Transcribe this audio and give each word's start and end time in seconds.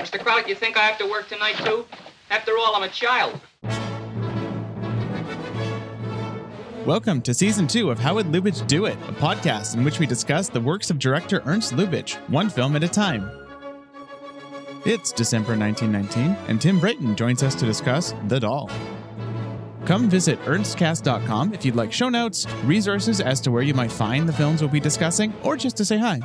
Mr. 0.00 0.18
Craddock, 0.18 0.48
you 0.48 0.54
think 0.54 0.78
I 0.78 0.84
have 0.84 0.96
to 0.96 1.06
work 1.06 1.28
tonight, 1.28 1.56
too? 1.56 1.84
After 2.30 2.52
all, 2.52 2.74
I'm 2.74 2.84
a 2.84 2.88
child. 2.88 3.38
Welcome 6.86 7.20
to 7.20 7.34
season 7.34 7.66
two 7.66 7.90
of 7.90 7.98
How 7.98 8.14
Would 8.14 8.28
Lubitsch 8.28 8.66
Do 8.66 8.86
It, 8.86 8.96
a 9.08 9.12
podcast 9.12 9.74
in 9.74 9.84
which 9.84 9.98
we 9.98 10.06
discuss 10.06 10.48
the 10.48 10.58
works 10.58 10.88
of 10.90 10.98
director 10.98 11.42
Ernst 11.44 11.74
Lubitsch, 11.74 12.14
one 12.30 12.48
film 12.48 12.76
at 12.76 12.82
a 12.82 12.88
time. 12.88 13.30
It's 14.86 15.12
December 15.12 15.54
1919, 15.54 16.34
and 16.48 16.58
Tim 16.58 16.80
Brayton 16.80 17.14
joins 17.14 17.42
us 17.42 17.54
to 17.56 17.66
discuss 17.66 18.14
The 18.28 18.40
Doll. 18.40 18.70
Come 19.84 20.08
visit 20.08 20.40
ernstcast.com 20.44 21.52
if 21.52 21.62
you'd 21.62 21.76
like 21.76 21.92
show 21.92 22.08
notes, 22.08 22.46
resources 22.64 23.20
as 23.20 23.38
to 23.42 23.50
where 23.50 23.62
you 23.62 23.74
might 23.74 23.92
find 23.92 24.26
the 24.26 24.32
films 24.32 24.62
we'll 24.62 24.70
be 24.70 24.80
discussing, 24.80 25.34
or 25.42 25.58
just 25.58 25.76
to 25.76 25.84
say 25.84 25.98
hi. 25.98 26.20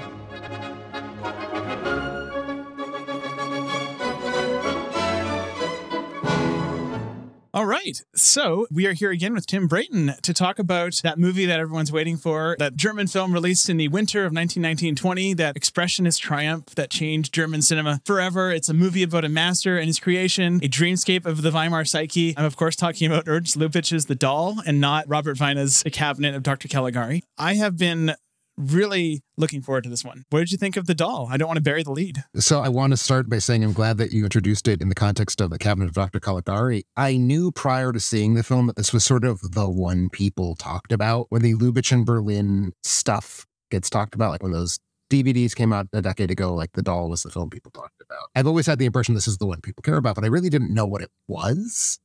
Right. 7.86 8.02
So 8.16 8.68
we 8.72 8.88
are 8.88 8.94
here 8.94 9.12
again 9.12 9.34
with 9.34 9.46
Tim 9.46 9.68
Brayton 9.68 10.14
to 10.22 10.34
talk 10.34 10.60
about 10.60 11.02
that 11.04 11.18
movie 11.18 11.46
that 11.46 11.60
everyone's 11.60 11.92
waiting 11.92 12.18
for, 12.18 12.56
that 12.60 12.76
German 12.76 13.08
film 13.08 13.34
released 13.34 13.70
in 13.70 13.78
the 13.78 13.88
winter 13.90 14.26
of 14.26 14.34
1919-20, 14.34 15.38
that 15.38 15.56
expressionist 15.56 16.20
triumph 16.20 16.76
that 16.76 16.90
changed 16.90 17.34
German 17.34 17.62
cinema 17.62 18.02
forever. 18.06 18.52
It's 18.52 18.70
a 18.70 18.74
movie 18.74 19.04
about 19.04 19.26
a 19.26 19.30
master 19.30 19.78
and 19.78 19.88
his 19.88 20.00
creation, 20.00 20.60
a 20.64 20.68
dreamscape 20.68 21.26
of 21.26 21.42
the 21.42 21.52
Weimar 21.52 21.86
psyche. 21.86 22.34
I'm 22.38 22.46
of 22.46 22.56
course 22.56 22.76
talking 22.76 23.12
about 23.12 23.26
Ernst 23.28 23.58
Lubitsch's 23.58 24.06
The 24.06 24.16
Doll 24.16 24.58
and 24.66 24.82
not 24.82 25.08
Robert 25.08 25.40
Wiene's 25.40 25.84
The 25.84 25.92
Cabinet 25.92 26.36
of 26.36 26.44
Dr. 26.44 26.68
Caligari. 26.68 27.24
I 27.38 27.56
have 27.56 27.78
been 27.78 28.16
really 28.58 29.24
looking 29.38 29.62
forward 29.62 29.84
to 29.84 29.90
this 29.90 30.04
one. 30.04 30.24
What 30.30 30.40
did 30.40 30.52
you 30.52 30.58
think 30.58 30.78
of 30.78 30.88
the 30.88 30.96
doll? 30.96 31.28
I 31.30 31.38
don't 31.38 31.48
want 31.48 31.58
to 31.58 31.64
bury 31.64 31.84
the 31.84 31.92
lead. 31.92 32.24
So 32.36 32.62
I 32.62 32.70
want 32.70 32.92
to 32.92 32.98
start 32.98 33.30
by 33.30 33.40
saying 33.40 33.64
I'm 33.64 33.74
glad 33.74 33.98
that 33.98 34.12
you 34.12 34.24
introduced 34.24 34.68
it 34.68 34.82
in 34.82 34.90
the 34.90 34.96
context 34.96 35.42
of 35.42 35.50
the 35.50 35.58
cabinet 35.58 35.88
of 35.88 35.94
Dr. 35.94 36.20
Caligari. 36.20 36.86
I 36.96 37.18
knew 37.18 37.52
prior 37.52 37.92
to 37.92 38.00
seeing 38.00 38.36
the 38.36 38.44
film 38.44 38.68
that 38.68 38.76
this 38.76 38.94
was 38.94 39.04
sort 39.04 39.26
of 39.26 39.42
the 39.54 39.70
one 39.70 40.10
people 40.10 40.56
talked 40.56 40.92
about 40.92 41.28
when 41.30 41.42
the 41.42 41.56
Lubitsch 41.56 41.92
and 41.92 42.06
Berlin 42.06 42.74
stuff 42.84 43.46
gets 43.72 43.90
talked 43.90 44.16
about, 44.16 44.32
like 44.32 44.44
when 44.44 44.52
those 44.52 44.80
DVDs 45.10 45.56
came 45.56 45.72
out 45.72 45.88
a 45.94 46.02
decade 46.02 46.32
ago, 46.32 46.54
like 46.54 46.72
The 46.74 46.82
Doll 46.82 47.10
was 47.10 47.24
the 47.24 47.30
film 47.30 47.50
people 47.50 47.72
talked 47.72 48.02
about. 48.02 48.30
I've 48.36 48.48
always 48.48 48.66
had 48.66 48.80
the 48.80 48.86
impression 48.86 49.16
this 49.16 49.28
is 49.28 49.38
the 49.38 49.46
one 49.46 49.62
people 49.62 49.82
care 49.82 49.98
about, 49.98 50.16
but 50.16 50.24
I 50.24 50.28
really 50.28 50.50
didn't 50.50 50.74
know 50.74 50.86
what 50.86 51.02
it 51.02 51.12
was 51.28 52.00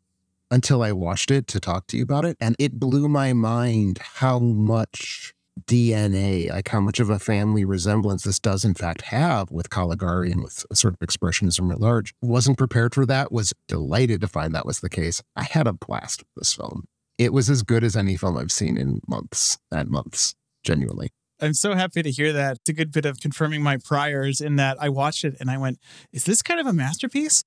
until 0.51 0.83
I 0.83 0.93
watched 0.93 1.31
it 1.31 1.47
to 1.49 1.61
talk 1.61 1.87
to 1.89 1.97
you 1.97 2.03
about 2.03 2.25
it. 2.25 2.37
And 2.41 2.57
it 2.59 2.79
blew 2.79 3.09
my 3.09 3.33
mind 3.33 3.99
how 3.99 4.39
much 4.39 5.33
DNA, 5.67 6.51
like 6.51 6.69
how 6.69 6.81
much 6.81 7.01
of 7.01 7.11
a 7.11 7.19
family 7.19 7.65
resemblance 7.65 8.25
this 8.25 8.39
does 8.39 8.65
in 8.65 8.75
fact 8.75 9.03
have 9.03 9.51
with 9.51 9.71
Caligari 9.71 10.31
and 10.31 10.43
with 10.43 10.65
sort 10.73 10.95
of 10.95 11.01
expressionism 11.01 11.73
at 11.73 11.81
large. 11.81 12.15
Wasn't 12.21 12.59
prepared 12.59 12.95
for 12.95 13.07
that, 13.07 13.33
was 13.33 13.53
delighted 13.69 14.21
to 14.21 14.29
find 14.29 14.55
that 14.55 14.67
was 14.67 14.81
the 14.81 14.89
case. 14.89 15.23
I 15.37 15.45
had 15.45 15.67
a 15.67 15.73
blast 15.73 16.21
with 16.21 16.29
this 16.37 16.55
film. 16.55 16.85
It 17.19 17.33
was 17.33 17.51
as 17.51 17.63
good 17.63 17.85
as 17.85 17.97
any 17.97 18.17
film 18.17 18.37
I've 18.39 18.53
seen 18.53 18.77
in 18.77 19.01
months 19.07 19.59
and 19.71 19.91
months, 19.91 20.35
genuinely. 20.65 21.11
I'm 21.41 21.55
so 21.55 21.75
happy 21.75 22.03
to 22.03 22.11
hear 22.11 22.33
that. 22.33 22.59
It's 22.59 22.69
a 22.69 22.73
good 22.73 22.93
bit 22.93 23.07
of 23.07 23.21
confirming 23.21 23.63
my 23.63 23.79
priors 23.79 24.41
in 24.41 24.57
that 24.57 24.77
I 24.81 24.89
watched 24.89 25.25
it 25.25 25.37
and 25.41 25.51
I 25.51 25.59
went, 25.59 25.79
is 26.13 26.25
this 26.25 26.43
kind 26.43 26.61
of 26.61 26.67
a 26.67 26.73
masterpiece? 26.73 27.43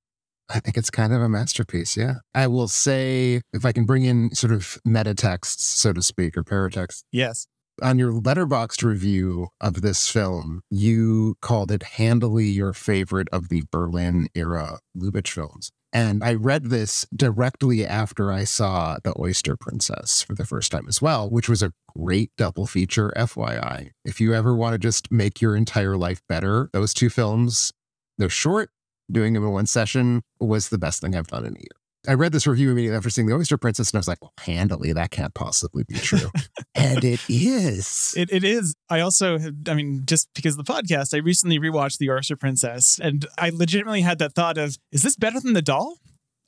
I 0.50 0.60
think 0.60 0.78
it's 0.78 0.90
kind 0.90 1.14
of 1.14 1.22
a 1.22 1.30
masterpiece, 1.30 1.96
yeah. 1.96 2.16
I 2.36 2.48
will 2.48 2.68
say, 2.68 3.42
if 3.54 3.66
I 3.66 3.72
can 3.72 3.86
bring 3.86 4.04
in 4.04 4.36
sort 4.36 4.52
of 4.52 4.78
meta 4.84 5.16
texts, 5.16 5.64
so 5.64 5.94
to 5.94 6.02
speak, 6.02 6.36
or 6.36 6.44
paratext. 6.44 7.04
Yes 7.12 7.48
on 7.82 7.98
your 7.98 8.12
Letterboxd 8.12 8.84
review 8.84 9.48
of 9.60 9.82
this 9.82 10.08
film, 10.10 10.62
you 10.70 11.36
called 11.42 11.72
it 11.72 11.84
handily 11.84 12.46
your 12.46 12.74
favorite 12.74 13.28
of 13.32 13.50
the 13.50 13.64
Berlin 13.72 14.28
era 14.36 14.80
Lubitsch 14.98 15.30
films. 15.30 15.72
And 15.92 16.24
I 16.24 16.34
read 16.34 16.66
this 16.66 17.06
directly 17.16 17.86
after 17.86 18.32
I 18.32 18.46
saw 18.46 18.98
The 19.04 19.14
Oyster 19.20 19.56
Princess 19.56 20.24
for 20.24 20.34
the 20.34 20.46
first 20.46 20.72
time 20.72 20.86
as 20.88 21.02
well, 21.02 21.30
which 21.30 21.48
was 21.48 21.62
a 21.62 21.72
great 21.96 22.32
double 22.36 22.66
feature, 22.66 23.14
FYI. 23.16 23.92
If 24.04 24.20
you 24.20 24.34
ever 24.34 24.56
want 24.56 24.74
to 24.74 24.80
just 24.80 25.12
make 25.12 25.40
your 25.40 25.56
entire 25.56 25.96
life 25.96 26.22
better, 26.28 26.70
those 26.74 26.96
two 26.96 27.10
films, 27.10 27.72
they're 28.18 28.30
short. 28.30 28.72
Doing 29.12 29.34
them 29.34 29.44
in 29.44 29.52
one 29.52 29.68
session 29.68 30.24
was 30.40 30.70
the 30.70 30.78
best 30.80 31.02
thing 31.02 31.16
I've 31.16 31.28
done 31.28 31.46
in 31.46 31.56
a 31.56 31.60
year. 31.60 31.83
I 32.08 32.16
read 32.16 32.34
this 32.34 32.46
review 32.46 32.72
immediately 32.72 32.98
after 32.98 33.10
seeing 33.10 33.28
The 33.28 33.36
Oyster 33.36 33.58
Princess, 33.58 33.92
and 33.92 33.98
I 33.98 34.00
was 34.00 34.08
like, 34.10 34.22
well, 34.22 34.34
handily, 34.40 34.92
that 34.92 35.12
can't 35.12 35.34
possibly 35.34 35.86
be 35.86 35.96
true. 35.96 36.30
and 36.76 37.04
it 37.04 37.22
is. 37.30 38.14
It, 38.18 38.30
it 38.32 38.44
is. 38.44 38.76
I 38.90 39.00
also, 39.00 39.40
I 39.68 39.74
mean, 39.74 40.04
just 40.06 40.28
because 40.34 40.58
of 40.58 40.66
the 40.66 40.72
podcast, 40.74 41.14
I 41.14 41.20
recently 41.20 41.60
rewatched 41.60 42.00
The 42.00 42.12
Oyster 42.12 42.36
Princess, 42.36 43.00
and 43.02 43.26
I 43.38 43.52
legitimately 43.52 44.02
had 44.02 44.20
that 44.20 44.34
thought 44.34 44.58
of, 44.58 44.78
is 44.92 45.04
this 45.04 45.16
better 45.16 45.40
than 45.40 45.54
The 45.54 45.62
Doll? 45.62 45.98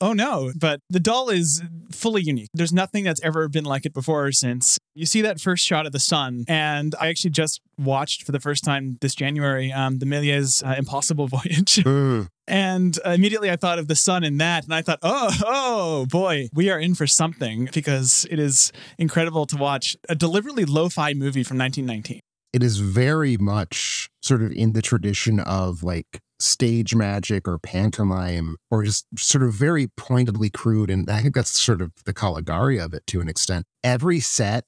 Oh 0.02 0.14
no, 0.14 0.52
but 0.60 0.82
the 0.90 1.00
doll 1.00 1.30
is 1.30 1.62
fully 1.92 2.22
unique. 2.22 2.50
There's 2.54 2.74
nothing 2.74 3.06
that's 3.06 3.22
ever 3.22 3.48
been 3.48 3.64
like 3.64 3.86
it 3.86 3.94
before 3.94 4.26
or 4.26 4.32
since. 4.32 4.78
You 4.94 5.06
see 5.06 5.22
that 5.22 5.40
first 5.40 5.66
shot 5.66 5.86
of 5.86 5.94
the 5.94 6.00
sun, 6.00 6.44
and 6.48 6.94
I 7.00 7.08
actually 7.08 7.32
just 7.32 7.62
watched 7.78 8.24
for 8.24 8.32
the 8.32 8.40
first 8.40 8.64
time 8.64 8.98
this 9.00 9.16
January 9.16 9.72
um, 9.72 10.00
the 10.00 10.06
Méliès 10.06 10.66
uh, 10.68 10.76
Impossible 10.78 11.28
Voyage. 11.30 11.78
Mm. 11.84 12.28
And 12.48 13.00
immediately 13.06 13.50
I 13.50 13.56
thought 13.56 13.80
of 13.80 13.88
the 13.88 13.96
sun 13.96 14.24
in 14.24 14.38
that, 14.38 14.66
and 14.66 14.74
I 14.74 14.82
thought, 14.82 15.00
oh, 15.02 15.32
oh 15.46 16.06
boy, 16.08 16.50
we 16.54 16.70
are 16.70 16.80
in 16.80 16.94
for 16.94 17.08
something 17.08 17.70
because 17.74 18.28
it 18.30 18.38
is 18.38 18.72
incredible 19.00 19.46
to 19.48 19.56
watch 19.58 19.96
a 20.10 20.16
deliberately 20.16 20.66
lo 20.66 20.90
fi 20.90 21.14
movie 21.14 21.44
from 21.44 21.58
1919. 21.58 22.20
It 22.54 22.64
is 22.64 22.78
very 22.78 23.36
much 23.38 24.10
sort 24.26 24.42
of 24.42 24.52
in 24.52 24.74
the 24.74 24.82
tradition 24.82 25.40
of 25.40 25.84
like 25.84 26.20
stage 26.40 26.96
magic 26.96 27.48
or 27.48 27.58
pantomime 27.60 28.58
or 28.70 28.84
just 28.84 29.06
sort 29.18 29.44
of 29.44 29.54
very 29.54 29.88
pointedly 29.96 30.50
crude. 30.50 30.90
And 30.90 31.10
I 31.10 31.22
think 31.22 31.36
that's 31.36 31.52
sort 31.52 31.82
of 31.82 31.92
the 32.06 32.14
Caligari 32.14 32.80
of 32.80 32.94
it 32.94 33.06
to 33.08 33.22
an 33.22 33.30
extent. 33.30 33.66
Every 33.84 34.20
set 34.20 34.66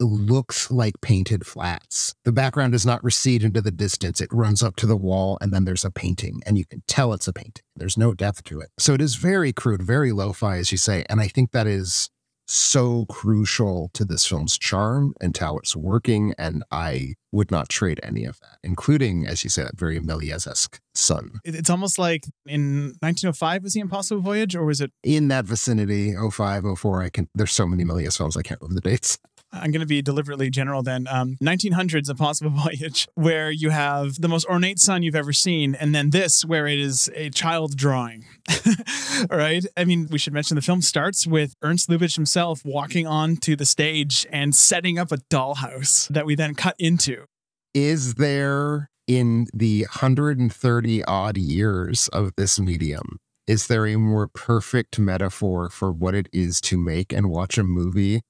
looks 0.00 0.70
like 0.70 1.00
painted 1.00 1.46
flats. 1.46 2.14
The 2.24 2.32
background 2.32 2.72
does 2.72 2.84
not 2.84 3.02
recede 3.04 3.44
into 3.44 3.60
the 3.60 3.70
distance. 3.70 4.20
It 4.20 4.28
runs 4.32 4.62
up 4.62 4.76
to 4.76 4.86
the 4.86 4.96
wall 4.96 5.38
and 5.40 5.52
then 5.52 5.64
there's 5.64 5.84
a 5.84 5.90
painting 5.90 6.42
and 6.44 6.58
you 6.58 6.66
can 6.66 6.82
tell 6.88 7.12
it's 7.12 7.28
a 7.28 7.32
painting. 7.32 7.62
There's 7.76 7.96
no 7.96 8.12
depth 8.12 8.42
to 8.44 8.60
it. 8.60 8.70
So 8.78 8.94
it 8.94 9.00
is 9.00 9.14
very 9.14 9.52
crude, 9.52 9.82
very 9.82 10.12
lo-fi, 10.12 10.56
as 10.58 10.72
you 10.72 10.78
say. 10.78 11.04
And 11.08 11.20
I 11.20 11.28
think 11.28 11.52
that 11.52 11.66
is 11.66 12.10
so 12.46 13.06
crucial 13.06 13.90
to 13.94 14.04
this 14.04 14.26
film's 14.26 14.58
charm 14.58 15.14
and 15.20 15.34
to 15.34 15.44
how 15.44 15.58
it's 15.58 15.74
working. 15.74 16.34
And 16.38 16.62
I 16.70 17.14
would 17.32 17.50
not 17.50 17.68
trade 17.68 18.00
any 18.02 18.24
of 18.24 18.38
that, 18.40 18.58
including, 18.62 19.26
as 19.26 19.44
you 19.44 19.50
said, 19.50 19.66
that 19.66 19.78
very 19.78 19.98
Méliès 20.00 20.46
esque 20.46 20.80
sun. 20.94 21.40
It's 21.44 21.70
almost 21.70 21.98
like 21.98 22.24
in 22.46 22.94
1905 23.00 23.62
was 23.62 23.72
The 23.72 23.80
Impossible 23.80 24.22
Voyage, 24.22 24.54
or 24.54 24.64
was 24.64 24.80
it 24.80 24.92
in 25.02 25.28
that 25.28 25.44
vicinity? 25.44 26.14
05, 26.14 26.64
04. 26.78 27.02
I 27.02 27.10
can, 27.10 27.28
there's 27.34 27.52
so 27.52 27.66
many 27.66 27.84
Méliès 27.84 28.16
films, 28.16 28.36
I 28.36 28.42
can't 28.42 28.60
remember 28.60 28.80
the 28.80 28.88
dates. 28.88 29.18
I'm 29.54 29.70
going 29.70 29.80
to 29.80 29.86
be 29.86 30.02
deliberately 30.02 30.50
general 30.50 30.82
then. 30.82 31.06
Um, 31.08 31.36
1900s, 31.42 32.08
A 32.10 32.14
Possible 32.14 32.50
Voyage, 32.62 33.06
where 33.14 33.50
you 33.50 33.70
have 33.70 34.20
the 34.20 34.28
most 34.28 34.46
ornate 34.46 34.78
sun 34.78 35.02
you've 35.02 35.14
ever 35.14 35.32
seen, 35.32 35.74
and 35.74 35.94
then 35.94 36.10
this, 36.10 36.44
where 36.44 36.66
it 36.66 36.78
is 36.78 37.10
a 37.14 37.30
child 37.30 37.76
drawing. 37.76 38.24
All 38.56 39.26
right. 39.38 39.64
I 39.76 39.84
mean, 39.84 40.08
we 40.10 40.18
should 40.18 40.32
mention 40.32 40.54
the 40.56 40.62
film 40.62 40.82
starts 40.82 41.26
with 41.26 41.54
Ernst 41.62 41.88
Lubitsch 41.88 42.16
himself 42.16 42.62
walking 42.64 43.06
onto 43.06 43.56
the 43.56 43.66
stage 43.66 44.26
and 44.30 44.54
setting 44.54 44.98
up 44.98 45.12
a 45.12 45.16
dollhouse 45.16 46.08
that 46.08 46.26
we 46.26 46.34
then 46.34 46.54
cut 46.54 46.74
into. 46.78 47.24
Is 47.72 48.14
there, 48.14 48.90
in 49.06 49.46
the 49.52 49.82
130 49.82 51.04
odd 51.04 51.36
years 51.36 52.08
of 52.08 52.32
this 52.36 52.58
medium, 52.58 53.18
is 53.46 53.66
there 53.66 53.86
a 53.86 53.96
more 53.96 54.26
perfect 54.28 54.98
metaphor 54.98 55.68
for 55.68 55.92
what 55.92 56.14
it 56.14 56.28
is 56.32 56.60
to 56.62 56.78
make 56.78 57.12
and 57.12 57.28
watch 57.28 57.58
a 57.58 57.64
movie 57.64 58.22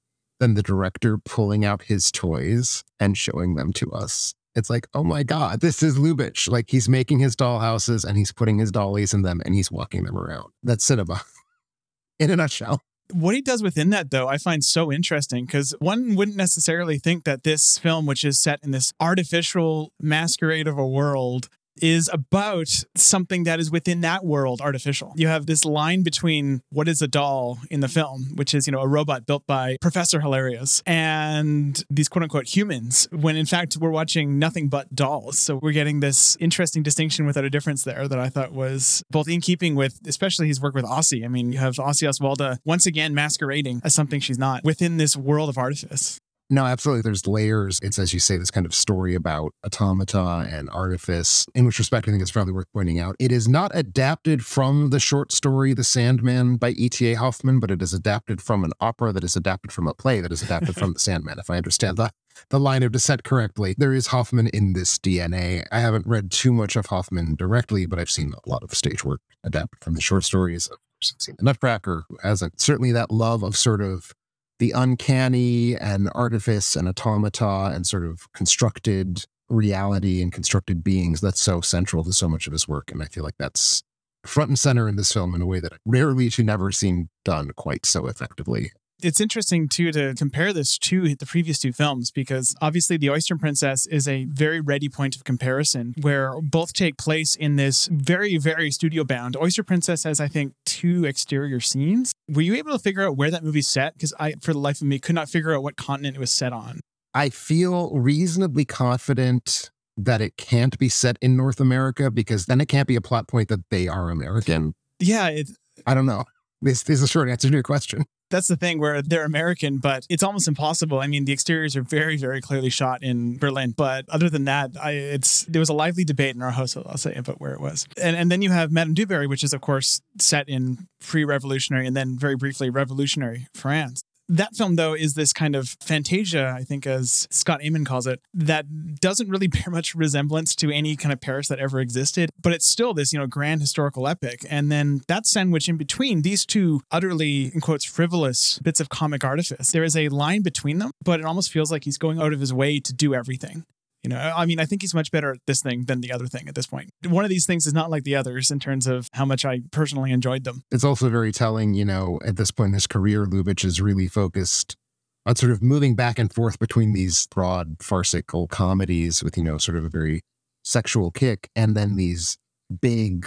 than 0.45 0.53
the 0.53 0.63
director 0.63 1.17
pulling 1.17 1.65
out 1.65 1.85
his 1.85 2.13
toys 2.13 2.85
and 3.01 3.17
showing 3.17 3.55
them 3.55 3.73
to 3.73 3.91
us. 3.93 4.35
It's 4.55 4.69
like, 4.69 4.87
oh 4.93 5.03
my 5.03 5.23
God, 5.23 5.63
this 5.63 5.83
is 5.83 5.97
Lubitsch. 5.97 6.51
Like 6.51 6.69
he's 6.69 6.87
making 6.87 7.21
his 7.21 7.35
doll 7.35 7.61
houses 7.61 8.05
and 8.05 8.19
he's 8.19 8.31
putting 8.31 8.59
his 8.59 8.71
dollies 8.71 9.15
in 9.15 9.23
them 9.23 9.41
and 9.47 9.55
he's 9.55 9.73
walking 9.73 10.05
them 10.05 10.19
around. 10.19 10.53
That's 10.63 10.85
cinema 10.85 11.23
in 12.19 12.31
a 12.31 12.37
nutshell. 12.37 12.83
What 13.11 13.35
he 13.35 13.41
does 13.41 13.63
within 13.63 13.89
that, 13.91 14.11
though, 14.11 14.29
I 14.29 14.37
find 14.37 14.63
so 14.63 14.93
interesting 14.93 15.47
because 15.47 15.75
one 15.79 16.15
wouldn't 16.15 16.37
necessarily 16.37 16.99
think 16.99 17.25
that 17.25 17.43
this 17.43 17.79
film, 17.79 18.05
which 18.05 18.23
is 18.23 18.39
set 18.39 18.61
in 18.63 18.71
this 18.71 18.93
artificial 19.01 19.95
masquerade 19.99 20.69
of 20.69 20.77
a 20.77 20.87
world, 20.87 21.49
is 21.81 22.09
about 22.13 22.69
something 22.97 23.45
that 23.45 23.61
is 23.61 23.71
within 23.71 24.01
that 24.03 24.25
world 24.25 24.61
artificial. 24.61 25.13
You 25.17 25.29
have 25.29 25.47
this 25.47 25.65
line 25.65 26.03
between 26.03 26.63
what 26.71 26.89
is 26.89 27.03
a 27.03 27.09
doll 27.09 27.59
in 27.71 27.81
the 27.81 27.89
film, 27.89 28.33
which 28.35 28.55
is, 28.55 28.67
you 28.67 28.73
know, 28.73 28.81
a 28.81 28.89
robot 28.89 29.27
built 29.27 29.47
by 29.47 29.77
Professor 29.81 30.21
Hilarius 30.21 30.83
and 30.87 31.83
these 31.91 32.09
quote 32.09 32.23
unquote 32.23 32.47
humans, 32.47 33.09
when 33.11 33.37
in 33.37 33.47
fact 33.47 33.77
we're 33.77 33.91
watching 33.91 34.39
nothing 34.39 34.69
but 34.69 34.95
dolls. 34.95 35.39
So 35.39 35.59
we're 35.63 35.73
getting 35.73 36.01
this 36.01 36.37
interesting 36.41 36.83
distinction 36.83 37.27
without 37.27 37.45
a 37.45 37.51
difference 37.51 37.85
there 37.85 38.09
that 38.09 38.19
I 38.19 38.29
thought 38.29 38.53
was 38.53 39.03
both 39.11 39.29
in 39.29 39.41
keeping 39.41 39.75
with, 39.75 40.01
especially 40.07 40.49
his 40.49 40.61
work 40.61 40.75
with 40.75 40.85
Ossi. 40.85 41.25
I 41.25 41.29
mean, 41.29 41.53
you 41.53 41.59
have 41.59 41.75
Ossi 41.75 42.09
Oswalda 42.09 42.59
once 42.65 42.87
again 42.87 43.15
masquerading 43.15 43.81
as 43.85 43.95
something 43.95 44.21
she's 44.21 44.39
not 44.39 44.65
within 44.65 44.97
this 44.97 45.17
world 45.17 45.49
of 45.49 45.59
artifice. 45.59 46.19
No, 46.51 46.67
absolutely. 46.67 47.03
There's 47.03 47.27
layers. 47.27 47.81
It's, 47.83 47.99
as 47.99 48.13
you 48.13 48.21
say, 48.21 48.37
this 48.37 48.51
kind 48.51 48.67
of 48.67 48.75
story 48.75 49.15
about 49.15 49.53
automata 49.65 50.47
and 50.51 50.69
artifice, 50.71 51.47
in 51.55 51.65
which 51.65 51.79
respect 51.79 52.07
I 52.07 52.11
think 52.11 52.21
it's 52.21 52.31
probably 52.31 52.53
worth 52.53 52.71
pointing 52.75 53.01
out. 53.01 53.17
It 53.19 53.33
is 53.33 53.49
not 53.49 53.71
adapted 53.75 54.45
from 54.45 54.91
the 54.91 55.01
short 55.01 55.33
story 55.33 55.73
The 55.73 55.85
Sandman 55.85 56.57
by 56.57 56.71
E.T.A. 56.71 57.15
Hoffmann, 57.15 57.61
but 57.61 57.71
it 57.71 57.81
is 57.81 57.95
adapted 57.95 58.43
from 58.43 58.63
an 58.63 58.73
opera 58.79 59.11
that 59.13 59.25
is 59.25 59.37
adapted 59.37 59.73
from 59.73 59.89
a 59.89 59.95
play 59.95 60.21
that 60.21 60.33
is 60.33 60.43
adapted 60.43 60.75
from 60.77 60.93
The 60.93 61.01
Sandman, 61.01 61.39
if 61.39 61.49
I 61.49 61.57
understand 61.57 61.97
the, 61.97 62.11
the 62.51 62.61
line 62.61 62.83
of 62.83 62.93
descent 62.93 63.25
correctly. 63.25 63.75
There 63.79 63.95
is 63.95 64.09
Hoffmann 64.09 64.49
in 64.49 64.75
this 64.75 64.99
DNA. 64.99 65.65
I 65.73 65.81
haven't 65.81 66.07
read 66.07 66.31
too 66.31 66.53
much 66.53 66.77
of 66.77 66.87
Hoffmann 66.87 67.37
directly, 67.37 67.87
but 67.87 67.99
I've 67.99 68.11
seen 68.11 68.35
a 68.35 68.49
lot 68.49 68.63
of 68.63 68.75
stage 68.75 69.03
work 69.03 69.23
adapted 69.43 69.83
from 69.83 69.95
the 69.95 70.03
short 70.03 70.25
stories. 70.25 70.67
Of 70.67 70.77
course, 70.77 71.15
I've 71.17 71.23
seen 71.23 71.37
The 71.39 71.45
Nutcracker, 71.45 72.05
who 72.07 72.19
hasn't. 72.23 72.61
Certainly 72.61 72.93
that 72.93 73.11
love 73.11 73.43
of 73.43 73.57
sort 73.57 73.81
of 73.81 74.13
the 74.59 74.73
uncanny 74.73 75.77
and 75.77 76.11
artifice 76.15 76.77
and 76.77 76.89
automata 76.89 77.73
and 77.75 77.87
sort 77.87 78.05
of 78.05 78.33
constructed 78.33 79.25
reality 79.49 80.23
and 80.23 80.33
constructed 80.33 80.83
beings 80.83 81.21
that's 81.21 81.41
so 81.41 81.61
central 81.61 82.03
to 82.03 82.13
so 82.13 82.29
much 82.29 82.47
of 82.47 82.53
his 82.53 82.67
work 82.67 82.91
and 82.91 83.03
i 83.03 83.07
feel 83.07 83.23
like 83.23 83.37
that's 83.39 83.83
front 84.27 84.49
and 84.49 84.59
center 84.59 84.89
in 84.89 84.97
this 84.97 85.13
film 85.13 85.35
in 85.35 85.43
a 85.43 85.47
way 85.47 85.61
that 85.61 85.73
I 85.73 85.77
rarely 85.85 86.31
to 86.31 86.43
never 86.43 86.73
seen 86.73 87.09
done 87.25 87.51
quite 87.57 87.87
so 87.87 88.07
effectively. 88.07 88.73
It's 89.03 89.21
interesting 89.21 89.69
too 89.69 89.93
to 89.93 90.15
compare 90.15 90.53
this 90.53 90.79
to 90.79 91.15
the 91.15 91.27
previous 91.27 91.59
two 91.59 91.73
films 91.73 92.11
because 92.11 92.55
obviously 92.63 92.97
the 92.97 93.11
oyster 93.11 93.37
princess 93.37 93.87
is 93.87 94.09
a 94.09 94.25
very 94.27 94.61
ready 94.61 94.89
point 94.89 95.17
of 95.17 95.25
comparison 95.25 95.95
where 96.01 96.33
both 96.41 96.73
take 96.73 96.97
place 96.97 97.35
in 97.35 97.57
this 97.57 97.89
very 97.93 98.39
very 98.39 98.71
studio 98.71 99.05
bound 99.05 99.37
oyster 99.37 99.65
princess 99.65 100.05
has 100.05 100.21
i 100.21 100.29
think 100.29 100.55
two 100.65 101.05
exterior 101.05 101.61
scenes 101.61 102.14
were 102.29 102.43
you 102.43 102.55
able 102.55 102.73
to 102.73 102.79
figure 102.79 103.07
out 103.07 103.17
where 103.17 103.31
that 103.31 103.45
movie's 103.45 103.69
set? 103.69 103.95
Because 103.95 104.15
i 104.19 104.35
for 104.41 104.53
the 104.53 104.59
life 104.59 104.81
of 104.81 104.87
me 104.87 104.99
could 104.99 105.15
not 105.15 105.29
figure 105.29 105.55
out 105.55 105.63
what 105.63 105.77
continent 105.77 106.17
it 106.17 106.21
was 106.21 106.31
set 106.31 106.53
on. 106.53 106.81
I 107.13 107.29
feel 107.29 107.91
reasonably 107.91 108.65
confident 108.65 109.71
that 109.97 110.21
it 110.21 110.37
can't 110.37 110.77
be 110.79 110.89
set 110.89 111.17
in 111.21 111.37
north 111.37 111.61
america 111.61 112.11
because 112.11 112.47
then 112.47 112.61
it 112.61 112.67
can't 112.67 112.89
be 112.89 112.97
a 112.97 113.01
plot 113.01 113.29
point 113.29 113.49
that 113.49 113.61
they 113.71 113.87
are 113.89 114.11
american. 114.11 114.75
Yeah 114.99 115.29
it, 115.29 115.51
i 115.87 115.95
don't 115.95 116.07
know. 116.07 116.25
This, 116.63 116.83
this 116.83 116.99
is 116.99 117.03
a 117.03 117.09
short 117.09 117.29
answer 117.29 117.49
to 117.49 117.55
your 117.55 117.63
question 117.63 118.05
that's 118.31 118.49
the 118.49 118.57
thing 118.57 118.79
where 118.79 119.03
they're 119.03 119.25
American, 119.25 119.79
but 119.79 120.07
it's 120.09 120.23
almost 120.23 120.49
impossible. 120.49 121.01
I 121.01 121.07
mean, 121.07 121.25
the 121.25 121.33
exteriors 121.33 121.77
are 121.77 121.83
very, 121.83 122.17
very 122.17 122.41
clearly 122.41 122.71
shot 122.71 123.03
in 123.03 123.39
Berlin, 123.39 123.75
but 123.77 124.07
other 124.09 124.31
than 124.31 124.45
that, 124.45 124.73
I, 124.81 124.93
it's 124.93 125.45
there 125.45 125.61
was 125.61 125.69
a 125.69 125.75
lively 125.75 126.05
debate 126.05 126.35
in 126.35 126.43
our 126.43 126.51
house. 126.51 126.77
I'll 126.77 126.97
say 126.97 127.15
about 127.15 127.41
where 127.41 127.53
it 127.53 127.61
was, 127.61 127.87
and 128.01 128.17
and 128.17 128.31
then 128.31 128.43
you 128.43 128.51
have 128.51 128.73
Madame 128.73 128.95
Du 128.95 129.07
Barry, 129.07 129.27
which 129.27 129.45
is 129.45 129.53
of 129.53 129.61
course 129.61 130.01
set 130.19 130.49
in 130.49 130.89
pre-revolutionary 131.01 131.87
and 131.87 131.97
then 131.97 132.19
very 132.19 132.37
briefly 132.37 132.71
revolutionary 132.71 133.47
France. 133.55 134.05
That 134.29 134.57
film, 134.57 134.77
though, 134.77 134.95
is 134.95 135.15
this 135.15 135.33
kind 135.33 135.55
of 135.55 135.77
fantasia, 135.81 136.55
I 136.57 136.65
think, 136.65 136.87
as 136.87 137.29
Scott 137.31 137.61
Eyman 137.61 137.85
calls 137.85 138.07
it, 138.07 138.21
that 138.33 139.01
doesn't 139.01 139.29
really 139.29 139.47
bear 139.49 139.67
much 139.69 139.95
resemblance 139.95 140.55
to 140.57 140.71
any 140.71 140.97
kind 140.97 141.13
of 141.13 141.21
Paris 141.21 141.49
that 141.49 141.59
ever 141.59 141.81
existed, 141.81 142.31
but 142.41 142.53
it's 142.53 142.67
still 142.67 142.95
this, 142.95 143.13
you 143.13 143.19
know, 143.19 143.27
grand 143.27 143.61
historical 143.61 144.09
epic. 144.09 144.47
And 144.49 144.73
then 144.73 145.03
that 145.09 145.27
sandwich 145.27 145.69
in 145.69 145.77
between 145.77 146.23
these 146.23 146.47
two 146.47 146.81
utterly, 146.91 147.53
in 147.55 147.61
quotes, 147.61 147.85
frivolous 147.85 148.59
bits 148.61 148.81
of 148.81 148.89
comic 148.89 149.25
artifice, 149.25 149.73
there 149.73 149.85
is 149.85 149.97
a 149.97 150.09
line 150.09 150.43
between 150.43 150.79
them, 150.79 150.91
but 151.03 151.21
it 151.21 151.27
almost 151.27 151.51
feels 151.51 151.71
like 151.71 151.85
he's 151.85 151.99
going 151.99 152.19
out 152.19 152.33
of 152.33 152.41
his 152.41 152.53
way 152.53 152.81
to 152.81 152.95
do 152.95 153.15
everything. 153.15 153.65
You 154.05 154.11
know, 154.11 154.19
I 154.19 154.45
mean, 154.45 154.61
I 154.61 154.67
think 154.67 154.83
he's 154.83 154.95
much 154.95 155.11
better 155.11 155.33
at 155.33 155.39
this 155.47 155.63
thing 155.63 155.87
than 155.87 156.03
the 156.03 156.13
other 156.13 156.27
thing 156.27 156.47
at 156.47 156.55
this 156.55 156.67
point. 156.67 156.91
One 157.07 157.25
of 157.25 157.31
these 157.31 157.47
things 157.47 157.67
is 157.67 157.73
not 157.73 157.91
like 157.91 158.05
the 158.05 158.15
others 158.15 158.51
in 158.51 158.61
terms 158.61 158.87
of 158.87 159.09
how 159.15 159.25
much 159.25 159.47
I 159.47 159.63
personally 159.73 160.13
enjoyed 160.13 160.45
them. 160.45 160.63
It's 160.71 160.85
also 160.85 161.09
very 161.09 161.33
telling, 161.33 161.73
you 161.73 161.87
know, 161.87 162.21
at 162.23 162.37
this 162.37 162.51
point 162.51 162.69
in 162.69 162.75
his 162.75 162.87
career, 162.87 163.25
Lubitsch 163.25 163.65
is 163.65 163.81
really 163.81 164.07
focused 164.07 164.77
on 165.25 165.37
sort 165.37 165.53
of 165.53 165.63
moving 165.63 165.97
back 165.97 166.19
and 166.19 166.31
forth 166.31 166.59
between 166.59 166.93
these 166.93 167.27
broad 167.29 167.77
farcical 167.81 168.47
comedies 168.47 169.25
with, 169.25 169.39
you 169.39 169.43
know, 169.43 169.57
sort 169.57 169.79
of 169.79 169.85
a 169.85 169.89
very 169.89 170.21
sexual 170.65 171.11
kick 171.11 171.49
and 171.57 171.75
then 171.75 171.97
these 171.97 172.37
big, 172.83 173.27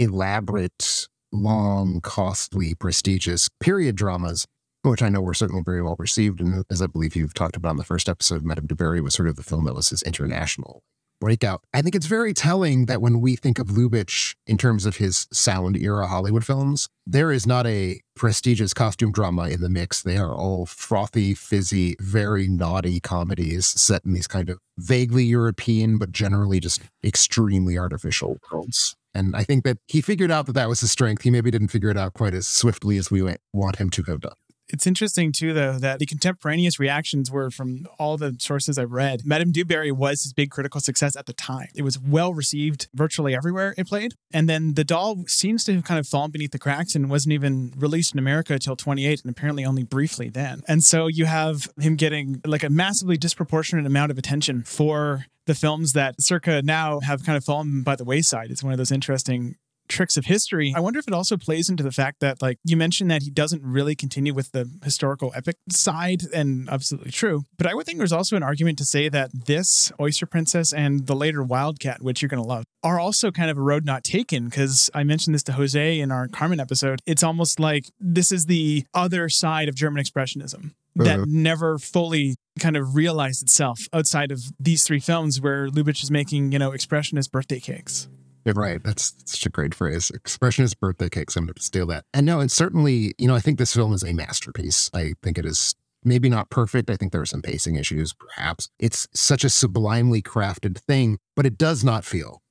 elaborate, 0.00 1.06
long, 1.30 2.00
costly, 2.00 2.74
prestigious 2.74 3.48
period 3.60 3.94
dramas 3.94 4.44
which 4.82 5.02
I 5.02 5.08
know 5.08 5.20
were 5.20 5.34
certainly 5.34 5.62
very 5.64 5.82
well 5.82 5.96
received. 5.98 6.40
And 6.40 6.64
as 6.70 6.80
I 6.80 6.86
believe 6.86 7.16
you've 7.16 7.34
talked 7.34 7.56
about 7.56 7.72
in 7.72 7.76
the 7.76 7.84
first 7.84 8.08
episode, 8.08 8.44
Madame 8.44 8.66
Barry 8.66 9.00
was 9.00 9.14
sort 9.14 9.28
of 9.28 9.36
the 9.36 9.42
film 9.42 9.64
that 9.64 9.74
was 9.74 9.90
his 9.90 10.02
international 10.02 10.82
breakout. 11.20 11.62
I 11.74 11.82
think 11.82 11.94
it's 11.94 12.06
very 12.06 12.32
telling 12.32 12.86
that 12.86 13.02
when 13.02 13.20
we 13.20 13.36
think 13.36 13.58
of 13.58 13.68
Lubitsch 13.68 14.34
in 14.46 14.56
terms 14.56 14.86
of 14.86 14.96
his 14.96 15.28
sound 15.32 15.76
era 15.76 16.06
Hollywood 16.06 16.44
films, 16.44 16.88
there 17.06 17.30
is 17.30 17.46
not 17.46 17.66
a 17.66 18.00
prestigious 18.16 18.72
costume 18.72 19.12
drama 19.12 19.48
in 19.48 19.60
the 19.60 19.68
mix. 19.68 20.02
They 20.02 20.16
are 20.16 20.34
all 20.34 20.66
frothy, 20.66 21.34
fizzy, 21.34 21.94
very 22.00 22.48
naughty 22.48 23.00
comedies 23.00 23.66
set 23.66 24.04
in 24.04 24.14
these 24.14 24.26
kind 24.26 24.48
of 24.48 24.58
vaguely 24.78 25.24
European, 25.24 25.98
but 25.98 26.10
generally 26.10 26.58
just 26.58 26.80
extremely 27.04 27.78
artificial 27.78 28.38
worlds. 28.50 28.96
And 29.12 29.36
I 29.36 29.42
think 29.44 29.64
that 29.64 29.78
he 29.88 30.00
figured 30.00 30.30
out 30.30 30.46
that 30.46 30.52
that 30.52 30.68
was 30.68 30.80
his 30.80 30.90
strength. 30.90 31.22
He 31.22 31.30
maybe 31.30 31.50
didn't 31.50 31.68
figure 31.68 31.90
it 31.90 31.96
out 31.96 32.14
quite 32.14 32.32
as 32.32 32.48
swiftly 32.48 32.96
as 32.96 33.10
we 33.10 33.22
want 33.52 33.76
him 33.76 33.90
to 33.90 34.02
have 34.04 34.20
done. 34.20 34.32
It's 34.72 34.86
interesting 34.86 35.32
too, 35.32 35.52
though, 35.52 35.78
that 35.78 35.98
the 35.98 36.06
contemporaneous 36.06 36.78
reactions 36.78 37.30
were 37.30 37.50
from 37.50 37.86
all 37.98 38.16
the 38.16 38.36
sources 38.38 38.78
I've 38.78 38.92
read. 38.92 39.22
Madame 39.24 39.52
Du 39.52 39.64
Barry 39.64 39.92
was 39.92 40.22
his 40.22 40.32
big 40.32 40.50
critical 40.50 40.80
success 40.80 41.16
at 41.16 41.26
the 41.26 41.32
time. 41.32 41.68
It 41.74 41.82
was 41.82 41.98
well 41.98 42.32
received 42.32 42.88
virtually 42.94 43.34
everywhere 43.34 43.74
it 43.76 43.86
played. 43.86 44.14
And 44.32 44.48
then 44.48 44.74
the 44.74 44.84
doll 44.84 45.24
seems 45.26 45.64
to 45.64 45.74
have 45.74 45.84
kind 45.84 45.98
of 45.98 46.06
fallen 46.06 46.30
beneath 46.30 46.52
the 46.52 46.58
cracks 46.58 46.94
and 46.94 47.10
wasn't 47.10 47.32
even 47.32 47.72
released 47.76 48.14
in 48.14 48.18
America 48.18 48.54
until 48.54 48.76
28 48.76 49.22
and 49.22 49.30
apparently 49.30 49.64
only 49.64 49.82
briefly 49.82 50.28
then. 50.28 50.62
And 50.68 50.84
so 50.84 51.06
you 51.06 51.26
have 51.26 51.68
him 51.78 51.96
getting 51.96 52.40
like 52.46 52.62
a 52.62 52.70
massively 52.70 53.16
disproportionate 53.16 53.86
amount 53.86 54.10
of 54.10 54.18
attention 54.18 54.62
for 54.62 55.26
the 55.46 55.54
films 55.54 55.94
that 55.94 56.14
circa 56.20 56.62
now 56.62 57.00
have 57.00 57.24
kind 57.24 57.36
of 57.36 57.44
fallen 57.44 57.82
by 57.82 57.96
the 57.96 58.04
wayside. 58.04 58.50
It's 58.50 58.62
one 58.62 58.72
of 58.72 58.78
those 58.78 58.92
interesting 58.92 59.56
tricks 59.90 60.16
of 60.16 60.26
history. 60.26 60.72
I 60.74 60.80
wonder 60.80 60.98
if 60.98 61.06
it 61.06 61.14
also 61.14 61.36
plays 61.36 61.68
into 61.68 61.82
the 61.82 61.92
fact 61.92 62.20
that, 62.20 62.40
like, 62.40 62.58
you 62.64 62.76
mentioned 62.76 63.10
that 63.10 63.22
he 63.22 63.30
doesn't 63.30 63.62
really 63.62 63.94
continue 63.94 64.32
with 64.32 64.52
the 64.52 64.70
historical 64.82 65.32
epic 65.34 65.56
side, 65.70 66.22
and 66.32 66.68
absolutely 66.70 67.10
true. 67.10 67.44
But 67.58 67.66
I 67.66 67.74
would 67.74 67.86
think 67.86 67.98
there's 67.98 68.12
also 68.12 68.36
an 68.36 68.42
argument 68.42 68.78
to 68.78 68.84
say 68.84 69.08
that 69.08 69.30
this 69.46 69.92
Oyster 70.00 70.26
Princess 70.26 70.72
and 70.72 71.06
the 71.06 71.14
later 71.14 71.42
Wildcat, 71.42 72.02
which 72.02 72.22
you're 72.22 72.28
going 72.28 72.42
to 72.42 72.48
love, 72.48 72.64
are 72.82 72.98
also 72.98 73.30
kind 73.30 73.50
of 73.50 73.58
a 73.58 73.62
road 73.62 73.84
not 73.84 74.04
taken 74.04 74.46
because 74.46 74.90
I 74.94 75.04
mentioned 75.04 75.34
this 75.34 75.42
to 75.44 75.52
Jose 75.52 76.00
in 76.00 76.10
our 76.10 76.28
Carmen 76.28 76.60
episode. 76.60 77.00
It's 77.06 77.22
almost 77.22 77.60
like 77.60 77.86
this 77.98 78.32
is 78.32 78.46
the 78.46 78.84
other 78.94 79.28
side 79.28 79.68
of 79.68 79.74
German 79.74 80.02
Expressionism 80.02 80.72
that 80.96 81.16
uh-huh. 81.18 81.24
never 81.28 81.78
fully 81.78 82.36
kind 82.58 82.76
of 82.76 82.94
realized 82.94 83.42
itself 83.42 83.80
outside 83.92 84.32
of 84.32 84.40
these 84.58 84.84
three 84.84 85.00
films 85.00 85.40
where 85.40 85.68
Lubitsch 85.68 86.02
is 86.02 86.10
making, 86.10 86.52
you 86.52 86.58
know, 86.58 86.70
expressionist 86.70 87.30
birthday 87.30 87.60
cakes. 87.60 88.08
Right. 88.46 88.82
That's 88.82 89.14
such 89.26 89.46
a 89.46 89.50
great 89.50 89.74
phrase. 89.74 90.10
Expressionist 90.10 90.78
birthday 90.78 91.08
cakes. 91.08 91.36
I'm 91.36 91.44
going 91.44 91.54
to 91.54 91.62
steal 91.62 91.86
that. 91.86 92.04
And 92.14 92.24
no, 92.26 92.40
and 92.40 92.50
certainly, 92.50 93.14
you 93.18 93.28
know, 93.28 93.34
I 93.34 93.40
think 93.40 93.58
this 93.58 93.74
film 93.74 93.92
is 93.92 94.02
a 94.02 94.12
masterpiece. 94.12 94.90
I 94.94 95.14
think 95.22 95.38
it 95.38 95.44
is 95.44 95.74
maybe 96.04 96.28
not 96.28 96.50
perfect. 96.50 96.90
I 96.90 96.96
think 96.96 97.12
there 97.12 97.20
are 97.20 97.26
some 97.26 97.42
pacing 97.42 97.76
issues, 97.76 98.14
perhaps. 98.14 98.70
It's 98.78 99.06
such 99.14 99.44
a 99.44 99.50
sublimely 99.50 100.22
crafted 100.22 100.78
thing, 100.78 101.18
but 101.36 101.46
it 101.46 101.58
does 101.58 101.84
not 101.84 102.04
feel 102.04 102.42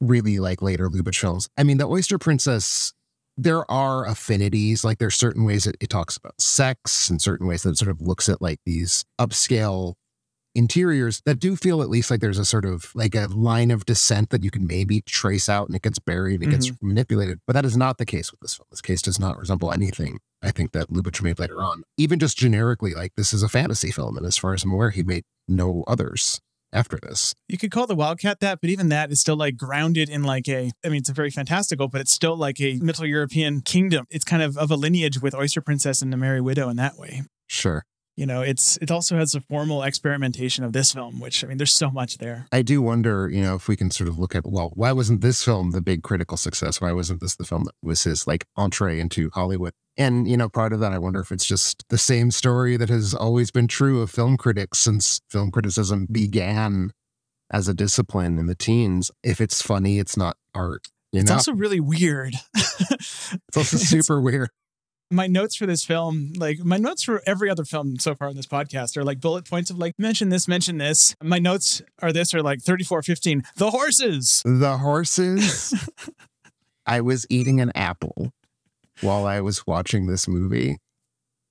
really 0.00 0.38
like 0.38 0.62
later 0.62 0.88
Lubitsch 0.88 1.20
films. 1.20 1.48
I 1.56 1.62
mean, 1.62 1.78
The 1.78 1.88
Oyster 1.88 2.18
Princess, 2.18 2.94
there 3.36 3.70
are 3.70 4.06
affinities. 4.06 4.84
Like 4.84 4.98
there's 4.98 5.14
certain 5.14 5.44
ways 5.44 5.64
that 5.64 5.76
it 5.80 5.90
talks 5.90 6.16
about 6.16 6.40
sex 6.40 7.10
and 7.10 7.20
certain 7.20 7.46
ways 7.46 7.62
that 7.62 7.70
it 7.70 7.78
sort 7.78 7.90
of 7.90 8.00
looks 8.00 8.28
at 8.28 8.40
like 8.40 8.60
these 8.64 9.04
upscale 9.18 9.94
interiors 10.56 11.20
that 11.26 11.38
do 11.38 11.54
feel 11.54 11.82
at 11.82 11.90
least 11.90 12.10
like 12.10 12.20
there's 12.20 12.38
a 12.38 12.44
sort 12.44 12.64
of 12.64 12.90
like 12.94 13.14
a 13.14 13.26
line 13.26 13.70
of 13.70 13.84
descent 13.84 14.30
that 14.30 14.42
you 14.42 14.50
can 14.50 14.66
maybe 14.66 15.02
trace 15.02 15.48
out 15.48 15.68
and 15.68 15.76
it 15.76 15.82
gets 15.82 15.98
buried, 15.98 16.42
it 16.42 16.46
mm-hmm. 16.46 16.52
gets 16.52 16.72
manipulated. 16.82 17.40
But 17.46 17.52
that 17.52 17.64
is 17.64 17.76
not 17.76 17.98
the 17.98 18.06
case 18.06 18.30
with 18.30 18.40
this 18.40 18.54
film. 18.54 18.66
This 18.70 18.80
case 18.80 19.02
does 19.02 19.20
not 19.20 19.38
resemble 19.38 19.72
anything 19.72 20.18
I 20.42 20.50
think 20.50 20.72
that 20.72 20.88
Lubitsch 20.88 21.22
made 21.22 21.38
later 21.38 21.62
on. 21.62 21.82
Even 21.96 22.18
just 22.18 22.38
generically, 22.38 22.94
like 22.94 23.12
this 23.16 23.32
is 23.32 23.42
a 23.42 23.48
fantasy 23.48 23.90
film. 23.90 24.16
And 24.16 24.26
as 24.26 24.38
far 24.38 24.54
as 24.54 24.64
I'm 24.64 24.72
aware, 24.72 24.90
he 24.90 25.02
made 25.02 25.24
no 25.46 25.84
others 25.86 26.40
after 26.72 26.98
this. 27.02 27.34
You 27.48 27.58
could 27.58 27.70
call 27.70 27.86
the 27.86 27.94
Wildcat 27.94 28.40
that, 28.40 28.60
but 28.60 28.70
even 28.70 28.88
that 28.88 29.10
is 29.10 29.20
still 29.20 29.36
like 29.36 29.56
grounded 29.56 30.08
in 30.08 30.22
like 30.22 30.48
a, 30.48 30.72
I 30.84 30.88
mean, 30.88 30.98
it's 30.98 31.08
a 31.08 31.14
very 31.14 31.30
fantastical, 31.30 31.88
but 31.88 32.00
it's 32.00 32.12
still 32.12 32.36
like 32.36 32.60
a 32.60 32.74
Middle 32.76 33.06
European 33.06 33.60
kingdom. 33.60 34.06
It's 34.10 34.24
kind 34.24 34.42
of 34.42 34.56
of 34.56 34.70
a 34.70 34.76
lineage 34.76 35.20
with 35.20 35.34
Oyster 35.34 35.60
Princess 35.60 36.02
and 36.02 36.12
the 36.12 36.16
Merry 36.16 36.40
Widow 36.40 36.68
in 36.68 36.76
that 36.76 36.96
way. 36.96 37.22
Sure 37.46 37.84
you 38.16 38.26
know 38.26 38.40
it's 38.40 38.76
it 38.78 38.90
also 38.90 39.16
has 39.16 39.34
a 39.34 39.40
formal 39.40 39.82
experimentation 39.82 40.64
of 40.64 40.72
this 40.72 40.92
film 40.92 41.20
which 41.20 41.44
i 41.44 41.46
mean 41.46 41.58
there's 41.58 41.72
so 41.72 41.90
much 41.90 42.18
there. 42.18 42.46
I 42.50 42.62
do 42.62 42.82
wonder 42.82 43.28
you 43.28 43.42
know 43.42 43.54
if 43.54 43.68
we 43.68 43.76
can 43.76 43.90
sort 43.90 44.08
of 44.08 44.18
look 44.18 44.34
at 44.34 44.44
well 44.46 44.72
why 44.74 44.92
wasn't 44.92 45.20
this 45.20 45.44
film 45.44 45.70
the 45.70 45.80
big 45.80 46.02
critical 46.02 46.36
success? 46.36 46.80
Why 46.80 46.92
wasn't 46.92 47.20
this 47.20 47.36
the 47.36 47.44
film 47.44 47.64
that 47.64 47.74
was 47.82 48.04
his 48.04 48.26
like 48.26 48.46
entree 48.56 48.98
into 48.98 49.30
hollywood? 49.30 49.72
And 49.96 50.28
you 50.28 50.36
know 50.36 50.48
part 50.48 50.72
of 50.72 50.80
that 50.80 50.92
i 50.92 50.98
wonder 50.98 51.20
if 51.20 51.30
it's 51.30 51.46
just 51.46 51.84
the 51.88 51.98
same 51.98 52.30
story 52.30 52.76
that 52.76 52.88
has 52.88 53.14
always 53.14 53.50
been 53.50 53.68
true 53.68 54.00
of 54.00 54.10
film 54.10 54.36
critics 54.36 54.78
since 54.78 55.20
film 55.30 55.50
criticism 55.50 56.06
began 56.10 56.92
as 57.52 57.68
a 57.68 57.74
discipline 57.74 58.38
in 58.38 58.46
the 58.46 58.56
teens. 58.56 59.10
If 59.22 59.40
it's 59.40 59.62
funny 59.62 59.98
it's 59.98 60.16
not 60.16 60.36
art 60.54 60.88
it's 61.12 61.30
know? 61.30 61.36
also 61.36 61.52
really 61.52 61.80
weird. 61.80 62.34
It's 63.48 63.56
also 63.56 63.76
super 63.76 64.20
weird 64.20 64.50
my 65.10 65.26
notes 65.26 65.54
for 65.54 65.66
this 65.66 65.84
film, 65.84 66.32
like 66.36 66.58
my 66.60 66.76
notes 66.76 67.02
for 67.02 67.22
every 67.26 67.48
other 67.48 67.64
film 67.64 67.98
so 67.98 68.14
far 68.14 68.28
in 68.28 68.36
this 68.36 68.46
podcast 68.46 68.96
are 68.96 69.04
like 69.04 69.20
bullet 69.20 69.48
points 69.48 69.70
of 69.70 69.78
like 69.78 69.94
mention 69.98 70.28
this, 70.30 70.48
mention 70.48 70.78
this. 70.78 71.14
My 71.22 71.38
notes 71.38 71.82
are 72.02 72.12
this 72.12 72.34
are 72.34 72.42
like 72.42 72.62
3415. 72.62 73.42
The 73.56 73.70
horses. 73.70 74.42
The 74.44 74.78
horses. 74.78 75.74
I 76.86 77.00
was 77.00 77.26
eating 77.30 77.60
an 77.60 77.72
apple 77.74 78.32
while 79.00 79.26
I 79.26 79.40
was 79.40 79.66
watching 79.66 80.06
this 80.06 80.26
movie. 80.28 80.78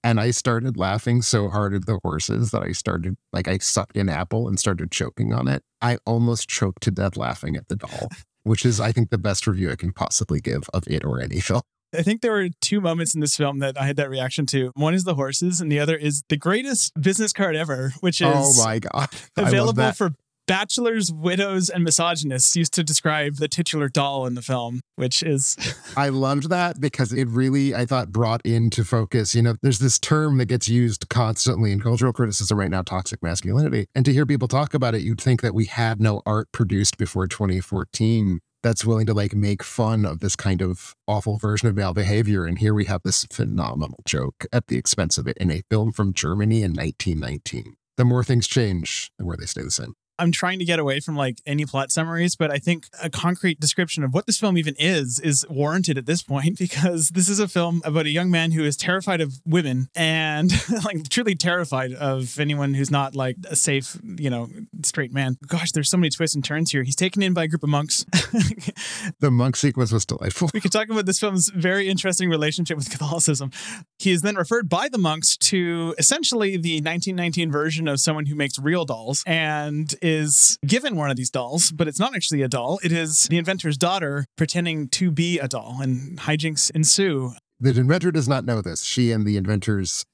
And 0.03 0.19
I 0.19 0.31
started 0.31 0.77
laughing 0.77 1.23
so 1.23 1.49
hard 1.49 1.73
at 1.73 1.87
the 1.87 1.99
horses 2.03 2.51
that 2.51 2.61
I 2.61 2.73
started, 2.73 3.15
like, 3.33 3.47
I 3.47 3.57
sucked 3.57 3.97
an 3.97 4.07
apple 4.07 4.47
and 4.47 4.59
started 4.59 4.91
choking 4.91 5.33
on 5.33 5.47
it. 5.47 5.63
I 5.81 5.97
almost 6.05 6.47
choked 6.47 6.83
to 6.83 6.91
death 6.91 7.17
laughing 7.17 7.55
at 7.55 7.69
the 7.69 7.75
doll, 7.75 8.09
which 8.43 8.67
is, 8.67 8.79
I 8.79 8.91
think, 8.91 9.09
the 9.09 9.17
best 9.17 9.47
review 9.47 9.71
I 9.71 9.75
can 9.75 9.91
possibly 9.91 10.39
give 10.39 10.69
of 10.75 10.83
it 10.87 11.03
or 11.03 11.19
any 11.19 11.39
film. 11.39 11.63
I 11.97 12.01
think 12.01 12.21
there 12.21 12.31
were 12.31 12.49
two 12.61 12.81
moments 12.81 13.15
in 13.15 13.21
this 13.21 13.35
film 13.35 13.59
that 13.59 13.79
I 13.79 13.85
had 13.85 13.95
that 13.97 14.09
reaction 14.09 14.45
to. 14.47 14.71
One 14.75 14.93
is 14.93 15.03
the 15.03 15.15
horses, 15.15 15.61
and 15.61 15.71
the 15.71 15.79
other 15.79 15.95
is 15.95 16.23
the 16.29 16.37
greatest 16.37 16.93
business 16.99 17.33
card 17.33 17.55
ever, 17.55 17.93
which 17.99 18.21
oh 18.21 18.29
is 18.29 18.59
oh 18.59 18.63
my 18.63 18.79
God. 18.79 19.09
Available 19.37 19.91
for 19.93 20.13
bachelors, 20.47 21.11
widows, 21.11 21.69
and 21.69 21.83
misogynists 21.83 22.55
used 22.55 22.73
to 22.73 22.83
describe 22.83 23.35
the 23.35 23.47
titular 23.47 23.89
doll 23.89 24.25
in 24.25 24.35
the 24.35 24.41
film, 24.41 24.81
which 24.95 25.23
is 25.23 25.55
I 25.97 26.09
loved 26.09 26.49
that 26.49 26.79
because 26.79 27.11
it 27.13 27.27
really, 27.27 27.73
I 27.73 27.85
thought, 27.85 28.11
brought 28.11 28.45
into 28.45 28.83
focus. 28.83 29.35
You 29.35 29.41
know, 29.41 29.55
there's 29.61 29.79
this 29.79 29.99
term 29.99 30.37
that 30.37 30.45
gets 30.45 30.67
used 30.67 31.09
constantly 31.09 31.71
in 31.71 31.79
cultural 31.79 32.13
criticism 32.13 32.59
right 32.59 32.69
now 32.69 32.81
toxic 32.81 33.21
masculinity. 33.23 33.87
And 33.95 34.05
to 34.05 34.13
hear 34.13 34.25
people 34.25 34.47
talk 34.47 34.73
about 34.73 34.95
it, 34.95 35.01
you'd 35.01 35.21
think 35.21 35.41
that 35.41 35.53
we 35.53 35.65
had 35.65 35.99
no 35.99 36.21
art 36.25 36.51
produced 36.51 36.97
before 36.97 37.27
2014 37.27 38.39
that's 38.65 38.83
willing 38.83 39.05
to 39.05 39.13
like 39.13 39.35
make 39.35 39.61
fun 39.61 40.07
of 40.07 40.21
this 40.21 40.35
kind 40.35 40.59
of 40.59 40.95
awful 41.05 41.37
version 41.37 41.67
of 41.67 41.75
male 41.75 41.93
behavior. 41.93 42.45
And 42.45 42.57
here 42.57 42.73
we 42.73 42.85
have 42.85 43.03
this 43.03 43.23
phenomenal 43.31 43.99
joke 44.07 44.47
at 44.51 44.65
the 44.65 44.75
expense 44.75 45.19
of 45.19 45.27
it 45.27 45.37
in 45.37 45.51
a 45.51 45.61
film 45.69 45.91
from 45.91 46.13
Germany 46.13 46.63
in 46.63 46.73
1919. 46.73 47.75
The 47.95 48.05
more 48.05 48.23
things 48.23 48.47
change, 48.47 49.11
the 49.19 49.23
more 49.23 49.37
they 49.37 49.45
stay 49.45 49.61
the 49.61 49.69
same. 49.69 49.93
I'm 50.17 50.31
trying 50.31 50.59
to 50.59 50.65
get 50.65 50.79
away 50.79 50.99
from 50.99 51.15
like 51.15 51.41
any 51.45 51.65
plot 51.65 51.91
summaries, 51.91 52.35
but 52.35 52.51
I 52.51 52.57
think 52.57 52.87
a 53.01 53.09
concrete 53.09 53.59
description 53.59 54.03
of 54.03 54.13
what 54.13 54.25
this 54.25 54.37
film 54.37 54.57
even 54.57 54.75
is 54.79 55.19
is 55.19 55.45
warranted 55.49 55.97
at 55.97 56.05
this 56.05 56.23
point 56.23 56.57
because 56.59 57.09
this 57.09 57.29
is 57.29 57.39
a 57.39 57.47
film 57.47 57.81
about 57.83 58.05
a 58.05 58.09
young 58.09 58.31
man 58.31 58.51
who 58.51 58.63
is 58.63 58.77
terrified 58.77 59.21
of 59.21 59.33
women 59.45 59.89
and 59.95 60.51
like 60.85 61.09
truly 61.09 61.35
terrified 61.35 61.93
of 61.93 62.39
anyone 62.39 62.73
who's 62.73 62.91
not 62.91 63.15
like 63.15 63.37
a 63.49 63.55
safe, 63.55 63.97
you 64.03 64.29
know, 64.29 64.49
straight 64.83 65.13
man. 65.13 65.37
Gosh, 65.47 65.71
there's 65.71 65.89
so 65.89 65.97
many 65.97 66.09
twists 66.09 66.35
and 66.35 66.43
turns 66.43 66.71
here. 66.71 66.83
He's 66.83 66.95
taken 66.95 67.21
in 67.21 67.33
by 67.33 67.43
a 67.43 67.47
group 67.47 67.63
of 67.63 67.69
monks. 67.69 68.05
The 69.19 69.31
monk 69.31 69.55
sequence 69.55 69.91
was 69.91 70.05
delightful. 70.05 70.49
we 70.53 70.59
could 70.59 70.71
talk 70.71 70.89
about 70.89 71.05
this 71.05 71.19
film's 71.19 71.49
very 71.49 71.87
interesting 71.87 72.29
relationship 72.29 72.77
with 72.77 72.89
Catholicism. 72.89 73.51
He 73.97 74.11
is 74.11 74.21
then 74.21 74.35
referred 74.35 74.67
by 74.67 74.89
the 74.89 74.97
monks 74.97 75.37
to 75.37 75.95
essentially 75.97 76.51
the 76.57 76.75
1919 76.75 77.51
version 77.51 77.87
of 77.87 77.99
someone 77.99 78.25
who 78.25 78.35
makes 78.35 78.59
real 78.59 78.85
dolls 78.85 79.23
and 79.25 79.95
is 80.05 80.59
given 80.65 80.95
one 80.95 81.09
of 81.09 81.17
these 81.17 81.31
dolls, 81.31 81.71
but 81.71 81.87
it's 81.87 81.99
not 81.99 82.15
actually 82.15 82.43
a 82.43 82.47
doll. 82.47 82.79
It 82.83 82.91
is 82.91 83.27
the 83.27 83.39
inventor's 83.39 83.77
daughter 83.77 84.25
pretending 84.37 84.87
to 84.89 85.09
be 85.09 85.39
a 85.39 85.47
doll, 85.47 85.79
and 85.81 86.19
hijinks 86.19 86.69
ensue. 86.71 87.33
The 87.59 87.71
inventor 87.71 88.11
does 88.11 88.29
not 88.29 88.45
know 88.45 88.61
this. 88.61 88.83
She 88.83 89.11
and 89.11 89.25
the 89.25 89.35
inventor's 89.35 90.05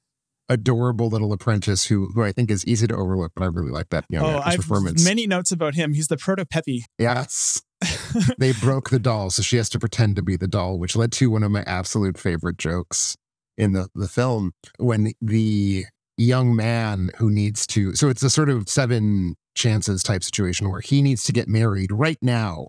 adorable 0.48 1.10
little 1.10 1.34
apprentice, 1.34 1.86
who, 1.86 2.08
who 2.14 2.24
I 2.24 2.32
think 2.32 2.50
is 2.50 2.66
easy 2.66 2.88
to 2.88 2.96
overlook, 2.96 3.34
but 3.36 3.44
I 3.44 3.48
really 3.48 3.72
like 3.72 3.90
that 3.90 4.06
young 4.10 4.24
oh, 4.24 4.42
I've 4.44 4.58
performance. 4.58 5.04
many 5.04 5.28
notes 5.28 5.52
about 5.52 5.76
him. 5.76 5.94
He's 5.94 6.08
the 6.08 6.18
proto 6.18 6.46
Pepi. 6.46 6.86
yes. 6.98 7.62
they 8.38 8.54
broke 8.54 8.92
the 8.92 9.00
doll, 9.00 9.30
so 9.30 9.42
she 9.42 9.58
has 9.58 9.68
to 9.70 9.80
pretend 9.80 10.16
to 10.16 10.22
be 10.22 10.38
the 10.38 10.48
doll, 10.48 10.78
which 10.78 10.96
led 10.96 11.12
to 11.14 11.32
one 11.32 11.44
of 11.44 11.52
my 11.52 11.64
absolute 11.64 12.18
favorite 12.18 12.58
jokes 12.58 13.18
in 13.58 13.74
the, 13.74 13.90
the 13.96 14.08
film 14.08 14.52
when 14.78 15.12
the 15.20 15.86
young 16.18 16.56
man 16.56 17.10
who 17.18 17.32
needs 17.32 17.66
to 17.66 17.96
so 17.96 18.08
it's 18.08 18.22
a 18.22 18.30
sort 18.30 18.50
of 18.50 18.70
seven 18.70 19.36
chances 19.56 20.04
type 20.04 20.24
situation 20.24 20.70
where 20.70 20.82
he 20.82 21.02
needs 21.02 21.24
to 21.24 21.32
get 21.32 21.48
married 21.48 21.92
right 21.92 22.18
now 22.22 22.68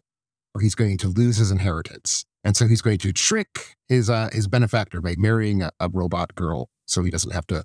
or 0.55 0.61
he's 0.61 0.75
going 0.75 0.99
to 0.99 1.09
lose 1.09 1.37
his 1.37 1.51
inheritance 1.51 2.25
and 2.45 2.57
so 2.57 2.67
he's 2.67 2.83
going 2.83 2.99
to 2.99 3.13
trick 3.13 3.77
his 3.89 4.11
uh 4.11 4.29
his 4.33 4.49
benefactor 4.49 5.01
by 5.01 5.15
marrying 5.17 5.63
a, 5.63 5.71
a 5.81 5.89
robot 5.89 6.35
girl 6.35 6.69
so 6.87 7.03
he 7.03 7.11
doesn't 7.11 7.33
have 7.33 7.47
to 7.47 7.65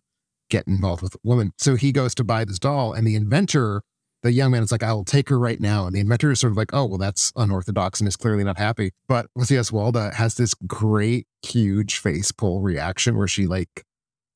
get 0.49 0.67
involved 0.67 1.01
with 1.01 1.15
a 1.15 1.19
woman 1.23 1.51
so 1.57 1.75
he 1.75 1.91
goes 1.91 2.15
to 2.15 2.23
buy 2.23 2.45
this 2.45 2.59
doll 2.59 2.93
and 2.93 3.05
the 3.05 3.15
inventor 3.15 3.81
the 4.23 4.31
young 4.31 4.51
man 4.51 4.63
is 4.63 4.71
like, 4.71 4.83
I 4.83 4.93
will 4.93 5.05
take 5.05 5.29
her 5.29 5.39
right 5.39 5.59
now. 5.59 5.85
And 5.85 5.95
the 5.95 5.99
inventor 5.99 6.31
is 6.31 6.39
sort 6.39 6.51
of 6.51 6.57
like, 6.57 6.73
oh, 6.73 6.85
well, 6.85 6.97
that's 6.97 7.31
unorthodox 7.35 7.99
and 7.99 8.07
is 8.07 8.15
clearly 8.15 8.43
not 8.43 8.57
happy. 8.57 8.91
But 9.07 9.27
Lucia 9.35 9.55
Walda 9.71 10.13
has 10.13 10.35
this 10.35 10.53
great, 10.53 11.27
huge 11.43 11.97
face 11.99 12.31
pull 12.31 12.61
reaction 12.61 13.17
where 13.17 13.27
she 13.27 13.47
like 13.47 13.85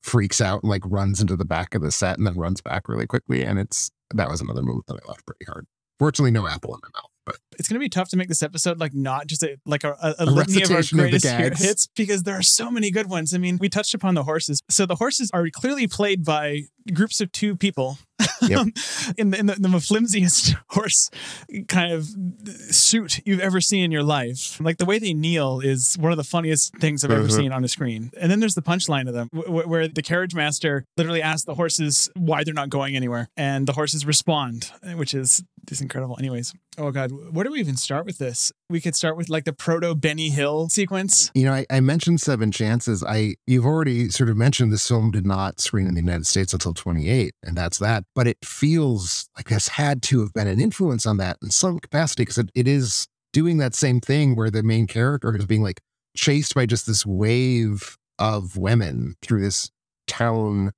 freaks 0.02 0.42
out 0.42 0.64
and 0.64 0.70
like 0.70 0.84
runs 0.86 1.20
into 1.20 1.36
the 1.36 1.46
back 1.46 1.76
of 1.76 1.82
the 1.82 1.92
set 1.92 2.18
and 2.18 2.28
then 2.28 2.36
runs 2.36 2.62
back 2.62 2.88
really 2.88 3.08
quickly. 3.08 3.44
And 3.44 3.60
it's 3.60 3.92
that 4.14 4.30
was 4.30 4.42
another 4.42 4.62
moment 4.64 4.86
that 4.88 5.00
I 5.04 5.08
laughed 5.08 5.26
pretty 5.26 5.46
hard. 5.46 5.68
Fortunately, 6.00 6.32
no 6.32 6.48
apple 6.48 6.74
in 6.74 6.82
my 6.82 6.90
mouth, 7.00 7.11
but 7.26 7.38
It's 7.60 7.68
going 7.68 7.76
to 7.80 7.84
be 7.84 7.90
tough 7.90 8.10
to 8.10 8.18
make 8.18 8.28
this 8.30 8.42
episode 8.44 8.80
like 8.80 8.94
not 8.94 9.28
just 9.28 9.44
a, 9.44 9.58
like 9.66 9.84
a, 9.84 9.92
a, 10.02 10.16
a 10.20 10.24
A 10.24 10.26
litany 10.26 10.64
of 10.64 10.72
our 10.72 10.80
of 10.80 10.90
greatest 10.92 11.26
gags. 11.26 11.62
hits 11.64 11.88
because 11.96 12.24
there 12.24 12.36
are 12.38 12.42
so 12.42 12.72
many 12.72 12.92
good 12.92 13.10
ones. 13.10 13.34
I 13.34 13.38
mean, 13.38 13.58
we 13.60 13.70
touched 13.70 13.94
upon 13.94 14.16
the 14.16 14.24
horses. 14.24 14.62
So 14.70 14.86
the 14.86 14.96
horses 14.96 15.30
are 15.34 15.48
clearly 15.52 15.88
played 15.88 16.24
by 16.26 16.64
groups 16.94 17.22
of 17.22 17.32
two 17.32 17.56
people 17.56 18.00
Yep. 18.42 18.68
in, 19.18 19.30
the, 19.32 19.40
in, 19.40 19.46
the, 19.48 19.56
in 19.56 19.62
the 19.62 19.80
flimsiest 19.80 20.56
horse 20.70 21.10
kind 21.68 21.92
of 21.92 22.08
suit 22.74 23.20
you've 23.26 23.40
ever 23.40 23.62
seen 23.62 23.84
in 23.84 23.92
your 23.92 24.04
life. 24.04 24.60
Like 24.60 24.78
the 24.78 24.86
way 24.86 25.00
they 25.00 25.14
kneel 25.14 25.60
is 25.60 25.98
one 25.98 26.12
of 26.12 26.18
the 26.18 26.24
funniest 26.24 26.76
things 26.78 27.04
I've 27.04 27.12
ever 27.12 27.28
Mhm. 27.28 27.32
seen 27.36 27.52
on 27.52 27.64
a 27.64 27.68
screen. 27.68 28.12
And 28.20 28.32
then 28.32 28.40
there's 28.40 28.56
the 28.56 28.62
punchline 28.62 29.08
of 29.08 29.14
them 29.14 29.28
wh- 29.34 29.68
where 29.68 29.88
the 29.88 30.02
carriage 30.02 30.34
master 30.36 30.86
literally 30.98 31.22
asks 31.22 31.46
the 31.46 31.56
horses 31.56 32.10
why 32.16 32.44
they're 32.44 32.54
not 32.54 32.70
going 32.70 32.96
anywhere. 32.96 33.30
And 33.38 33.68
the 33.68 33.74
horses 33.74 34.06
respond, 34.06 34.72
which 34.96 35.14
is 35.14 35.44
just 35.68 35.82
incredible. 35.82 36.16
Anyways, 36.20 36.54
oh 36.78 36.92
God, 36.92 37.12
where 37.34 37.44
do 37.44 37.52
we 37.52 37.60
even 37.60 37.78
start 37.78 38.06
with 38.06 38.18
this? 38.18 38.52
We 38.70 38.82
could 38.82 38.96
start 38.96 39.18
with 39.18 39.30
like 39.30 39.46
the 39.46 39.54
proto 39.54 39.96
Benny 39.96 40.30
Hill 40.30 40.70
sequence. 40.70 41.32
you 41.34 41.46
know, 41.46 41.54
I, 41.54 41.66
I 41.70 41.80
mentioned 41.80 42.22
Seven 42.22 42.52
Chances. 42.52 43.04
I 43.04 43.36
you've 43.48 43.66
already 43.66 44.10
sort 44.10 44.30
of 44.30 44.38
mentioned 44.38 44.72
this 44.72 44.88
film 44.88 45.12
did 45.12 45.26
not 45.26 45.60
screen 45.60 45.88
in 45.88 45.94
the 45.94 46.02
United 46.02 46.28
States 46.28 46.54
until 46.54 46.74
28, 46.74 47.34
and 47.44 47.58
that's 47.58 47.78
that. 47.80 48.04
But 48.16 48.28
it 48.28 48.38
feels 48.44 49.30
like 49.36 49.50
this 49.50 49.70
had 49.70 50.02
to 50.04 50.22
have 50.22 50.34
been 50.34 50.48
an 50.48 50.60
influence 50.60 51.06
on 51.06 51.18
that 51.18 51.38
in 51.42 51.52
some 51.52 51.80
capacity 51.80 52.24
because 52.24 52.38
it, 52.38 52.50
it 52.56 52.68
is 52.68 53.08
doing 53.34 53.58
that 53.58 53.74
same 53.74 54.00
thing 54.00 54.36
where 54.36 54.50
the 54.50 54.64
main 54.64 54.88
character 54.88 55.36
is 55.36 55.46
being 55.46 55.64
like 55.64 55.82
chased 56.16 56.54
by 56.56 56.66
just 56.66 56.86
this 56.86 57.06
wave 57.06 57.98
of 58.20 58.58
women 58.58 59.16
through 59.22 59.42
this 59.42 59.70
town, 60.08 60.72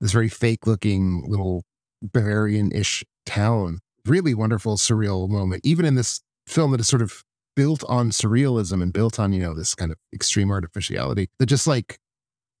this 0.00 0.12
very 0.12 0.28
fake 0.28 0.66
looking 0.66 1.24
little 1.26 1.64
Bavarian 2.02 2.70
ish 2.72 3.04
town. 3.26 3.80
Really 4.08 4.34
wonderful, 4.34 4.76
surreal 4.76 5.28
moment, 5.28 5.60
even 5.64 5.84
in 5.84 5.94
this 5.94 6.22
film 6.46 6.72
that 6.72 6.80
is 6.80 6.88
sort 6.88 7.02
of 7.02 7.22
built 7.54 7.84
on 7.88 8.10
surrealism 8.10 8.82
and 8.82 8.92
built 8.92 9.18
on, 9.18 9.32
you 9.32 9.42
know, 9.42 9.54
this 9.54 9.74
kind 9.74 9.90
of 9.90 9.98
extreme 10.14 10.50
artificiality. 10.50 11.28
The 11.38 11.46
just 11.46 11.66
like 11.66 11.98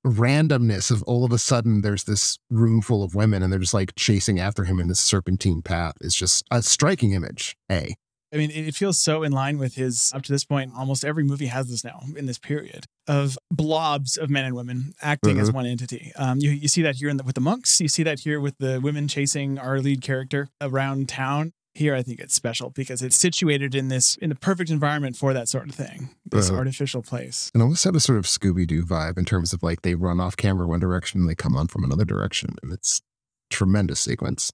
randomness 0.06 0.90
of 0.90 1.02
all 1.04 1.24
of 1.24 1.32
a 1.32 1.38
sudden 1.38 1.80
there's 1.80 2.04
this 2.04 2.38
room 2.50 2.80
full 2.80 3.02
of 3.02 3.14
women 3.14 3.42
and 3.42 3.52
they're 3.52 3.60
just 3.60 3.74
like 3.74 3.94
chasing 3.96 4.38
after 4.38 4.64
him 4.64 4.78
in 4.78 4.88
this 4.88 5.00
serpentine 5.00 5.62
path 5.62 5.94
is 6.00 6.14
just 6.14 6.44
a 6.50 6.62
striking 6.62 7.12
image. 7.12 7.56
A. 7.70 7.94
I 8.32 8.36
mean, 8.36 8.50
it 8.50 8.74
feels 8.74 8.98
so 8.98 9.22
in 9.22 9.32
line 9.32 9.56
with 9.58 9.74
his, 9.76 10.12
up 10.14 10.22
to 10.24 10.32
this 10.32 10.44
point, 10.44 10.72
almost 10.76 11.02
every 11.04 11.24
movie 11.24 11.46
has 11.46 11.68
this 11.70 11.82
now 11.82 12.02
in 12.16 12.26
this 12.26 12.38
period 12.38 12.84
of 13.06 13.38
blobs 13.50 14.18
of 14.18 14.28
men 14.28 14.44
and 14.44 14.54
women 14.54 14.92
acting 15.00 15.38
as 15.38 15.48
Mhm. 15.50 15.54
one 15.54 15.66
entity. 15.66 16.12
Um, 16.16 16.38
you, 16.38 16.50
you 16.50 16.68
see 16.68 16.82
that 16.82 16.96
here 16.96 17.08
in 17.08 17.16
the, 17.16 17.24
with 17.24 17.36
the 17.36 17.40
monks. 17.40 17.80
You 17.80 17.88
see 17.88 18.02
that 18.02 18.20
here 18.20 18.38
with 18.38 18.58
the 18.58 18.80
women 18.80 19.08
chasing 19.08 19.58
our 19.58 19.80
lead 19.80 20.02
character 20.02 20.48
around 20.60 21.08
town. 21.08 21.52
Here, 21.74 21.94
I 21.94 22.02
think 22.02 22.18
it's 22.18 22.34
special 22.34 22.70
because 22.70 23.02
it's 23.02 23.14
situated 23.16 23.74
in 23.74 23.86
this, 23.88 24.16
in 24.16 24.30
the 24.30 24.34
perfect 24.34 24.68
environment 24.68 25.16
for 25.16 25.32
that 25.32 25.48
sort 25.48 25.68
of 25.68 25.74
thing, 25.76 26.10
this 26.30 26.48
Uh-huh. 26.50 26.58
artificial 26.58 27.02
place. 27.02 27.50
And 27.54 27.62
almost 27.62 27.84
had 27.84 27.94
a 27.94 28.00
sort 28.00 28.18
of 28.18 28.24
Scooby 28.26 28.66
Doo 28.66 28.84
vibe 28.84 29.16
in 29.16 29.24
terms 29.24 29.52
of 29.52 29.62
like 29.62 29.82
they 29.82 29.94
run 29.94 30.18
off 30.20 30.36
camera 30.36 30.66
one 30.66 30.80
direction 30.80 31.20
and 31.20 31.30
they 31.30 31.34
come 31.36 31.56
on 31.56 31.68
from 31.68 31.84
another 31.84 32.04
direction. 32.04 32.56
And 32.62 32.72
it's 32.72 33.00
tremendous 33.48 34.00
sequence. 34.00 34.50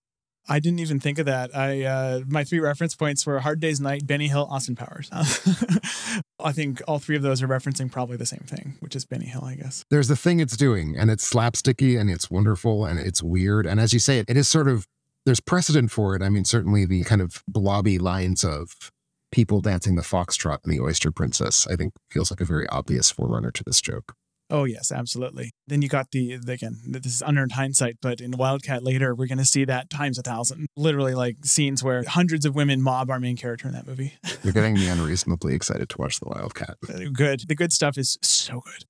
I 0.48 0.60
didn't 0.60 0.80
even 0.80 1.00
think 1.00 1.18
of 1.18 1.26
that. 1.26 1.56
I 1.56 1.84
uh, 1.84 2.20
my 2.26 2.44
three 2.44 2.60
reference 2.60 2.94
points 2.94 3.24
were 3.26 3.40
Hard 3.40 3.60
Day's 3.60 3.80
Night, 3.80 4.06
Benny 4.06 4.28
Hill, 4.28 4.46
Austin 4.50 4.76
Powers. 4.76 5.08
I 6.38 6.52
think 6.52 6.82
all 6.86 6.98
three 6.98 7.16
of 7.16 7.22
those 7.22 7.42
are 7.42 7.48
referencing 7.48 7.90
probably 7.90 8.16
the 8.16 8.26
same 8.26 8.44
thing, 8.46 8.76
which 8.80 8.94
is 8.94 9.04
Benny 9.06 9.26
Hill, 9.26 9.44
I 9.44 9.54
guess. 9.54 9.84
there's 9.90 10.08
the 10.08 10.16
thing 10.16 10.40
it's 10.40 10.56
doing 10.56 10.96
and 10.98 11.10
it's 11.10 11.28
slapsticky 11.28 11.98
and 11.98 12.10
it's 12.10 12.30
wonderful 12.30 12.84
and 12.84 12.98
it's 12.98 13.22
weird 13.22 13.66
and 13.66 13.80
as 13.80 13.92
you 13.92 13.98
say 13.98 14.18
it, 14.18 14.26
it 14.28 14.36
is 14.36 14.46
sort 14.48 14.68
of 14.68 14.86
there's 15.24 15.40
precedent 15.40 15.90
for 15.90 16.14
it 16.14 16.22
i 16.22 16.28
mean 16.28 16.44
certainly 16.44 16.84
the 16.84 17.02
kind 17.04 17.22
of 17.22 17.42
blobby 17.48 17.98
lines 17.98 18.44
of 18.44 18.92
people 19.32 19.60
dancing 19.60 19.94
the 19.96 20.02
foxtrot 20.02 20.58
and 20.64 20.72
the 20.72 20.80
oyster 20.80 21.10
princess 21.10 21.66
i 21.70 21.76
think 21.76 21.92
feels 22.10 22.30
like 22.30 22.40
a 22.40 22.44
very 22.44 22.66
obvious 22.68 23.10
forerunner 23.10 23.50
to 23.50 23.64
this 23.64 23.80
joke 23.80 24.14
Oh 24.50 24.64
yes, 24.64 24.92
absolutely. 24.92 25.50
Then 25.66 25.80
you 25.82 25.88
got 25.88 26.10
the 26.12 26.34
again. 26.34 26.76
This 26.86 27.06
is 27.06 27.22
unearned 27.26 27.52
hindsight, 27.52 27.96
but 28.02 28.20
in 28.20 28.32
Wildcat 28.32 28.82
later, 28.82 29.14
we're 29.14 29.26
going 29.26 29.38
to 29.38 29.44
see 29.44 29.64
that 29.64 29.88
times 29.90 30.18
a 30.18 30.22
thousand. 30.22 30.66
Literally, 30.76 31.14
like 31.14 31.36
scenes 31.44 31.82
where 31.82 32.04
hundreds 32.06 32.44
of 32.44 32.54
women 32.54 32.82
mob 32.82 33.10
our 33.10 33.18
main 33.18 33.36
character 33.36 33.66
in 33.68 33.74
that 33.74 33.86
movie. 33.86 34.12
you're 34.44 34.52
getting 34.52 34.74
me 34.74 34.86
unreasonably 34.88 35.54
excited 35.54 35.88
to 35.88 35.96
watch 35.98 36.20
the 36.20 36.28
wildcat 36.28 36.76
good. 37.12 37.48
The 37.48 37.54
good 37.54 37.72
stuff 37.72 37.96
is 37.96 38.18
so 38.22 38.60
good. 38.60 38.84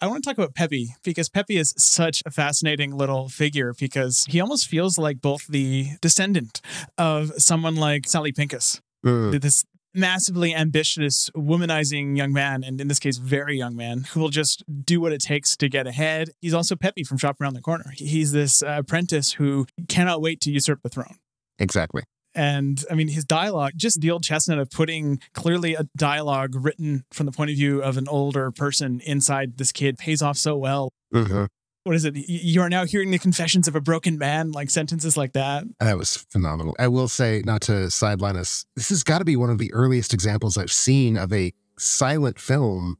I 0.00 0.08
want 0.08 0.22
to 0.22 0.28
talk 0.28 0.36
about 0.36 0.54
Pepi 0.54 0.94
because 1.02 1.28
Pepi 1.30 1.56
is 1.56 1.72
such 1.78 2.22
a 2.26 2.30
fascinating 2.30 2.94
little 2.94 3.28
figure 3.30 3.72
because 3.78 4.26
he 4.28 4.40
almost 4.40 4.66
feels 4.68 4.98
like 4.98 5.22
both 5.22 5.46
the 5.46 5.88
descendant 6.02 6.60
of 6.98 7.32
someone 7.38 7.76
like 7.76 8.06
Sally 8.06 8.32
Pinkus, 8.32 8.80
Mm. 9.04 9.40
this 9.40 9.64
massively 9.96 10.54
ambitious, 10.54 11.30
womanizing 11.36 12.16
young 12.16 12.32
man, 12.32 12.62
and 12.62 12.80
in 12.80 12.88
this 12.88 12.98
case, 12.98 13.16
very 13.16 13.56
young 13.56 13.74
man, 13.74 14.04
who 14.12 14.20
will 14.20 14.28
just 14.28 14.62
do 14.84 15.00
what 15.00 15.12
it 15.12 15.20
takes 15.20 15.56
to 15.56 15.68
get 15.68 15.86
ahead. 15.86 16.30
He's 16.40 16.54
also 16.54 16.76
Pepi 16.76 17.04
from 17.04 17.18
Shop 17.18 17.40
Around 17.40 17.54
the 17.54 17.62
Corner. 17.62 17.92
He's 17.96 18.32
this 18.32 18.62
uh, 18.62 18.76
apprentice 18.78 19.32
who 19.32 19.66
cannot 19.88 20.20
wait 20.20 20.40
to 20.42 20.50
usurp 20.50 20.80
the 20.82 20.88
throne. 20.88 21.16
Exactly. 21.58 22.02
And 22.34 22.84
I 22.90 22.94
mean, 22.94 23.08
his 23.08 23.24
dialogue, 23.24 23.72
just 23.76 24.02
the 24.02 24.10
old 24.10 24.22
chestnut 24.22 24.58
of 24.58 24.70
putting 24.70 25.20
clearly 25.32 25.74
a 25.74 25.86
dialogue 25.96 26.54
written 26.54 27.04
from 27.10 27.24
the 27.24 27.32
point 27.32 27.50
of 27.50 27.56
view 27.56 27.82
of 27.82 27.96
an 27.96 28.06
older 28.08 28.50
person 28.50 29.00
inside 29.00 29.56
this 29.56 29.72
kid 29.72 29.96
pays 29.96 30.20
off 30.20 30.36
so 30.36 30.54
well. 30.54 30.92
Mhm. 31.14 31.48
What 31.86 31.94
is 31.94 32.04
it? 32.04 32.16
You 32.16 32.62
are 32.62 32.68
now 32.68 32.84
hearing 32.84 33.12
the 33.12 33.18
confessions 33.18 33.68
of 33.68 33.76
a 33.76 33.80
broken 33.80 34.18
man, 34.18 34.50
like 34.50 34.70
sentences 34.70 35.16
like 35.16 35.34
that. 35.34 35.62
That 35.78 35.96
was 35.96 36.16
phenomenal. 36.30 36.74
I 36.80 36.88
will 36.88 37.06
say, 37.06 37.42
not 37.44 37.60
to 37.62 37.92
sideline 37.92 38.36
us, 38.36 38.66
this 38.74 38.88
has 38.88 39.04
got 39.04 39.18
to 39.20 39.24
be 39.24 39.36
one 39.36 39.50
of 39.50 39.58
the 39.58 39.72
earliest 39.72 40.12
examples 40.12 40.58
I've 40.58 40.72
seen 40.72 41.16
of 41.16 41.32
a 41.32 41.52
silent 41.78 42.40
film 42.40 42.98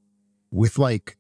with 0.53 0.79
like 0.79 1.17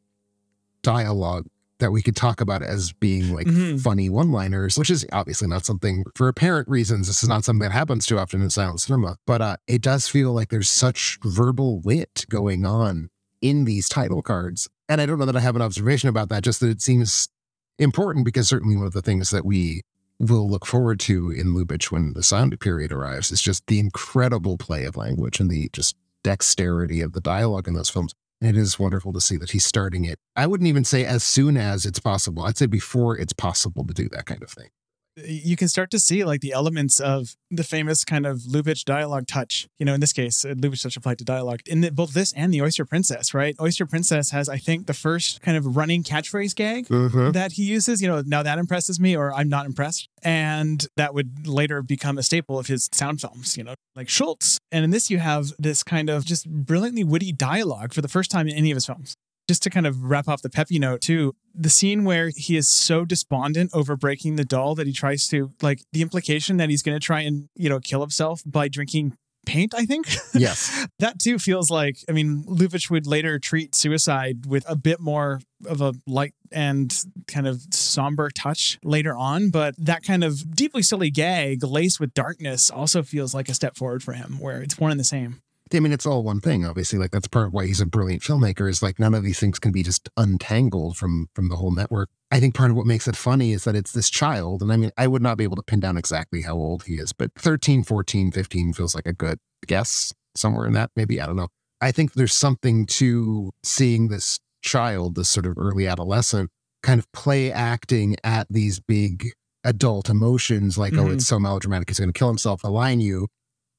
dialogue 0.82 1.46
that 1.80 1.90
we 1.90 2.02
could 2.02 2.14
talk 2.14 2.40
about 2.40 2.62
as 2.62 2.92
being 2.92 3.34
like 3.34 3.48
Mhm. 3.48 3.80
funny 3.80 4.08
one 4.08 4.30
liners, 4.30 4.78
which 4.78 4.88
is 4.88 5.04
obviously 5.12 5.48
not 5.48 5.66
something 5.66 6.04
for 6.14 6.28
apparent 6.28 6.68
reasons. 6.68 7.08
This 7.08 7.24
is 7.24 7.28
not 7.28 7.44
something 7.44 7.62
that 7.68 7.72
happens 7.72 8.06
too 8.06 8.16
often 8.16 8.42
in 8.42 8.48
silent 8.50 8.80
cinema, 8.80 9.16
but 9.26 9.42
uh, 9.42 9.56
it 9.66 9.82
does 9.82 10.06
feel 10.06 10.32
like 10.32 10.50
there's 10.50 10.68
such 10.68 11.18
verbal 11.24 11.80
wit 11.80 12.26
going 12.30 12.64
on 12.64 13.10
in 13.42 13.64
these 13.64 13.88
title 13.88 14.22
cards. 14.22 14.68
And 14.88 15.00
I 15.00 15.06
don't 15.06 15.18
know 15.18 15.26
that 15.26 15.36
I 15.36 15.40
have 15.40 15.56
an 15.56 15.62
observation 15.62 16.08
about 16.08 16.28
that, 16.28 16.44
just 16.44 16.60
that 16.60 16.68
it 16.70 16.80
seems 16.80 17.28
important 17.78 18.24
because 18.24 18.48
certainly 18.48 18.76
one 18.76 18.86
of 18.86 18.92
the 18.92 19.02
things 19.02 19.30
that 19.30 19.44
we 19.44 19.82
will 20.18 20.48
look 20.48 20.64
forward 20.64 20.98
to 21.00 21.30
in 21.30 21.54
Lubitsch 21.54 21.90
when 21.90 22.14
the 22.14 22.22
sound 22.22 22.58
period 22.60 22.90
arrives 22.90 23.30
is 23.30 23.42
just 23.42 23.66
the 23.66 23.78
incredible 23.78 24.56
play 24.56 24.84
of 24.84 24.96
language 24.96 25.40
and 25.40 25.50
the 25.50 25.68
just 25.72 25.94
dexterity 26.22 27.00
of 27.00 27.12
the 27.12 27.20
dialogue 27.20 27.68
in 27.68 27.74
those 27.74 27.90
films. 27.90 28.14
And 28.40 28.56
it 28.56 28.60
is 28.60 28.78
wonderful 28.78 29.12
to 29.12 29.20
see 29.20 29.36
that 29.38 29.50
he's 29.50 29.64
starting 29.64 30.04
it. 30.04 30.18
I 30.34 30.46
wouldn't 30.46 30.68
even 30.68 30.84
say 30.84 31.04
as 31.04 31.22
soon 31.22 31.56
as 31.56 31.86
it's 31.86 32.00
possible. 32.00 32.42
I'd 32.44 32.58
say 32.58 32.66
before 32.66 33.16
it's 33.16 33.32
possible 33.32 33.86
to 33.86 33.94
do 33.94 34.08
that 34.10 34.26
kind 34.26 34.42
of 34.42 34.50
thing. 34.50 34.68
You 35.16 35.56
can 35.56 35.68
start 35.68 35.90
to 35.92 35.98
see 35.98 36.24
like 36.24 36.42
the 36.42 36.52
elements 36.52 37.00
of 37.00 37.36
the 37.50 37.64
famous 37.64 38.04
kind 38.04 38.26
of 38.26 38.40
Lubitsch 38.40 38.84
dialogue 38.84 39.26
touch. 39.26 39.66
You 39.78 39.86
know, 39.86 39.94
in 39.94 40.00
this 40.00 40.12
case, 40.12 40.44
uh, 40.44 40.48
Lubitsch 40.48 40.82
touch 40.82 40.96
applied 40.96 41.18
to 41.18 41.24
dialogue 41.24 41.60
in 41.66 41.80
the, 41.80 41.90
both 41.90 42.12
this 42.12 42.32
and 42.34 42.52
the 42.52 42.60
Oyster 42.60 42.84
Princess, 42.84 43.32
right? 43.32 43.56
Oyster 43.60 43.86
Princess 43.86 44.30
has, 44.30 44.48
I 44.48 44.58
think, 44.58 44.86
the 44.86 44.94
first 44.94 45.40
kind 45.40 45.56
of 45.56 45.76
running 45.76 46.02
catchphrase 46.02 46.54
gag 46.54 46.86
that 47.32 47.52
he 47.52 47.62
uses. 47.62 48.02
You 48.02 48.08
know, 48.08 48.22
now 48.26 48.42
that 48.42 48.58
impresses 48.58 49.00
me, 49.00 49.16
or 49.16 49.32
I'm 49.32 49.48
not 49.48 49.64
impressed. 49.64 50.08
And 50.22 50.86
that 50.96 51.14
would 51.14 51.46
later 51.46 51.82
become 51.82 52.18
a 52.18 52.22
staple 52.22 52.58
of 52.58 52.66
his 52.66 52.88
sound 52.92 53.20
films, 53.20 53.56
you 53.56 53.64
know, 53.64 53.74
like 53.94 54.08
Schultz. 54.08 54.58
And 54.70 54.84
in 54.84 54.90
this, 54.90 55.10
you 55.10 55.18
have 55.18 55.52
this 55.58 55.82
kind 55.82 56.10
of 56.10 56.26
just 56.26 56.48
brilliantly 56.48 57.04
witty 57.04 57.32
dialogue 57.32 57.94
for 57.94 58.02
the 58.02 58.08
first 58.08 58.30
time 58.30 58.48
in 58.48 58.54
any 58.54 58.70
of 58.70 58.76
his 58.76 58.86
films. 58.86 59.14
Just 59.48 59.62
to 59.62 59.70
kind 59.70 59.86
of 59.86 60.02
wrap 60.02 60.26
off 60.26 60.42
the 60.42 60.50
Pepi 60.50 60.80
note, 60.80 61.00
too, 61.00 61.36
the 61.56 61.70
scene 61.70 62.04
where 62.04 62.30
he 62.34 62.56
is 62.56 62.68
so 62.68 63.04
despondent 63.04 63.70
over 63.72 63.96
breaking 63.96 64.36
the 64.36 64.44
doll 64.44 64.74
that 64.74 64.86
he 64.86 64.92
tries 64.92 65.26
to, 65.28 65.52
like, 65.62 65.82
the 65.92 66.02
implication 66.02 66.58
that 66.58 66.68
he's 66.70 66.82
going 66.82 66.96
to 66.98 67.04
try 67.04 67.20
and, 67.20 67.48
you 67.54 67.68
know, 67.68 67.80
kill 67.80 68.00
himself 68.00 68.42
by 68.44 68.68
drinking 68.68 69.16
paint, 69.46 69.74
I 69.74 69.86
think. 69.86 70.06
Yes. 70.34 70.86
that 70.98 71.18
too 71.18 71.38
feels 71.38 71.70
like 71.70 71.96
I 72.10 72.12
mean 72.12 72.44
Lubitsch 72.44 72.90
would 72.90 73.06
later 73.06 73.38
treat 73.38 73.74
suicide 73.74 74.44
with 74.44 74.68
a 74.68 74.76
bit 74.76 75.00
more 75.00 75.40
of 75.64 75.80
a 75.80 75.94
light 76.06 76.34
and 76.52 76.94
kind 77.26 77.46
of 77.46 77.62
somber 77.70 78.28
touch 78.28 78.78
later 78.84 79.16
on, 79.16 79.48
but 79.50 79.74
that 79.78 80.02
kind 80.02 80.22
of 80.24 80.54
deeply 80.54 80.82
silly 80.82 81.10
gag 81.10 81.64
laced 81.64 82.00
with 82.00 82.12
darkness 82.12 82.70
also 82.70 83.02
feels 83.02 83.34
like 83.34 83.48
a 83.48 83.54
step 83.54 83.76
forward 83.76 84.02
for 84.02 84.12
him, 84.12 84.36
where 84.40 84.60
it's 84.60 84.78
one 84.78 84.90
and 84.90 85.00
the 85.00 85.04
same. 85.04 85.40
I 85.74 85.80
mean, 85.80 85.92
it's 85.92 86.06
all 86.06 86.22
one 86.22 86.40
thing, 86.40 86.64
obviously. 86.64 86.98
Like 86.98 87.10
that's 87.10 87.26
part 87.28 87.48
of 87.48 87.52
why 87.52 87.66
he's 87.66 87.80
a 87.80 87.86
brilliant 87.86 88.22
filmmaker. 88.22 88.68
Is 88.70 88.82
like 88.82 88.98
none 89.00 89.14
of 89.14 89.22
these 89.24 89.40
things 89.40 89.58
can 89.58 89.72
be 89.72 89.82
just 89.82 90.08
untangled 90.16 90.96
from 90.96 91.28
from 91.34 91.48
the 91.48 91.56
whole 91.56 91.72
network. 91.72 92.08
I 92.30 92.40
think 92.40 92.54
part 92.54 92.70
of 92.70 92.76
what 92.76 92.86
makes 92.86 93.06
it 93.08 93.16
funny 93.16 93.52
is 93.52 93.64
that 93.64 93.74
it's 93.76 93.92
this 93.92 94.08
child, 94.10 94.62
and 94.62 94.72
I 94.72 94.76
mean, 94.76 94.90
I 94.96 95.06
would 95.06 95.22
not 95.22 95.38
be 95.38 95.44
able 95.44 95.56
to 95.56 95.62
pin 95.62 95.80
down 95.80 95.96
exactly 95.96 96.42
how 96.42 96.54
old 96.54 96.84
he 96.84 96.94
is, 96.94 97.12
but 97.12 97.30
13, 97.36 97.82
14, 97.84 98.30
15 98.32 98.72
feels 98.72 98.94
like 98.94 99.06
a 99.06 99.12
good 99.12 99.38
guess 99.66 100.12
somewhere 100.34 100.66
in 100.66 100.72
that. 100.74 100.90
Maybe 100.96 101.20
I 101.20 101.26
don't 101.26 101.36
know. 101.36 101.48
I 101.80 101.92
think 101.92 102.12
there's 102.14 102.34
something 102.34 102.86
to 102.86 103.50
seeing 103.62 104.08
this 104.08 104.38
child, 104.62 105.14
this 105.14 105.28
sort 105.28 105.46
of 105.46 105.56
early 105.58 105.86
adolescent, 105.86 106.50
kind 106.82 106.98
of 106.98 107.10
play 107.12 107.52
acting 107.52 108.16
at 108.24 108.46
these 108.50 108.80
big 108.80 109.32
adult 109.64 110.08
emotions, 110.08 110.78
like 110.78 110.94
oh, 110.94 111.04
Mhm. 111.06 111.14
it's 111.14 111.26
so 111.26 111.38
melodramatic, 111.38 111.88
he's 111.90 111.98
going 111.98 112.12
to 112.12 112.18
kill 112.18 112.28
himself. 112.28 112.62
align 112.64 113.00
you 113.00 113.28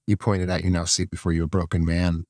you 0.07 0.17
pointed 0.17 0.49
out, 0.49 0.63
you 0.63 0.69
now 0.69 0.85
see 0.85 1.05
before 1.05 1.33
you 1.33 1.43
a 1.43 1.47
broken 1.47 1.85
man. 1.85 2.25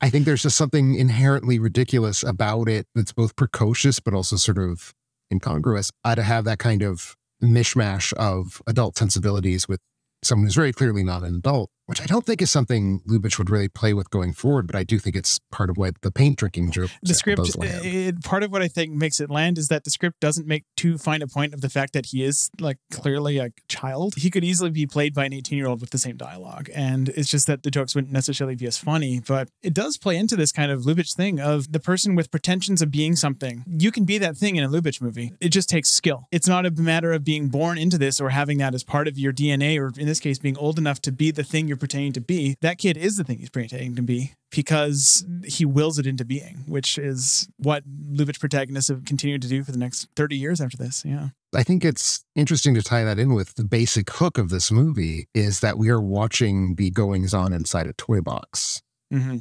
I 0.00 0.10
think 0.10 0.26
there's 0.26 0.42
just 0.42 0.56
something 0.56 0.94
inherently 0.94 1.58
ridiculous 1.58 2.22
about 2.22 2.68
it 2.68 2.86
that's 2.94 3.12
both 3.12 3.34
precocious 3.36 3.98
but 4.00 4.14
also 4.14 4.36
sort 4.36 4.58
of 4.58 4.94
incongruous. 5.32 5.90
Uh, 6.04 6.14
to 6.14 6.22
have 6.22 6.44
that 6.44 6.58
kind 6.58 6.82
of 6.82 7.16
mishmash 7.42 8.12
of 8.14 8.60
adult 8.66 8.96
sensibilities 8.96 9.68
with 9.68 9.80
someone 10.22 10.46
who's 10.46 10.54
very 10.54 10.72
clearly 10.72 11.02
not 11.02 11.22
an 11.22 11.36
adult, 11.36 11.70
which 11.88 12.02
I 12.02 12.04
don't 12.04 12.24
think 12.26 12.42
is 12.42 12.50
something 12.50 13.00
Lubitsch 13.08 13.38
would 13.38 13.48
really 13.48 13.68
play 13.68 13.94
with 13.94 14.10
going 14.10 14.34
forward, 14.34 14.66
but 14.66 14.76
I 14.76 14.84
do 14.84 14.98
think 14.98 15.16
it's 15.16 15.38
part 15.50 15.70
of 15.70 15.78
what 15.78 15.94
the 16.02 16.10
paint 16.10 16.38
drinking 16.38 16.70
joke 16.70 16.90
The 17.02 17.14
script, 17.14 17.38
does 17.42 17.56
land. 17.56 17.80
it, 17.82 18.22
part 18.22 18.42
of 18.42 18.52
what 18.52 18.60
I 18.60 18.68
think 18.68 18.92
makes 18.92 19.20
it 19.20 19.30
land 19.30 19.56
is 19.56 19.68
that 19.68 19.84
the 19.84 19.90
script 19.90 20.20
doesn't 20.20 20.46
make 20.46 20.64
too 20.76 20.98
fine 20.98 21.22
a 21.22 21.26
point 21.26 21.54
of 21.54 21.62
the 21.62 21.70
fact 21.70 21.94
that 21.94 22.06
he 22.06 22.22
is 22.22 22.50
like 22.60 22.76
clearly 22.92 23.38
a 23.38 23.48
child. 23.68 24.16
He 24.16 24.28
could 24.30 24.44
easily 24.44 24.68
be 24.68 24.86
played 24.86 25.14
by 25.14 25.24
an 25.24 25.32
18 25.32 25.56
year 25.56 25.66
old 25.66 25.80
with 25.80 25.88
the 25.90 25.98
same 25.98 26.18
dialogue. 26.18 26.68
And 26.74 27.08
it's 27.10 27.30
just 27.30 27.46
that 27.46 27.62
the 27.62 27.70
jokes 27.70 27.94
wouldn't 27.94 28.12
necessarily 28.12 28.54
be 28.54 28.66
as 28.66 28.76
funny, 28.76 29.20
but 29.26 29.48
it 29.62 29.72
does 29.72 29.96
play 29.96 30.18
into 30.18 30.36
this 30.36 30.52
kind 30.52 30.70
of 30.70 30.82
Lubitsch 30.82 31.14
thing 31.16 31.40
of 31.40 31.72
the 31.72 31.80
person 31.80 32.14
with 32.14 32.30
pretensions 32.30 32.82
of 32.82 32.90
being 32.90 33.16
something. 33.16 33.64
You 33.66 33.90
can 33.90 34.04
be 34.04 34.18
that 34.18 34.36
thing 34.36 34.56
in 34.56 34.64
a 34.64 34.68
Lubitsch 34.68 35.00
movie. 35.00 35.32
It 35.40 35.48
just 35.48 35.70
takes 35.70 35.90
skill. 35.90 36.28
It's 36.30 36.46
not 36.46 36.66
a 36.66 36.70
matter 36.70 37.12
of 37.12 37.24
being 37.24 37.48
born 37.48 37.78
into 37.78 37.96
this 37.96 38.20
or 38.20 38.28
having 38.28 38.58
that 38.58 38.74
as 38.74 38.84
part 38.84 39.08
of 39.08 39.16
your 39.18 39.32
DNA, 39.32 39.78
or 39.78 39.90
in 39.98 40.06
this 40.06 40.20
case, 40.20 40.38
being 40.38 40.58
old 40.58 40.78
enough 40.78 41.00
to 41.02 41.12
be 41.12 41.30
the 41.30 41.44
thing 41.44 41.66
you're 41.66 41.77
pretending 41.78 42.12
to 42.12 42.20
be. 42.20 42.56
That 42.60 42.78
kid 42.78 42.96
is 42.96 43.16
the 43.16 43.24
thing 43.24 43.38
he's 43.38 43.50
pretending 43.50 43.96
to 43.96 44.02
be 44.02 44.32
because 44.50 45.26
he 45.44 45.64
wills 45.64 45.98
it 45.98 46.06
into 46.06 46.24
being, 46.24 46.64
which 46.66 46.98
is 46.98 47.48
what 47.58 47.84
Lubitsch 48.12 48.40
protagonists 48.40 48.88
have 48.88 49.04
continued 49.04 49.42
to 49.42 49.48
do 49.48 49.62
for 49.64 49.72
the 49.72 49.78
next 49.78 50.08
30 50.16 50.36
years 50.36 50.60
after 50.60 50.76
this. 50.76 51.04
Yeah. 51.04 51.28
I 51.54 51.62
think 51.62 51.84
it's 51.84 52.24
interesting 52.34 52.74
to 52.74 52.82
tie 52.82 53.04
that 53.04 53.18
in 53.18 53.34
with 53.34 53.54
the 53.54 53.64
basic 53.64 54.10
hook 54.10 54.36
of 54.38 54.50
this 54.50 54.70
movie 54.70 55.28
is 55.34 55.60
that 55.60 55.78
we 55.78 55.88
are 55.88 56.00
watching 56.00 56.74
the 56.74 56.90
goings 56.90 57.32
on 57.32 57.52
inside 57.52 57.86
a 57.86 57.94
toy 57.94 58.20
box. 58.20 58.82
Mm-hmm. 59.12 59.38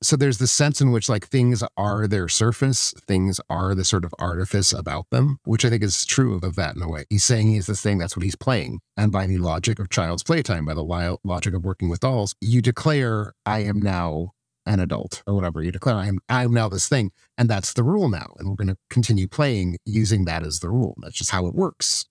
So 0.00 0.14
there's 0.16 0.38
this 0.38 0.52
sense 0.52 0.80
in 0.80 0.92
which 0.92 1.08
like 1.08 1.26
things 1.26 1.64
are 1.76 2.06
their 2.06 2.28
surface, 2.28 2.94
things 3.08 3.40
are 3.50 3.74
the 3.74 3.84
sort 3.84 4.04
of 4.04 4.14
artifice 4.18 4.72
about 4.72 5.06
them, 5.10 5.38
which 5.44 5.64
I 5.64 5.70
think 5.70 5.82
is 5.82 6.04
true 6.06 6.38
of 6.40 6.54
that 6.54 6.76
in 6.76 6.82
a 6.82 6.88
way. 6.88 7.04
He's 7.10 7.24
saying 7.24 7.48
he's 7.48 7.66
this 7.66 7.80
thing, 7.82 7.98
that's 7.98 8.16
what 8.16 8.22
he's 8.22 8.36
playing. 8.36 8.78
And 8.96 9.10
by 9.10 9.26
the 9.26 9.38
logic 9.38 9.80
of 9.80 9.90
child's 9.90 10.22
playtime, 10.22 10.64
by 10.66 10.74
the 10.74 10.84
li- 10.84 11.16
logic 11.24 11.52
of 11.52 11.64
working 11.64 11.88
with 11.88 11.98
dolls, 12.00 12.36
you 12.40 12.62
declare, 12.62 13.32
I 13.44 13.60
am 13.64 13.80
now 13.80 14.34
an 14.66 14.78
adult 14.78 15.24
or 15.26 15.34
whatever. 15.34 15.62
You 15.62 15.72
declare, 15.72 15.96
I 15.96 16.06
am, 16.06 16.20
I 16.28 16.44
am 16.44 16.54
now 16.54 16.68
this 16.68 16.88
thing. 16.88 17.10
And 17.36 17.48
that's 17.50 17.72
the 17.72 17.82
rule 17.82 18.08
now. 18.08 18.34
And 18.38 18.48
we're 18.48 18.54
going 18.54 18.68
to 18.68 18.76
continue 18.90 19.26
playing 19.26 19.78
using 19.84 20.26
that 20.26 20.44
as 20.44 20.60
the 20.60 20.68
rule. 20.70 20.94
That's 21.02 21.16
just 21.16 21.30
how 21.32 21.46
it 21.46 21.54
works. 21.56 22.06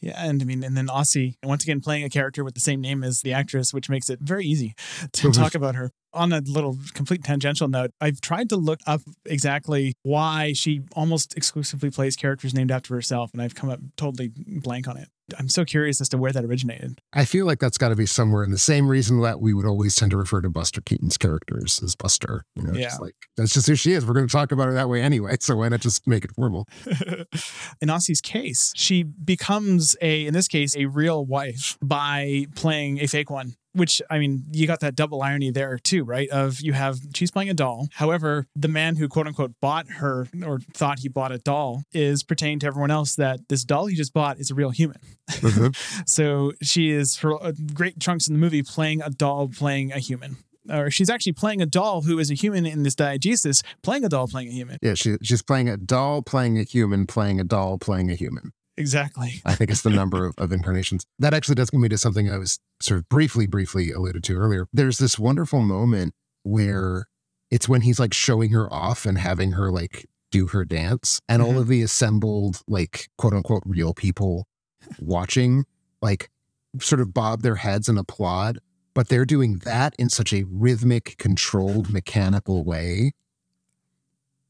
Yeah, 0.00 0.12
and 0.22 0.40
I 0.42 0.44
mean, 0.44 0.62
and 0.62 0.76
then 0.76 0.88
Ossi 0.88 1.36
once 1.42 1.64
again 1.64 1.80
playing 1.80 2.04
a 2.04 2.10
character 2.10 2.44
with 2.44 2.52
the 2.54 2.60
same 2.60 2.82
name 2.82 3.02
as 3.02 3.22
the 3.22 3.32
actress, 3.32 3.72
which 3.72 3.88
makes 3.88 4.10
it 4.10 4.20
very 4.20 4.44
easy 4.46 4.74
to 5.14 5.28
Mhm. 5.28 5.34
talk 5.34 5.54
about 5.54 5.74
her. 5.74 5.90
On 6.12 6.32
a 6.32 6.40
little 6.40 6.78
complete 6.94 7.22
tangential 7.24 7.68
note, 7.68 7.90
I've 8.00 8.20
tried 8.22 8.48
to 8.50 8.56
look 8.56 8.80
up 8.86 9.02
exactly 9.26 9.94
why 10.02 10.52
she 10.54 10.80
almost 10.94 11.36
exclusively 11.36 11.90
plays 11.90 12.16
characters 12.16 12.54
named 12.54 12.70
after 12.70 12.94
herself, 12.94 13.30
and 13.34 13.42
I've 13.42 13.54
come 13.54 13.68
up 13.68 13.80
totally 13.96 14.32
blank 14.34 14.88
on 14.88 14.96
it. 14.96 15.08
I'm 15.36 15.48
so 15.48 15.64
curious 15.64 16.00
as 16.00 16.08
to 16.10 16.18
where 16.18 16.30
that 16.32 16.44
originated. 16.44 17.00
I 17.12 17.24
feel 17.24 17.46
like 17.46 17.58
that's 17.58 17.78
got 17.78 17.88
to 17.88 17.96
be 17.96 18.06
somewhere 18.06 18.44
in 18.44 18.52
the 18.52 18.58
same 18.58 18.88
reason 18.88 19.20
that 19.22 19.40
we 19.40 19.52
would 19.52 19.66
always 19.66 19.96
tend 19.96 20.12
to 20.12 20.16
refer 20.16 20.40
to 20.40 20.48
Buster 20.48 20.80
Keaton's 20.80 21.18
characters 21.18 21.82
as 21.82 21.96
Buster. 21.96 22.44
You 22.54 22.62
know, 22.62 22.72
Yeah. 22.78 22.94
like 23.00 23.16
that's 23.36 23.52
just 23.52 23.66
who 23.66 23.74
she 23.74 23.92
is. 23.92 24.06
We're 24.06 24.14
going 24.14 24.28
to 24.28 24.32
talk 24.32 24.52
about 24.52 24.68
her 24.68 24.74
that 24.74 24.88
way 24.88 25.02
anyway. 25.02 25.36
So 25.40 25.56
why 25.56 25.68
not 25.68 25.80
just 25.80 26.06
make 26.06 26.24
it 26.24 26.30
formal? 26.36 26.68
in 27.80 27.88
Ossi's 27.90 28.20
case, 28.20 28.72
she 28.76 29.02
becomes 29.02 29.96
a, 30.00 30.26
in 30.26 30.32
this 30.32 30.48
case, 30.48 30.76
a 30.76 30.86
real 30.86 31.26
wife 31.26 31.76
by 31.82 32.46
playing 32.54 33.00
a 33.00 33.06
fake 33.08 33.28
one. 33.30 33.54
Which 33.76 34.00
I 34.10 34.18
mean, 34.18 34.44
you 34.52 34.66
got 34.66 34.80
that 34.80 34.94
double 34.96 35.22
irony 35.22 35.50
there 35.50 35.78
too, 35.78 36.02
right? 36.04 36.28
Of 36.30 36.60
you 36.60 36.72
have 36.72 36.98
she's 37.14 37.30
playing 37.30 37.50
a 37.50 37.54
doll. 37.54 37.88
However, 37.94 38.46
the 38.56 38.68
man 38.68 38.96
who 38.96 39.06
quote 39.08 39.26
unquote 39.26 39.52
bought 39.60 39.86
her 39.98 40.28
or 40.44 40.60
thought 40.74 41.00
he 41.00 41.08
bought 41.08 41.30
a 41.32 41.38
doll 41.38 41.82
is 41.92 42.22
pretending 42.22 42.58
to 42.60 42.66
everyone 42.66 42.90
else 42.90 43.14
that 43.16 43.40
this 43.48 43.64
doll 43.64 43.86
he 43.86 43.94
just 43.94 44.12
bought 44.12 44.38
is 44.38 44.50
a 44.50 44.54
real 44.54 44.70
human. 44.70 44.98
So 46.06 46.52
she 46.62 46.90
is 46.90 47.16
for 47.16 47.42
uh, 47.42 47.52
great 47.74 47.98
chunks 48.00 48.28
in 48.28 48.34
the 48.34 48.40
movie 48.40 48.62
playing 48.62 49.02
a 49.02 49.10
doll 49.10 49.48
playing 49.48 49.92
a 49.92 49.98
human. 49.98 50.36
or 50.70 50.90
she's 50.90 51.10
actually 51.10 51.32
playing 51.32 51.60
a 51.62 51.66
doll 51.66 52.02
who 52.02 52.18
is 52.18 52.30
a 52.30 52.34
human 52.34 52.64
in 52.66 52.82
this 52.82 52.94
diegesis, 52.94 53.62
playing 53.82 54.04
a 54.04 54.08
doll 54.08 54.26
playing 54.26 54.48
a 54.48 54.52
human. 54.52 54.78
Yeah, 54.82 54.94
she, 54.94 55.16
she's 55.22 55.42
playing 55.42 55.68
a 55.68 55.76
doll, 55.76 56.22
playing 56.22 56.58
a 56.58 56.62
human, 56.64 57.06
playing 57.06 57.40
a 57.40 57.44
doll, 57.44 57.78
playing 57.78 58.10
a 58.10 58.14
human. 58.14 58.52
Exactly. 58.78 59.40
I 59.44 59.54
think 59.54 59.70
it's 59.70 59.82
the 59.82 59.90
number 59.90 60.26
of, 60.26 60.34
of 60.38 60.52
incarnations. 60.52 61.06
That 61.18 61.32
actually 61.34 61.54
does 61.54 61.70
bring 61.70 61.80
me 61.82 61.88
to 61.88 61.98
something 61.98 62.30
I 62.30 62.36
was 62.38 62.58
sort 62.80 62.98
of 62.98 63.08
briefly, 63.08 63.46
briefly 63.46 63.90
alluded 63.90 64.22
to 64.24 64.36
earlier. 64.36 64.66
There's 64.72 64.98
this 64.98 65.18
wonderful 65.18 65.62
moment 65.62 66.14
where 66.42 67.06
it's 67.50 67.68
when 67.68 67.80
he's 67.82 67.98
like 67.98 68.12
showing 68.12 68.50
her 68.50 68.72
off 68.72 69.06
and 69.06 69.16
having 69.18 69.52
her 69.52 69.70
like 69.70 70.06
do 70.32 70.48
her 70.48 70.64
dance, 70.64 71.20
and 71.28 71.40
all 71.40 71.52
Mhm. 71.54 71.60
of 71.60 71.68
the 71.68 71.82
assembled, 71.82 72.60
like 72.68 73.08
quote 73.16 73.32
unquote 73.32 73.62
real 73.64 73.94
people 73.94 74.46
watching, 75.00 75.64
like 76.02 76.28
sort 76.80 77.00
of 77.00 77.14
bob 77.14 77.42
their 77.42 77.56
heads 77.56 77.88
and 77.88 77.98
applaud. 77.98 78.58
But 78.94 79.08
they're 79.08 79.24
doing 79.24 79.58
that 79.64 79.94
in 79.98 80.08
such 80.10 80.32
a 80.32 80.44
rhythmic, 80.44 81.16
controlled, 81.18 81.92
mechanical 81.92 82.64
way 82.64 83.12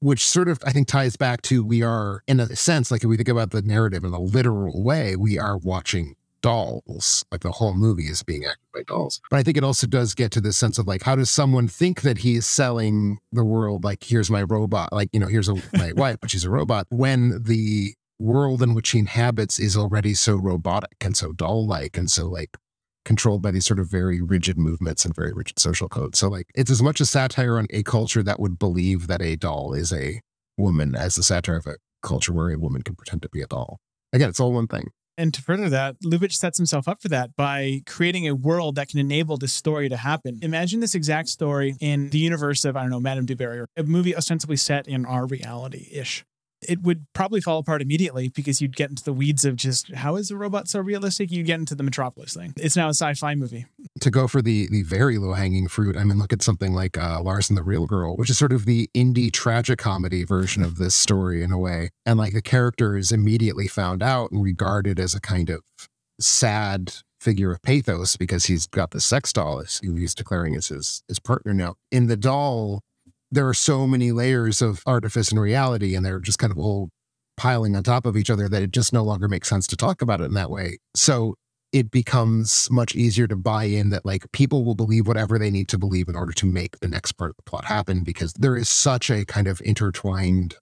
which 0.01 0.27
sort 0.27 0.49
of 0.49 0.61
I 0.65 0.73
think 0.73 0.89
ties 0.89 1.17
back 1.17 1.43
to 1.43 1.65
we 1.65 1.83
are 1.83 2.23
in 2.27 2.41
a 2.41 2.55
sense 2.55 2.91
like 2.91 3.03
if 3.03 3.09
we 3.09 3.17
think 3.17 3.29
about 3.29 3.51
the 3.51 3.63
narrative 3.63 4.05
in 4.05 4.13
a 4.13 4.21
literal 4.21 4.83
way, 4.83 5.17
we 5.17 5.39
are 5.39 5.57
watching 5.57 6.17
dolls. 6.43 7.25
Like 7.33 7.41
the 7.41 7.53
whole 7.53 7.75
movie 7.75 8.05
is 8.05 8.23
being 8.23 8.45
acted 8.45 8.65
by 8.73 8.83
dolls. 8.83 9.21
But 9.31 9.39
I 9.39 9.43
think 9.43 9.57
it 9.57 9.65
also 9.65 9.87
does 9.87 10.15
get 10.15 10.31
to 10.33 10.41
this 10.41 10.57
sense 10.57 10.79
of 10.79 10.87
like 10.87 11.03
how 11.03 11.17
does 11.17 11.31
someone 11.31 11.67
think 11.69 12.03
that 12.03 12.19
he 12.19 12.37
is 12.37 12.47
selling 12.47 13.19
the 13.33 13.45
world 13.45 13.85
like 13.85 14.05
here's 14.05 14.31
my 14.31 14.43
robot, 14.43 14.93
like 14.93 15.11
you 15.13 15.21
know, 15.21 15.27
here's 15.27 15.49
a, 15.49 15.55
my 15.75 15.93
wife, 15.97 16.19
but 16.21 16.31
she's 16.31 16.45
a 16.45 16.51
robot 16.51 16.87
when 16.91 17.43
the 17.43 17.95
world 18.19 18.63
in 18.63 18.75
which 18.75 18.91
he 18.91 18.99
inhabits 18.99 19.59
is 19.59 19.77
already 19.77 20.15
so 20.15 20.37
robotic 20.37 20.97
and 21.03 21.17
so 21.17 21.33
doll-like 21.33 21.99
and 21.99 22.11
so 22.11 22.27
like 22.27 22.57
controlled 23.07 23.41
by 23.41 23.51
these 23.51 23.65
sort 23.65 23.79
of 23.79 23.89
very 23.89 24.21
rigid 24.21 24.59
movements 24.59 25.07
and 25.07 25.15
very 25.15 25.33
rigid 25.33 25.59
social 25.59 25.89
codes. 25.89 26.19
So 26.19 26.29
like 26.29 26.49
it's 26.55 26.71
as 26.71 26.83
much 26.83 27.01
a 27.01 27.07
satire 27.07 27.57
on 27.59 27.67
a 27.71 27.83
culture 27.83 28.23
that 28.23 28.39
would 28.39 28.59
believe 28.59 29.07
that 29.07 29.23
a 29.23 29.37
doll 29.37 29.73
is 29.73 29.93
a 29.93 30.21
woman 30.59 30.95
as 30.95 31.15
the 31.15 31.23
satire 31.23 31.57
of 31.57 31.67
a 31.67 31.77
culture 32.03 32.33
where 32.33 32.51
a 32.51 32.59
woman 32.59 32.83
can 32.83 32.97
pretend 32.97 33.23
to 33.23 33.29
be 33.31 33.41
a 33.41 33.47
doll. 33.47 33.79
Again, 34.13 34.29
it's 34.29 34.41
all 34.41 34.53
one 34.53 34.67
thing. 34.67 34.89
And 35.19 35.33
to 35.33 35.41
further 35.41 35.71
that, 35.71 35.97
Lubitsch 36.05 36.35
sets 36.35 36.59
himself 36.59 36.87
up 36.87 37.01
for 37.01 37.09
that 37.09 37.35
by 37.37 37.81
creating 37.87 38.29
a 38.29 38.35
world 38.35 38.75
that 38.75 38.89
can 38.89 38.99
enable 38.99 39.39
this 39.39 39.53
story 39.53 39.89
to 39.89 39.97
happen. 39.97 40.39
Imagine 40.43 40.81
this 40.81 40.95
exact 40.95 41.29
story 41.29 41.75
in 41.81 42.11
the 42.11 42.19
universe 42.19 42.67
of, 42.67 42.77
I 42.77 42.83
don't 42.83 42.91
know, 42.91 43.01
Madame 43.01 43.25
du 43.25 43.35
Barry, 43.35 43.65
a 43.77 43.83
movie 43.83 44.15
ostensibly 44.15 44.57
set 44.57 44.87
in 44.87 45.07
our 45.07 45.27
reality 45.27 45.89
ish. 45.91 46.25
It 46.67 46.83
would 46.83 47.07
probably 47.13 47.41
fall 47.41 47.59
apart 47.59 47.83
immediately 47.83 48.29
because 48.29 48.61
you'd 48.61 48.77
get 48.77 48.91
into 48.91 49.05
the 49.05 49.13
weeds 49.13 49.45
of 49.45 49.57
just 49.57 49.93
how 49.93 50.17
is 50.17 50.31
a 50.31 50.37
robot 50.37 50.69
so 50.69 50.81
realistic? 50.81 51.31
You'd 51.31 51.47
get 51.47 51.61
into 51.61 51.75
the 51.75 51.83
Metropolis 51.83 52.35
thing. 52.35 52.55
It's 52.57 52.77
now 52.77 52.87
a 52.87 52.95
sci 52.95 53.15
fi 53.15 53.35
movie. 53.35 53.67
To 54.01 54.11
go 54.11 54.27
for 54.27 54.43
the 54.43 54.69
the 54.71 54.83
very 54.83 55.19
low 55.19 55.35
hanging 55.35 55.69
fruit, 55.69 55.97
I 55.97 56.05
mean, 56.05 56.19
look 56.19 56.33
at 56.33 56.43
something 56.43 56.73
like 56.73 56.97
uh, 56.97 57.21
Lars 57.23 57.51
and 57.51 57.57
the 57.57 57.63
Real 57.63 57.87
Girl, 57.87 58.17
which 58.17 58.31
is 58.31 58.39
sort 58.39 58.53
of 58.53 58.65
the 58.65 58.89
indie 58.95 59.33
tragic 59.33 59.79
comedy 59.79 60.25
version 60.25 60.63
of 60.63 60.77
this 60.77 60.95
story 60.95 61.43
in 61.43 61.53
a 61.53 61.59
way. 61.59 61.91
And 62.05 62.19
like 62.19 62.33
the 62.33 62.43
character 62.43 62.97
is 62.97 63.13
immediately 63.13 63.69
found 63.69 64.03
out 64.03 64.31
and 64.31 64.43
regarded 64.43 64.99
as 64.99 65.15
a 65.15 65.21
kind 65.21 65.51
of 65.51 65.63
sad 66.19 66.95
figure 67.21 67.51
of 67.51 67.63
pathos 67.63 68.17
because 68.17 68.45
he's 68.45 68.67
got 68.67 68.91
the 68.91 69.01
sex 69.01 69.33
doll 69.33 69.63
he's 69.83 70.15
declaring 70.15 70.55
as 70.55 70.69
his 70.69 71.03
his 71.09 71.19
partner 71.19 71.53
now. 71.53 71.75
In 71.91 72.07
the 72.07 72.17
doll, 72.17 72.83
there 73.31 73.49
are 73.49 73.55
so 73.55 73.87
many 73.87 74.13
layers 74.13 74.63
of 74.63 74.83
artifice 74.87 75.31
and 75.31 75.41
reality, 75.41 75.95
and 75.95 76.05
they're 76.05 76.21
just 76.21 76.39
kind 76.39 76.53
of 76.53 76.59
all 76.59 76.91
piling 77.37 77.77
on 77.77 77.83
top 77.83 78.07
of 78.07 78.17
each 78.17 78.31
other 78.31 78.49
that 78.49 78.63
it 78.63 78.73
just 78.73 78.93
no 78.93 79.03
longer 79.03 79.29
makes 79.29 79.49
sense 79.49 79.67
to 79.67 79.77
talk 79.77 80.01
about 80.01 80.21
it 80.21 80.25
in 80.25 80.35
that 80.35 80.51
way. 80.51 80.79
So 80.95 81.35
it 81.73 81.91
becomes 81.91 82.69
much 82.71 82.95
easier 82.95 83.27
to 83.27 83.37
buy 83.37 83.65
in 83.65 83.91
that 83.91 84.07
like 84.07 84.31
people 84.33 84.65
will 84.65 84.75
believe 84.75 85.07
whatever 85.07 85.39
they 85.39 85.51
need 85.51 85.69
to 85.69 85.79
believe 85.79 86.09
in 86.09 86.17
order 86.17 86.33
to 86.33 86.47
make 86.47 86.79
the 86.81 86.89
next 86.89 87.13
part 87.13 87.31
of 87.31 87.37
the 87.37 87.43
plot 87.43 87.67
happen 87.67 88.03
because 88.03 88.33
there 88.35 88.57
is 88.57 88.69
such 88.69 89.11
a 89.11 89.25
kind 89.25 89.47
of 89.47 89.61
intertwined 89.65 90.57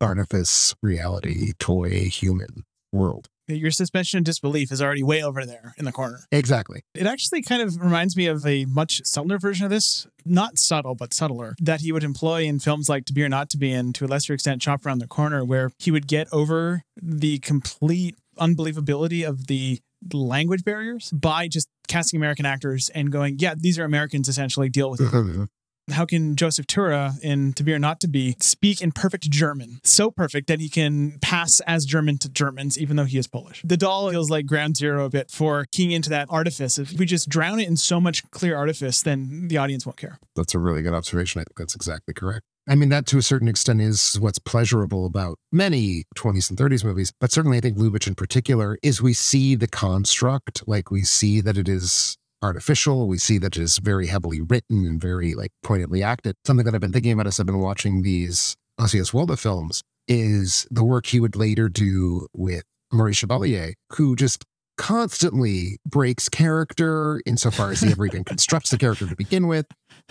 artifice, 0.00 0.74
reality, 0.82 1.52
toy, 1.58 2.08
human 2.08 2.64
world. 2.92 3.28
Your 3.48 3.70
suspension 3.70 4.18
of 4.18 4.24
disbelief 4.24 4.70
is 4.70 4.82
already 4.82 5.02
way 5.02 5.22
over 5.22 5.44
there 5.46 5.74
in 5.78 5.84
the 5.84 5.92
corner. 5.92 6.20
Exactly. 6.30 6.82
It 6.94 7.06
actually 7.06 7.42
kind 7.42 7.62
of 7.62 7.80
reminds 7.80 8.16
me 8.16 8.26
of 8.26 8.46
a 8.46 8.66
much 8.66 9.00
subtler 9.04 9.38
version 9.38 9.64
of 9.64 9.70
this. 9.70 10.06
Not 10.24 10.58
subtle, 10.58 10.94
but 10.94 11.14
subtler, 11.14 11.54
that 11.60 11.80
he 11.80 11.90
would 11.90 12.04
employ 12.04 12.42
in 12.42 12.58
films 12.58 12.88
like 12.88 13.06
To 13.06 13.14
Be 13.14 13.24
or 13.24 13.28
Not 13.28 13.48
to 13.50 13.56
Be, 13.56 13.72
and 13.72 13.94
to 13.94 14.04
a 14.04 14.08
lesser 14.08 14.34
extent, 14.34 14.62
Shop 14.62 14.84
Around 14.84 14.98
the 14.98 15.06
Corner, 15.06 15.44
where 15.44 15.70
he 15.78 15.90
would 15.90 16.06
get 16.06 16.28
over 16.32 16.82
the 17.00 17.38
complete 17.38 18.16
unbelievability 18.38 19.26
of 19.26 19.46
the 19.46 19.80
language 20.12 20.64
barriers 20.64 21.10
by 21.10 21.48
just 21.48 21.68
casting 21.88 22.18
American 22.18 22.46
actors 22.46 22.90
and 22.94 23.10
going, 23.10 23.36
yeah, 23.38 23.54
these 23.56 23.78
are 23.78 23.84
Americans 23.84 24.28
essentially, 24.28 24.68
deal 24.68 24.90
with 24.90 25.00
it. 25.00 25.48
How 25.90 26.04
can 26.04 26.36
Joseph 26.36 26.66
Tura 26.66 27.14
in 27.22 27.52
To 27.54 27.62
Be 27.62 27.72
or 27.72 27.78
Not 27.78 28.00
to 28.00 28.08
Be 28.08 28.36
speak 28.40 28.80
in 28.80 28.92
perfect 28.92 29.30
German? 29.30 29.80
So 29.84 30.10
perfect 30.10 30.46
that 30.48 30.60
he 30.60 30.68
can 30.68 31.18
pass 31.20 31.60
as 31.60 31.84
German 31.84 32.18
to 32.18 32.28
Germans, 32.28 32.78
even 32.78 32.96
though 32.96 33.04
he 33.04 33.18
is 33.18 33.26
Polish. 33.26 33.62
The 33.64 33.76
doll 33.76 34.10
feels 34.10 34.30
like 34.30 34.46
ground 34.46 34.76
zero 34.76 35.06
a 35.06 35.10
bit 35.10 35.30
for 35.30 35.66
keying 35.72 35.90
into 35.90 36.10
that 36.10 36.28
artifice. 36.30 36.78
If 36.78 36.92
we 36.92 37.06
just 37.06 37.28
drown 37.28 37.60
it 37.60 37.68
in 37.68 37.76
so 37.76 38.00
much 38.00 38.28
clear 38.30 38.56
artifice, 38.56 39.02
then 39.02 39.48
the 39.48 39.58
audience 39.58 39.86
won't 39.86 39.96
care. 39.96 40.18
That's 40.36 40.54
a 40.54 40.58
really 40.58 40.82
good 40.82 40.94
observation. 40.94 41.40
I 41.40 41.44
think 41.44 41.56
that's 41.56 41.74
exactly 41.74 42.14
correct. 42.14 42.44
I 42.68 42.74
mean, 42.74 42.90
that 42.90 43.06
to 43.06 43.18
a 43.18 43.22
certain 43.22 43.48
extent 43.48 43.80
is 43.80 44.20
what's 44.20 44.38
pleasurable 44.38 45.06
about 45.06 45.38
many 45.50 46.04
20s 46.16 46.50
and 46.50 46.58
30s 46.58 46.84
movies, 46.84 47.12
but 47.18 47.32
certainly 47.32 47.56
I 47.56 47.60
think 47.60 47.78
Lubitsch 47.78 48.06
in 48.06 48.14
particular 48.14 48.76
is 48.82 49.00
we 49.00 49.14
see 49.14 49.54
the 49.54 49.68
construct, 49.68 50.68
like 50.68 50.90
we 50.90 51.02
see 51.02 51.40
that 51.40 51.56
it 51.56 51.66
is 51.66 52.17
artificial. 52.42 53.06
We 53.06 53.18
see 53.18 53.38
that 53.38 53.56
it 53.56 53.62
is 53.62 53.78
very 53.78 54.06
heavily 54.06 54.40
written 54.40 54.86
and 54.86 55.00
very 55.00 55.34
like 55.34 55.52
poignantly 55.62 56.02
acted. 56.02 56.36
Something 56.44 56.64
that 56.66 56.74
I've 56.74 56.80
been 56.80 56.92
thinking 56.92 57.12
about 57.12 57.26
as 57.26 57.38
I've 57.40 57.46
been 57.46 57.60
watching 57.60 58.02
these 58.02 58.56
Ossi 58.80 59.00
Oswalda 59.00 59.38
films 59.38 59.82
is 60.06 60.66
the 60.70 60.84
work 60.84 61.06
he 61.06 61.20
would 61.20 61.36
later 61.36 61.68
do 61.68 62.26
with 62.32 62.64
Maurice 62.92 63.18
Chevalier, 63.18 63.74
who 63.92 64.16
just 64.16 64.44
constantly 64.78 65.78
breaks 65.84 66.28
character 66.28 67.20
insofar 67.26 67.72
as 67.72 67.80
he 67.80 67.90
ever 67.90 68.06
even 68.06 68.24
constructs 68.24 68.70
the 68.70 68.78
character 68.78 69.06
to 69.06 69.16
begin 69.16 69.46
with, 69.46 69.66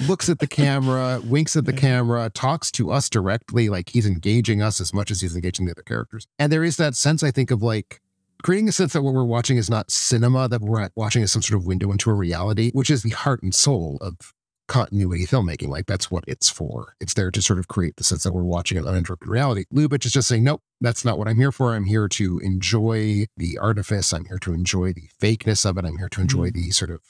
looks 0.08 0.30
at 0.30 0.40
the 0.40 0.48
camera, 0.48 1.20
winks 1.24 1.56
at 1.56 1.66
the 1.66 1.74
camera, 1.74 2.30
talks 2.30 2.70
to 2.72 2.92
us 2.92 3.10
directly, 3.10 3.70
like 3.70 3.90
he's 3.90 4.06
engaging 4.06 4.62
us 4.62 4.80
as 4.80 4.94
much 4.94 5.10
as 5.10 5.22
he's 5.22 5.36
engaging 5.36 5.66
the 5.66 5.72
other 5.72 5.82
characters. 5.82 6.28
And 6.38 6.52
there 6.52 6.64
is 6.64 6.78
that 6.78 6.96
sense, 6.96 7.24
I 7.24 7.32
think, 7.32 7.50
of 7.50 7.64
like 7.64 8.02
creating 8.44 8.70
a 8.70 8.72
sense 8.72 8.94
that 8.94 9.02
what 9.02 9.14
we're 9.14 9.24
watching 9.24 9.58
is 9.58 9.70
not 9.70 9.92
cinema, 9.92 10.48
that 10.48 10.62
we're 10.62 10.90
watching 10.96 11.22
is 11.22 11.32
some 11.32 11.42
sort 11.42 11.60
of 11.60 11.66
window 11.66 11.92
into 11.92 12.10
a 12.10 12.14
reality, 12.14 12.72
which 12.72 12.90
is 12.90 13.04
the 13.04 13.10
heart 13.10 13.42
and 13.44 13.54
soul 13.54 13.98
of 14.02 14.34
continuity 14.68 15.26
filmmaking. 15.26 15.70
Like 15.70 15.86
that's 15.86 16.12
what 16.12 16.24
it's 16.28 16.50
for. 16.50 16.96
It's 17.00 17.14
there 17.14 17.32
to 17.32 17.42
sort 17.42 17.60
of 17.60 17.68
create 17.68 17.96
the 17.96 18.04
sense 18.04 18.24
that 18.24 18.34
we're 18.34 18.44
watching 18.44 18.78
an 18.78 18.88
uninterrupted 18.88 19.30
reality. 19.30 19.66
Lubitsch 19.74 20.06
is 20.06 20.14
just 20.14 20.28
saying, 20.28 20.44
nope, 20.44 20.62
that's 20.82 21.06
not 21.06 21.18
what 21.18 21.28
I'm 21.28 21.38
here 21.38 21.52
for. 21.52 21.74
I'm 21.74 21.86
here 21.86 22.08
to 22.10 22.40
enjoy 22.40 23.26
the 23.38 23.58
artifice. 23.58 24.14
I'm 24.14 24.26
here 24.26 24.40
to 24.40 24.54
enjoy 24.54 24.94
the 24.94 25.10
fakeness 25.22 25.66
of 25.66 25.78
it. 25.78 25.86
I'm 25.86 25.98
here 25.98 26.10
to 26.10 26.22
enjoy 26.22 26.50
mm. 26.50 26.54
the 26.54 26.72
sort 26.72 26.92
of 26.92 27.02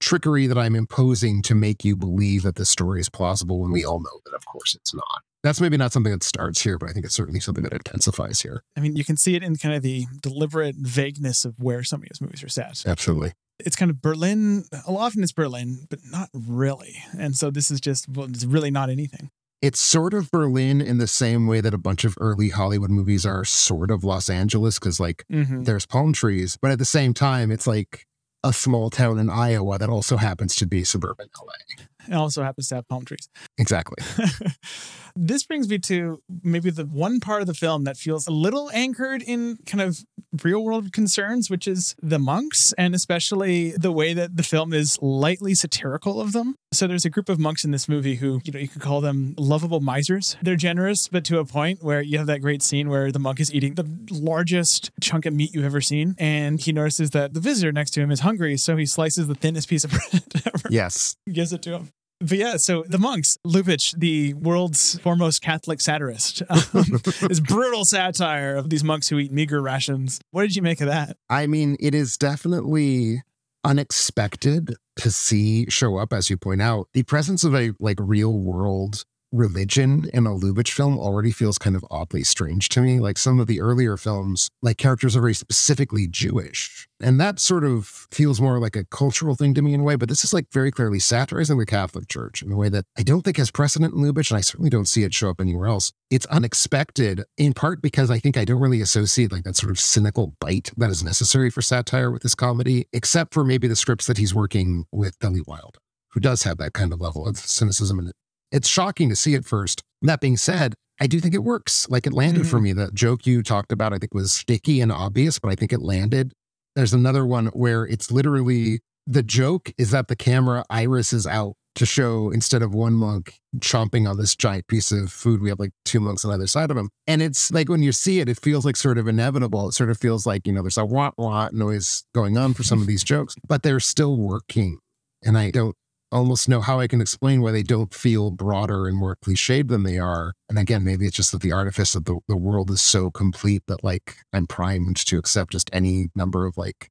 trickery 0.00 0.46
that 0.46 0.58
I'm 0.58 0.76
imposing 0.76 1.42
to 1.42 1.54
make 1.54 1.84
you 1.84 1.96
believe 1.96 2.42
that 2.44 2.56
this 2.56 2.70
story 2.70 3.00
is 3.00 3.08
plausible 3.08 3.60
when 3.60 3.72
we 3.72 3.84
all 3.84 4.00
know 4.00 4.20
that, 4.24 4.34
of 4.34 4.44
course, 4.46 4.74
it's 4.74 4.94
not. 4.94 5.22
That's 5.48 5.62
maybe 5.62 5.78
not 5.78 5.92
something 5.92 6.12
that 6.12 6.22
starts 6.22 6.60
here, 6.60 6.76
but 6.76 6.90
I 6.90 6.92
think 6.92 7.06
it's 7.06 7.14
certainly 7.14 7.40
something 7.40 7.64
that 7.64 7.72
intensifies 7.72 8.42
here. 8.42 8.62
I 8.76 8.80
mean, 8.80 8.96
you 8.96 9.02
can 9.04 9.16
see 9.16 9.34
it 9.34 9.42
in 9.42 9.56
kind 9.56 9.74
of 9.74 9.80
the 9.82 10.04
deliberate 10.20 10.74
vagueness 10.78 11.46
of 11.46 11.54
where 11.58 11.82
some 11.82 12.02
of 12.02 12.08
these 12.10 12.20
movies 12.20 12.42
are 12.44 12.50
set. 12.50 12.82
Absolutely. 12.86 13.32
It's 13.58 13.74
kind 13.74 13.90
of 13.90 14.02
Berlin. 14.02 14.64
A 14.86 14.92
lot 14.92 15.06
often 15.06 15.22
it's 15.22 15.32
Berlin, 15.32 15.86
but 15.88 16.00
not 16.04 16.28
really. 16.34 16.96
And 17.18 17.34
so 17.34 17.50
this 17.50 17.70
is 17.70 17.80
just, 17.80 18.10
well, 18.10 18.26
it's 18.28 18.44
really 18.44 18.70
not 18.70 18.90
anything. 18.90 19.30
It's 19.62 19.80
sort 19.80 20.12
of 20.12 20.30
Berlin 20.30 20.82
in 20.82 20.98
the 20.98 21.06
same 21.08 21.46
way 21.46 21.62
that 21.62 21.72
a 21.72 21.78
bunch 21.78 22.04
of 22.04 22.14
early 22.20 22.50
Hollywood 22.50 22.90
movies 22.90 23.24
are 23.24 23.44
sort 23.46 23.90
of 23.90 24.04
Los 24.04 24.28
Angeles, 24.28 24.78
because 24.78 25.00
like 25.00 25.24
Mm-hmm. 25.32 25.62
there's 25.64 25.86
palm 25.86 26.12
trees, 26.12 26.58
but 26.60 26.70
at 26.70 26.78
the 26.78 26.84
same 26.84 27.14
time, 27.14 27.50
it's 27.50 27.66
like 27.66 28.04
a 28.44 28.52
small 28.52 28.90
town 28.90 29.18
in 29.18 29.30
Iowa 29.30 29.78
that 29.78 29.88
also 29.88 30.18
happens 30.18 30.54
to 30.56 30.66
be 30.66 30.84
suburban 30.84 31.28
LA. 31.42 31.84
It 32.08 32.14
also 32.14 32.42
happens 32.42 32.68
to 32.68 32.76
have 32.76 32.88
palm 32.88 33.04
trees. 33.04 33.28
Exactly. 33.58 33.96
this 35.16 35.44
brings 35.44 35.68
me 35.68 35.78
to 35.78 36.22
maybe 36.42 36.70
the 36.70 36.84
one 36.84 37.20
part 37.20 37.40
of 37.40 37.46
the 37.46 37.54
film 37.54 37.84
that 37.84 37.96
feels 37.96 38.26
a 38.26 38.30
little 38.30 38.70
anchored 38.72 39.22
in 39.22 39.58
kind 39.66 39.80
of 39.80 39.98
real 40.44 40.62
world 40.62 40.92
concerns, 40.92 41.50
which 41.50 41.66
is 41.66 41.94
the 42.02 42.18
monks, 42.18 42.72
and 42.78 42.94
especially 42.94 43.72
the 43.72 43.90
way 43.92 44.12
that 44.14 44.36
the 44.36 44.42
film 44.42 44.72
is 44.72 44.98
lightly 45.02 45.54
satirical 45.54 46.20
of 46.20 46.32
them. 46.32 46.54
So 46.72 46.86
there's 46.86 47.04
a 47.04 47.10
group 47.10 47.28
of 47.28 47.38
monks 47.38 47.64
in 47.64 47.70
this 47.70 47.88
movie 47.88 48.16
who, 48.16 48.40
you 48.44 48.52
know, 48.52 48.58
you 48.58 48.68
could 48.68 48.82
call 48.82 49.00
them 49.00 49.34
lovable 49.38 49.80
misers. 49.80 50.36
They're 50.42 50.56
generous, 50.56 51.08
but 51.08 51.24
to 51.26 51.38
a 51.38 51.44
point 51.44 51.82
where 51.82 52.02
you 52.02 52.18
have 52.18 52.26
that 52.26 52.40
great 52.42 52.62
scene 52.62 52.88
where 52.90 53.10
the 53.10 53.18
monk 53.18 53.40
is 53.40 53.52
eating 53.52 53.74
the 53.74 53.88
largest 54.10 54.90
chunk 55.00 55.24
of 55.26 55.32
meat 55.34 55.54
you've 55.54 55.64
ever 55.64 55.80
seen. 55.80 56.14
And 56.18 56.60
he 56.60 56.72
notices 56.72 57.10
that 57.10 57.32
the 57.34 57.40
visitor 57.40 57.72
next 57.72 57.92
to 57.92 58.00
him 58.00 58.10
is 58.10 58.20
hungry. 58.20 58.56
So 58.58 58.76
he 58.76 58.86
slices 58.86 59.26
the 59.26 59.34
thinnest 59.34 59.68
piece 59.68 59.84
of 59.84 59.90
bread 59.90 60.22
ever 60.46 60.68
Yes. 60.70 61.16
gives 61.32 61.52
it 61.52 61.62
to 61.62 61.72
him. 61.72 61.88
But 62.20 62.38
yeah, 62.38 62.56
so 62.56 62.84
the 62.86 62.98
monks, 62.98 63.38
Lubitsch, 63.46 63.96
the 63.96 64.34
world's 64.34 64.98
foremost 64.98 65.40
Catholic 65.40 65.80
satirist, 65.80 66.42
um, 66.50 66.60
this 67.28 67.40
brutal 67.40 67.84
satire 67.84 68.56
of 68.56 68.70
these 68.70 68.82
monks 68.82 69.08
who 69.08 69.18
eat 69.18 69.30
meager 69.30 69.62
rations. 69.62 70.20
What 70.32 70.42
did 70.42 70.56
you 70.56 70.62
make 70.62 70.80
of 70.80 70.88
that? 70.88 71.16
I 71.30 71.46
mean, 71.46 71.76
it 71.78 71.94
is 71.94 72.16
definitely 72.16 73.22
unexpected 73.64 74.74
to 74.96 75.10
see 75.10 75.66
show 75.68 75.96
up, 75.96 76.12
as 76.12 76.28
you 76.28 76.36
point 76.36 76.60
out. 76.60 76.88
The 76.92 77.04
presence 77.04 77.44
of 77.44 77.54
a 77.54 77.72
like 77.78 77.98
real 78.00 78.36
world 78.36 79.04
religion 79.32 80.08
in 80.12 80.26
a 80.26 80.30
Lubitsch 80.30 80.72
film 80.72 80.98
already 80.98 81.30
feels 81.30 81.58
kind 81.58 81.76
of 81.76 81.84
oddly 81.90 82.22
strange 82.22 82.68
to 82.70 82.80
me. 82.80 82.98
Like 83.00 83.18
some 83.18 83.40
of 83.40 83.46
the 83.46 83.60
earlier 83.60 83.96
films, 83.96 84.50
like 84.62 84.78
characters 84.78 85.16
are 85.16 85.20
very 85.20 85.34
specifically 85.34 86.06
Jewish. 86.06 86.88
And 87.00 87.20
that 87.20 87.38
sort 87.38 87.64
of 87.64 88.06
feels 88.10 88.40
more 88.40 88.58
like 88.58 88.74
a 88.74 88.84
cultural 88.84 89.34
thing 89.34 89.54
to 89.54 89.62
me 89.62 89.74
in 89.74 89.80
a 89.80 89.84
way, 89.84 89.96
but 89.96 90.08
this 90.08 90.24
is 90.24 90.32
like 90.32 90.46
very 90.52 90.70
clearly 90.70 90.98
satirizing 90.98 91.58
the 91.58 91.66
Catholic 91.66 92.08
Church 92.08 92.42
in 92.42 92.50
a 92.50 92.56
way 92.56 92.68
that 92.68 92.86
I 92.96 93.02
don't 93.02 93.22
think 93.22 93.36
has 93.36 93.50
precedent 93.50 93.94
in 93.94 94.00
Lubitsch, 94.00 94.30
and 94.30 94.38
I 94.38 94.40
certainly 94.40 94.70
don't 94.70 94.88
see 94.88 95.04
it 95.04 95.14
show 95.14 95.30
up 95.30 95.40
anywhere 95.40 95.68
else. 95.68 95.92
It's 96.10 96.26
unexpected, 96.26 97.22
in 97.36 97.52
part 97.52 97.82
because 97.82 98.10
I 98.10 98.18
think 98.18 98.36
I 98.36 98.44
don't 98.44 98.60
really 98.60 98.80
associate 98.80 99.30
like 99.30 99.44
that 99.44 99.56
sort 99.56 99.70
of 99.70 99.78
cynical 99.78 100.34
bite 100.40 100.72
that 100.76 100.90
is 100.90 101.04
necessary 101.04 101.50
for 101.50 101.62
satire 101.62 102.10
with 102.10 102.22
this 102.22 102.34
comedy, 102.34 102.86
except 102.92 103.32
for 103.32 103.44
maybe 103.44 103.68
the 103.68 103.76
scripts 103.76 104.06
that 104.06 104.18
he's 104.18 104.34
working 104.34 104.86
with 104.90 105.18
Billy 105.20 105.42
Wilder, 105.46 105.78
who 106.12 106.20
does 106.20 106.42
have 106.42 106.58
that 106.58 106.72
kind 106.72 106.92
of 106.92 107.00
level 107.00 107.28
of 107.28 107.36
cynicism 107.36 107.98
in 108.00 108.08
it. 108.08 108.14
It's 108.50 108.68
shocking 108.68 109.08
to 109.08 109.16
see 109.16 109.34
it 109.34 109.44
first. 109.44 109.82
That 110.02 110.20
being 110.20 110.36
said, 110.36 110.74
I 111.00 111.06
do 111.06 111.20
think 111.20 111.34
it 111.34 111.44
works. 111.44 111.88
Like 111.88 112.06
it 112.06 112.12
landed 112.12 112.42
mm-hmm. 112.42 112.50
for 112.50 112.60
me. 112.60 112.72
The 112.72 112.90
joke 112.92 113.26
you 113.26 113.42
talked 113.42 113.72
about, 113.72 113.92
I 113.92 113.98
think, 113.98 114.14
was 114.14 114.32
sticky 114.32 114.80
and 114.80 114.90
obvious, 114.90 115.38
but 115.38 115.50
I 115.50 115.54
think 115.54 115.72
it 115.72 115.80
landed. 115.80 116.32
There's 116.74 116.92
another 116.92 117.26
one 117.26 117.46
where 117.46 117.84
it's 117.84 118.10
literally 118.10 118.80
the 119.06 119.22
joke 119.22 119.72
is 119.78 119.90
that 119.90 120.08
the 120.08 120.16
camera 120.16 120.64
iris 120.70 121.12
is 121.12 121.26
out 121.26 121.54
to 121.78 121.86
show 121.86 122.30
instead 122.30 122.60
of 122.60 122.74
one 122.74 122.92
monk 122.92 123.34
chomping 123.58 124.08
on 124.08 124.18
this 124.18 124.34
giant 124.34 124.66
piece 124.66 124.90
of 124.90 125.10
food, 125.10 125.40
we 125.40 125.48
have 125.48 125.60
like 125.60 125.70
two 125.84 126.00
monks 126.00 126.24
on 126.24 126.32
either 126.32 126.46
side 126.46 126.70
of 126.70 126.76
him. 126.76 126.90
And 127.06 127.22
it's 127.22 127.50
like 127.52 127.68
when 127.68 127.82
you 127.82 127.92
see 127.92 128.20
it, 128.20 128.28
it 128.28 128.38
feels 128.38 128.64
like 128.64 128.76
sort 128.76 128.98
of 128.98 129.06
inevitable. 129.06 129.68
It 129.68 129.72
sort 129.72 129.88
of 129.90 129.98
feels 129.98 130.26
like, 130.26 130.46
you 130.46 130.52
know, 130.52 130.62
there's 130.62 130.76
a 130.76 130.84
wah 130.84 131.12
wah 131.16 131.48
noise 131.52 132.04
going 132.14 132.36
on 132.36 132.52
for 132.54 132.64
some 132.64 132.80
of 132.80 132.86
these 132.86 133.04
jokes, 133.04 133.34
but 133.46 133.62
they're 133.62 133.80
still 133.80 134.16
working. 134.16 134.78
And 135.24 135.38
I 135.38 135.50
don't 135.50 135.76
almost 136.10 136.48
know 136.48 136.60
how 136.60 136.80
I 136.80 136.86
can 136.86 137.00
explain 137.00 137.42
why 137.42 137.52
they 137.52 137.62
don't 137.62 137.92
feel 137.92 138.30
broader 138.30 138.86
and 138.86 138.96
more 138.96 139.16
cliched 139.16 139.68
than 139.68 139.82
they 139.82 139.98
are. 139.98 140.34
And 140.48 140.58
again, 140.58 140.84
maybe 140.84 141.06
it's 141.06 141.16
just 141.16 141.32
that 141.32 141.42
the 141.42 141.52
artifice 141.52 141.94
of 141.94 142.04
the, 142.04 142.18
the 142.28 142.36
world 142.36 142.70
is 142.70 142.80
so 142.80 143.10
complete 143.10 143.62
that 143.66 143.84
like 143.84 144.16
I'm 144.32 144.46
primed 144.46 144.96
to 144.96 145.18
accept 145.18 145.52
just 145.52 145.70
any 145.72 146.08
number 146.14 146.46
of 146.46 146.56
like 146.56 146.90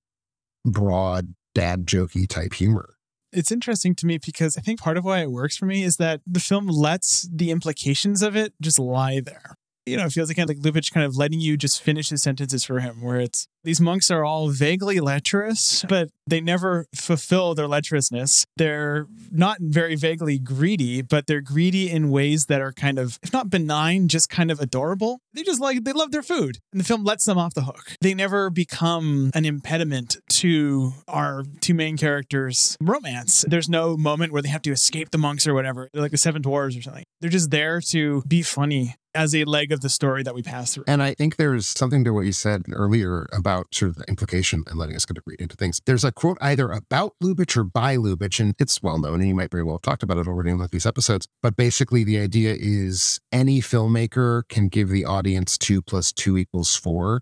broad 0.65 1.34
dad 1.56 1.86
jokey 1.86 2.27
type 2.27 2.53
humor. 2.53 2.95
It's 3.34 3.51
interesting 3.51 3.93
to 3.95 4.06
me 4.06 4.19
because 4.23 4.58
I 4.58 4.62
think 4.62 4.80
part 4.80 4.97
of 4.97 5.03
why 5.03 5.21
it 5.21 5.32
works 5.32 5.58
for 5.58 5.65
me 5.65 5.84
is 5.84 5.97
that 5.97 6.21
the 6.25 6.39
film 6.39 6.67
lets 6.67 7.27
the 7.32 7.51
implications 7.51 8.21
of 8.21 8.36
it 8.36 8.53
just 8.62 8.80
lie 8.80 9.19
there 9.19 9.56
you 9.88 9.97
know, 9.97 10.06
it 10.06 10.12
feels 10.12 10.30
like, 10.30 10.38
like 10.38 10.58
Lubitsch 10.58 10.91
kind 10.91 11.06
of 11.06 11.17
letting 11.17 11.39
you 11.39 11.58
just 11.58 11.82
finish 11.82 12.10
his 12.10 12.21
sentences 12.21 12.63
for 12.63 12.80
him, 12.80 13.02
where 13.02 13.19
it's 13.19 13.47
these 13.63 13.82
monks 13.82 14.10
are 14.10 14.23
all 14.23 14.50
vaguely 14.50 15.00
lecherous, 15.00 15.84
but 15.89 16.10
they 16.26 16.39
never 16.39 16.86
fulfill 16.95 17.54
their 17.54 17.67
lecherousness. 17.67 18.45
They're 18.56 19.08
not 19.30 19.58
very 19.60 19.95
vaguely 19.95 20.39
greedy, 20.39 21.02
but 21.02 21.28
they're 21.28 21.41
greedy 21.41 21.89
in 21.89 22.10
ways 22.10 22.45
that 22.45 22.62
are 22.62 22.71
kind 22.71 22.97
of, 22.97 23.19
if 23.23 23.34
not 23.34 23.50
benign, 23.50 24.08
just 24.08 24.30
kind 24.30 24.52
of 24.52 24.62
adorable. 24.62 25.19
They 25.34 25.43
just 25.43 25.60
like, 25.60 25.84
they 25.84 25.91
love 25.91 26.12
their 26.12 26.23
food. 26.23 26.60
And 26.71 26.80
the 26.80 26.86
film 26.86 27.04
lets 27.04 27.26
them 27.26 27.38
off 27.38 27.56
the 27.56 27.63
hook. 27.63 27.95
They 28.00 28.13
never 28.13 28.50
become 28.50 29.32
an 29.34 29.43
impediment 29.43 30.17
to 30.30 30.93
our 31.08 31.43
two 31.60 31.73
main 31.73 31.97
characters' 31.97 32.78
romance. 32.82 33.43
There's 33.47 33.69
no 33.69 33.97
moment 33.97 34.32
where 34.32 34.41
they 34.41 34.50
have 34.50 34.62
to 34.62 34.71
escape 34.71 35.12
the 35.12 35.17
monks 35.17 35.45
or 35.45 35.54
whatever, 35.54 35.89
They're 35.91 36.02
like 36.02 36.12
the 36.12 36.17
Seven 36.17 36.41
Dwarves 36.41 36.80
or 36.80 36.82
something. 36.82 37.04
They're 37.19 37.30
just 37.30 37.52
there 37.52 37.82
to 37.82 38.23
be 38.28 38.43
funny 38.43 38.95
as 39.17 39.34
a 39.34 39.43
leg 39.45 39.71
of 39.71 39.82
the 39.82 39.89
story 39.89 40.21
that 40.21 40.36
we 40.36 40.43
pass 40.43 40.75
through. 40.75 40.84
And 40.88 41.01
I 41.01 41.15
think 41.15 41.38
there's 41.38 41.65
something 41.65 42.03
to 42.03 42.13
what 42.13 42.25
you 42.25 42.32
said 42.32 42.63
earlier 42.71 43.27
about 43.34 43.73
sort 43.73 43.89
of 43.89 43.95
the 43.95 44.06
implication 44.08 44.63
and 44.67 44.77
letting 44.77 44.95
us 44.95 45.06
kind 45.06 45.17
of 45.17 45.23
read 45.25 45.41
into 45.41 45.56
things. 45.56 45.82
There's 45.86 46.03
a 46.03 46.12
quote 46.12 46.38
either 46.39 46.71
about 46.71 47.15
Lubitsch 47.21 47.58
or 47.58 47.63
by 47.63 47.97
Lubitsch, 47.97 48.39
and 48.39 48.53
it's 48.60 48.82
well 48.84 48.99
known, 48.99 49.15
and 49.15 49.27
you 49.27 49.36
might 49.36 49.51
very 49.51 49.63
well 49.63 49.75
have 49.75 49.82
talked 49.82 50.03
about 50.03 50.17
it 50.17 50.27
already 50.27 50.51
in 50.51 50.58
one 50.58 50.65
of 50.65 50.71
these 50.71 50.86
episodes. 50.86 51.27
But 51.41 51.56
basically, 51.56 52.03
the 52.03 52.19
idea 52.19 52.56
is 52.58 53.19
any 53.32 53.60
filmmaker 53.60 54.47
can 54.47 54.67
give 54.67 54.89
the 54.89 55.06
audience 55.06 55.58
two 55.58 55.82
plus 55.82 56.13
two 56.13 56.38
equals 56.38 56.75
four. 56.75 57.21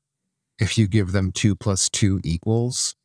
If 0.60 0.78
you 0.78 0.88
give 0.88 1.14
them 1.14 1.32
two 1.32 1.56
plus 1.56 1.90
two 1.90 2.20
equals, 2.24 2.96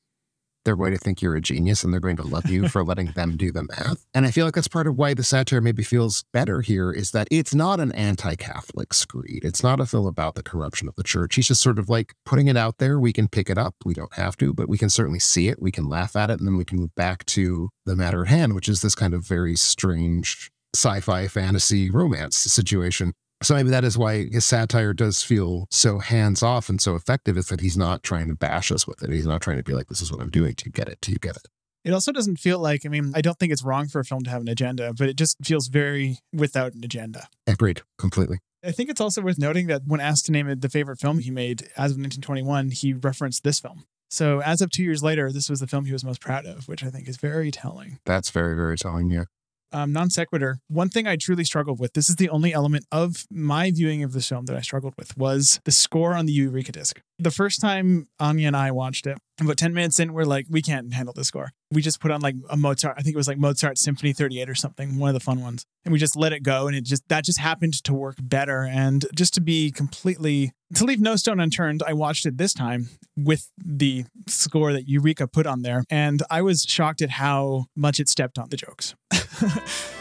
they're 0.65 0.77
going 0.77 0.93
to 0.93 0.99
think 0.99 1.23
you're 1.23 1.37
a 1.37 1.41
genius 1.41 1.83
and 1.85 1.93
they're 1.93 2.01
going 2.01 2.17
to 2.17 2.27
love 2.27 2.47
you 2.47 2.69
for 2.69 2.85
letting 2.85 3.13
them 3.13 3.37
do 3.37 3.51
the 3.51 3.63
math. 3.63 4.07
And 4.15 4.27
I 4.27 4.31
feel 4.31 4.45
like 4.45 4.55
that's 4.55 4.69
part 4.69 4.87
of 4.87 4.97
why 4.97 5.15
the 5.15 5.23
satire 5.23 5.61
maybe 5.61 5.83
feels 5.83 6.25
better 6.33 6.61
here 6.61 6.93
is 6.93 7.13
that 7.13 7.29
it's 7.31 7.55
not 7.55 7.81
an 7.81 7.93
anti 7.93 8.35
Catholic 8.37 8.93
screed. 8.93 9.45
It's 9.45 9.63
not 9.63 9.81
a 9.81 9.87
film 9.87 10.07
about 10.07 10.35
the 10.35 10.43
corruption 10.43 10.89
of 10.89 10.97
the 10.97 11.03
church. 11.03 11.37
He's 11.37 11.49
just 11.49 11.63
sort 11.63 11.79
of 11.79 11.89
like 11.89 12.15
putting 12.25 12.49
it 12.49 12.57
out 12.57 12.79
there. 12.79 12.99
We 13.01 13.13
can 13.13 13.29
pick 13.29 13.49
it 13.49 13.59
up. 13.59 13.75
We 13.85 13.95
don't 13.95 14.15
have 14.15 14.37
to, 14.39 14.53
but 14.53 14.69
we 14.69 14.79
can 14.79 14.91
certainly 14.91 15.21
see 15.21 15.49
it. 15.49 15.61
We 15.61 15.73
can 15.73 15.89
laugh 15.89 16.17
at 16.17 16.31
it. 16.31 16.39
And 16.39 16.47
then 16.47 16.57
we 16.57 16.65
can 16.65 16.79
move 16.79 16.95
back 16.95 17.25
to 17.27 17.71
the 17.87 17.97
matter 17.97 18.23
at 18.23 18.29
hand, 18.29 18.55
which 18.55 18.69
is 18.69 18.83
this 18.83 18.95
kind 18.95 19.15
of 19.15 19.27
very 19.27 19.57
strange 19.57 20.51
sci 20.75 21.01
fi 21.01 21.27
fantasy 21.27 21.91
romance 21.91 22.37
situation. 22.37 23.13
So 23.43 23.55
maybe 23.55 23.71
that 23.71 23.85
is 23.85 23.97
why 23.97 24.29
his 24.29 24.45
satire 24.45 24.93
does 24.93 25.23
feel 25.23 25.67
so 25.71 25.99
hands 25.99 26.43
off 26.43 26.69
and 26.69 26.81
so 26.81 26.95
effective 26.95 27.39
is 27.39 27.47
that 27.47 27.61
he's 27.61 27.77
not 27.77 28.03
trying 28.03 28.29
to 28.29 28.35
bash 28.35 28.71
us 28.71 28.87
with 28.87 29.03
it. 29.03 29.11
He's 29.11 29.27
not 29.27 29.41
trying 29.41 29.57
to 29.57 29.63
be 29.63 29.73
like, 29.73 29.89
this 29.89 30.03
is 30.03 30.13
what 30.13 30.21
I'm 30.21 30.31
doing. 30.31 30.55
Do 30.57 30.65
you 30.67 30.73
get 30.73 30.89
it? 30.89 30.99
Do 31.01 31.11
you 31.11 31.19
get 31.19 31.37
it? 31.37 31.49
It 31.83 31.93
also 31.93 32.13
doesn't 32.13 32.37
feel 32.37 32.59
like, 32.59 32.85
I 32.85 32.91
mean, 32.91 33.13
I 33.15 33.23
don't 33.23 33.39
think 33.39 33.53
it's 33.53 33.65
wrong 33.65 33.89
for 33.89 34.01
a 34.01 34.05
film 34.05 34.23
to 34.25 34.31
have 34.31 34.43
an 34.43 34.49
agenda, 34.49 34.93
but 34.93 35.09
it 35.09 35.17
just 35.17 35.39
feels 35.43 35.69
very 35.69 36.19
without 36.35 36.75
an 36.75 36.85
agenda. 36.85 37.29
Agreed, 37.47 37.81
completely. 37.99 38.41
I 38.63 38.73
think 38.73 38.91
it's 38.91 39.01
also 39.01 39.23
worth 39.23 39.39
noting 39.39 39.69
that 39.69 39.83
when 39.87 40.01
asked 40.01 40.27
to 40.27 40.33
name 40.33 40.47
it 40.47 40.61
the 40.61 40.69
favorite 40.69 40.99
film 40.99 41.21
he 41.21 41.31
made 41.31 41.63
as 41.79 41.93
of 41.93 41.99
1921, 41.99 42.73
he 42.73 42.93
referenced 42.93 43.43
this 43.43 43.59
film. 43.59 43.85
So 44.11 44.43
as 44.43 44.61
of 44.61 44.71
two 44.71 44.83
years 44.83 45.03
later, 45.03 45.33
this 45.33 45.49
was 45.49 45.61
the 45.61 45.67
film 45.67 45.87
he 45.87 45.93
was 45.95 46.05
most 46.05 46.21
proud 46.21 46.45
of, 46.45 46.69
which 46.69 46.85
I 46.85 46.91
think 46.91 47.09
is 47.09 47.17
very 47.17 47.51
telling. 47.51 48.01
That's 48.05 48.29
very, 48.29 48.55
very 48.55 48.77
telling, 48.77 49.09
yeah 49.09 49.25
um, 49.73 49.93
non 49.93 50.11
sequitur, 50.11 50.61
one 50.69 50.89
thing 50.89 51.07
I 51.07 51.17
truly 51.17 51.45
struggled 51.45 51.81
with, 51.81 51.95
this 51.95 52.09
is 52.09 52.17
the 52.17 52.29
only 52.29 52.53
element 52.53 52.87
of 52.91 53.27
my 53.31 53.71
viewing 53.71 54.03
of 54.03 54.13
this 54.13 54.29
film 54.29 54.47
that 54.47 54.57
I 54.57 54.61
struggled 54.61 54.95
with, 54.97 55.17
was 55.17 55.61
the 55.65 55.73
score 55.73 56.15
on 56.15 56.27
the 56.27 56.33
Eureka 56.33 56.73
disc. 56.73 57.01
The 57.19 57.31
first 57.31 57.61
time 57.61 58.07
Anya 58.19 58.49
and 58.49 58.57
I 58.57 58.71
watched 58.71 59.07
it, 59.07 59.19
about 59.41 59.57
10 59.57 59.75
minutes 59.75 59.99
in, 60.01 60.13
we're 60.13 60.25
like, 60.25 60.47
we 60.49 60.63
can't 60.63 60.93
handle 60.93 61.15
the 61.15 61.25
score. 61.25 61.53
We 61.71 61.83
just 61.83 62.01
put 62.01 62.11
on 62.11 62.21
like 62.21 62.35
a 62.49 62.57
Mozart, 62.57 62.97
I 62.99 63.03
think 63.03 63.15
it 63.15 63.19
was 63.19 63.29
like 63.29 63.39
Mozart 63.39 63.79
Symphony 63.79 64.13
38 64.13 64.49
or 64.49 64.55
something, 64.55 64.99
one 64.99 65.09
of 65.09 65.15
the 65.15 65.21
fun 65.21 65.41
ones. 65.41 65.65
And 65.85 65.93
we 65.93 65.99
just 65.99 66.17
let 66.17 66.33
it 66.33 66.43
go. 66.43 66.67
And 66.67 66.77
it 66.77 66.85
just, 66.85 67.09
that 67.09 67.25
just 67.25 67.39
happened 67.39 67.83
to 67.85 67.95
work 67.95 68.17
better. 68.21 68.63
And 68.63 69.07
just 69.15 69.35
to 69.35 69.41
be 69.41 69.71
completely, 69.71 70.53
to 70.75 70.85
leave 70.85 71.01
no 71.01 71.17
stone 71.17 71.41
unturned, 71.41 71.83
I 71.87 71.93
watched 71.93 72.27
it 72.27 72.39
this 72.39 72.53
time 72.53 72.89
with 73.17 73.51
the 73.59 74.05
score 74.27 74.73
that 74.73 74.89
Eureka 74.89 75.27
put 75.27 75.47
on 75.47 75.63
there. 75.63 75.85
And 75.91 76.23
I 76.31 76.43
was 76.43 76.63
shocked 76.63 77.03
at 77.03 77.11
how 77.11 77.67
much 77.77 78.01
it 78.01 78.09
stepped 78.09 78.39
on 78.39 78.49
the 78.51 78.57
jokes. 78.57 78.95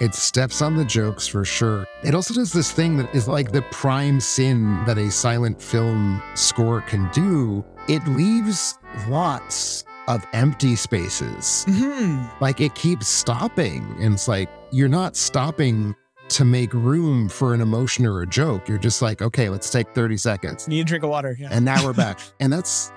It 0.00 0.12
steps 0.12 0.60
on 0.60 0.76
the 0.76 0.84
jokes 0.84 1.28
for 1.28 1.44
sure. 1.44 1.86
It 2.02 2.16
also 2.16 2.34
does 2.34 2.52
this 2.52 2.72
thing 2.72 2.96
that 2.96 3.14
is 3.14 3.28
like 3.28 3.52
the 3.52 3.62
prime 3.70 4.18
sin 4.18 4.84
that 4.86 4.98
a 4.98 5.08
silent 5.08 5.62
film 5.62 6.20
score 6.34 6.80
can 6.80 7.08
do. 7.12 7.64
It 7.88 8.04
leaves 8.08 8.76
lots 9.08 9.84
of 10.08 10.26
empty 10.32 10.74
spaces. 10.74 11.64
Mm-hmm. 11.68 12.42
Like 12.42 12.60
it 12.60 12.74
keeps 12.74 13.06
stopping. 13.06 13.84
And 14.00 14.14
it's 14.14 14.26
like, 14.26 14.50
you're 14.72 14.88
not 14.88 15.16
stopping 15.16 15.94
to 16.28 16.44
make 16.44 16.72
room 16.72 17.28
for 17.28 17.54
an 17.54 17.60
emotion 17.60 18.06
or 18.06 18.22
a 18.22 18.26
joke. 18.26 18.68
You're 18.68 18.78
just 18.78 19.02
like, 19.02 19.22
okay, 19.22 19.48
let's 19.48 19.70
take 19.70 19.88
30 19.90 20.16
seconds. 20.16 20.68
Need 20.68 20.80
a 20.80 20.84
drink 20.84 21.04
of 21.04 21.10
water. 21.10 21.36
Yeah. 21.38 21.48
And 21.50 21.64
now 21.64 21.84
we're 21.84 21.92
back. 21.92 22.20
and 22.40 22.52
that's, 22.52 22.92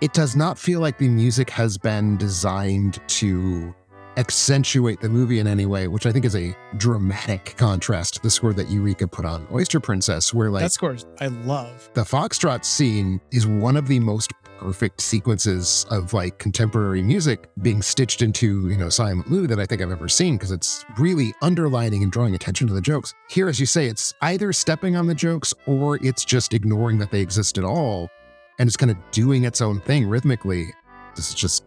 it 0.00 0.12
does 0.12 0.36
not 0.36 0.58
feel 0.58 0.80
like 0.80 0.98
the 0.98 1.08
music 1.08 1.50
has 1.50 1.76
been 1.76 2.16
designed 2.16 3.00
to 3.08 3.74
accentuate 4.18 5.00
the 5.00 5.08
movie 5.08 5.38
in 5.38 5.46
any 5.46 5.64
way, 5.64 5.86
which 5.86 6.04
I 6.04 6.12
think 6.12 6.24
is 6.24 6.34
a 6.34 6.54
dramatic 6.76 7.54
contrast 7.56 8.14
to 8.14 8.22
the 8.22 8.30
score 8.30 8.52
that 8.52 8.68
Eureka 8.68 9.06
put 9.06 9.24
on 9.24 9.46
Oyster 9.52 9.78
Princess, 9.78 10.34
where 10.34 10.50
like 10.50 10.62
that 10.62 10.72
score 10.72 10.96
I 11.20 11.28
love. 11.28 11.88
The 11.94 12.02
Foxtrot 12.02 12.64
scene 12.64 13.20
is 13.30 13.46
one 13.46 13.76
of 13.76 13.86
the 13.86 14.00
most 14.00 14.32
perfect 14.58 15.00
sequences 15.00 15.86
of 15.90 16.12
like 16.12 16.38
contemporary 16.38 17.00
music 17.00 17.48
being 17.62 17.80
stitched 17.80 18.20
into, 18.20 18.68
you 18.68 18.76
know, 18.76 18.88
silent 18.88 19.30
movie 19.30 19.46
that 19.46 19.60
I 19.60 19.66
think 19.66 19.80
I've 19.80 19.92
ever 19.92 20.08
seen 20.08 20.36
because 20.36 20.50
it's 20.50 20.84
really 20.98 21.32
underlining 21.40 22.02
and 22.02 22.10
drawing 22.10 22.34
attention 22.34 22.66
to 22.66 22.74
the 22.74 22.80
jokes. 22.80 23.14
Here, 23.30 23.48
as 23.48 23.60
you 23.60 23.66
say, 23.66 23.86
it's 23.86 24.14
either 24.20 24.52
stepping 24.52 24.96
on 24.96 25.06
the 25.06 25.14
jokes 25.14 25.54
or 25.66 26.04
it's 26.04 26.24
just 26.24 26.54
ignoring 26.54 26.98
that 26.98 27.12
they 27.12 27.20
exist 27.20 27.56
at 27.56 27.62
all 27.62 28.10
and 28.58 28.66
it's 28.66 28.76
kind 28.76 28.90
of 28.90 28.96
doing 29.12 29.44
its 29.44 29.60
own 29.60 29.80
thing 29.82 30.08
rhythmically. 30.08 30.66
This 31.14 31.28
is 31.28 31.34
just, 31.36 31.64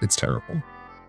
it's 0.00 0.14
terrible 0.14 0.62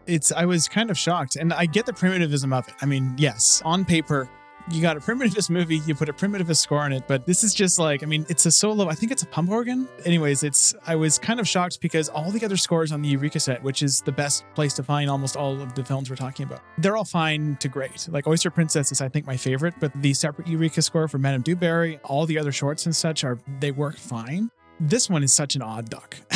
it's 0.09 0.31
I 0.31 0.45
was 0.45 0.67
kind 0.67 0.89
of 0.89 0.97
shocked, 0.97 1.35
and 1.35 1.53
I 1.53 1.65
get 1.65 1.85
the 1.85 1.93
primitivism 1.93 2.51
of 2.51 2.67
it. 2.67 2.73
I 2.81 2.85
mean, 2.85 3.15
yes, 3.17 3.61
on 3.63 3.85
paper, 3.85 4.29
you 4.71 4.81
got 4.81 4.97
a 4.97 4.99
primitivist 4.99 5.49
movie, 5.49 5.77
you 5.85 5.95
put 5.95 6.09
a 6.09 6.13
primitivist 6.13 6.57
score 6.57 6.81
on 6.81 6.93
it, 6.93 7.07
but 7.07 7.25
this 7.25 7.43
is 7.43 7.53
just 7.53 7.79
like, 7.79 8.03
I 8.03 8.05
mean, 8.05 8.25
it's 8.29 8.45
a 8.45 8.51
solo, 8.51 8.87
I 8.87 8.93
think 8.93 9.11
it's 9.11 9.23
a 9.23 9.25
pump 9.25 9.49
organ. 9.49 9.87
Anyways, 10.05 10.43
it's, 10.43 10.75
I 10.85 10.95
was 10.95 11.17
kind 11.17 11.39
of 11.39 11.47
shocked 11.47 11.81
because 11.81 12.07
all 12.07 12.29
the 12.29 12.43
other 12.45 12.57
scores 12.57 12.91
on 12.91 13.01
the 13.01 13.09
Eureka 13.09 13.39
set, 13.39 13.63
which 13.63 13.81
is 13.81 14.01
the 14.01 14.11
best 14.11 14.45
place 14.53 14.73
to 14.75 14.83
find 14.83 15.09
almost 15.09 15.35
all 15.35 15.59
of 15.59 15.73
the 15.73 15.83
films 15.83 16.09
we're 16.09 16.15
talking 16.15 16.45
about, 16.45 16.61
they're 16.77 16.95
all 16.95 17.05
fine 17.05 17.57
to 17.61 17.67
great. 17.67 18.07
Like 18.11 18.27
Oyster 18.27 18.51
Princess 18.51 18.91
is, 18.91 19.01
I 19.01 19.09
think, 19.09 19.25
my 19.25 19.37
favorite, 19.37 19.73
but 19.79 19.91
the 20.01 20.13
separate 20.13 20.47
Eureka 20.47 20.81
score 20.83 21.07
for 21.07 21.17
Madame 21.17 21.41
Du 21.41 21.55
Barry, 21.55 21.99
all 22.03 22.25
the 22.27 22.37
other 22.37 22.51
shorts 22.51 22.85
and 22.85 22.95
such 22.95 23.23
are, 23.23 23.39
they 23.59 23.71
work 23.71 23.97
fine. 23.97 24.51
This 24.79 25.09
one 25.09 25.23
is 25.23 25.33
such 25.33 25.55
an 25.55 25.61
odd 25.61 25.89
duck. 25.89 26.17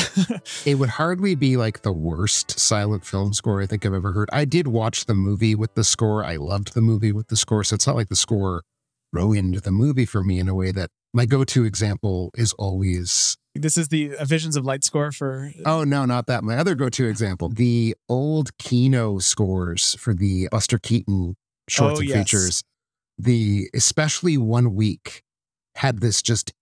It 0.65 0.75
would 0.75 0.89
hardly 0.89 1.34
be 1.36 1.58
like 1.58 1.82
the 1.82 1.91
worst 1.91 2.60
silent 2.60 3.03
film 3.06 3.34
score 3.34 3.62
I 3.62 3.65
think 3.65 3.86
I've 3.86 3.93
ever 3.93 4.12
heard. 4.13 4.29
I 4.32 4.45
did 4.45 4.67
watch 4.67 5.06
the 5.06 5.15
movie 5.15 5.56
with 5.56 5.73
the 5.75 5.84
score. 5.84 6.23
I 6.23 6.36
loved 6.36 6.73
the 6.75 6.82
movie 6.82 7.12
with 7.12 7.27
the 7.29 7.36
score. 7.36 7.63
So 7.63 7.73
it's 7.75 7.88
not 7.88 7.95
like 7.95 8.10
the 8.10 8.15
score 8.15 8.62
ruined 9.12 9.56
the 9.56 9.71
movie 9.71 10.06
for 10.06 10.23
me 10.23 10.39
in 10.39 10.47
a 10.47 10.53
way 10.56 10.71
that 10.71 10.89
my 11.13 11.25
go 11.25 11.43
to 11.45 11.63
example 11.65 12.32
is 12.38 12.53
always. 12.53 13.38
this 13.56 13.77
is 13.77 13.88
the 13.89 14.12
Visions 14.23 14.56
of 14.56 14.65
Light 14.65 14.84
score 14.84 15.12
for. 15.12 15.51
Oh, 15.65 15.84
no, 15.84 16.06
not 16.06 16.27
that. 16.27 16.43
My 16.43 16.58
other 16.58 16.75
go 16.75 16.89
to 16.89 17.08
example 17.08 17.49
the 17.49 17.95
old 18.08 18.56
Kino 18.58 19.17
scores 19.19 19.95
for 19.95 20.13
the 20.13 20.47
Buster 20.51 20.77
Keaton 20.79 21.36
shorts 21.69 21.97
Oh, 21.97 22.01
and 22.01 22.10
yes. 22.10 22.17
features. 22.19 22.63
The 23.17 23.69
especially 23.73 24.38
one 24.38 24.73
week 24.75 25.21
had 25.75 26.01
this 26.01 26.21
just 26.21 26.53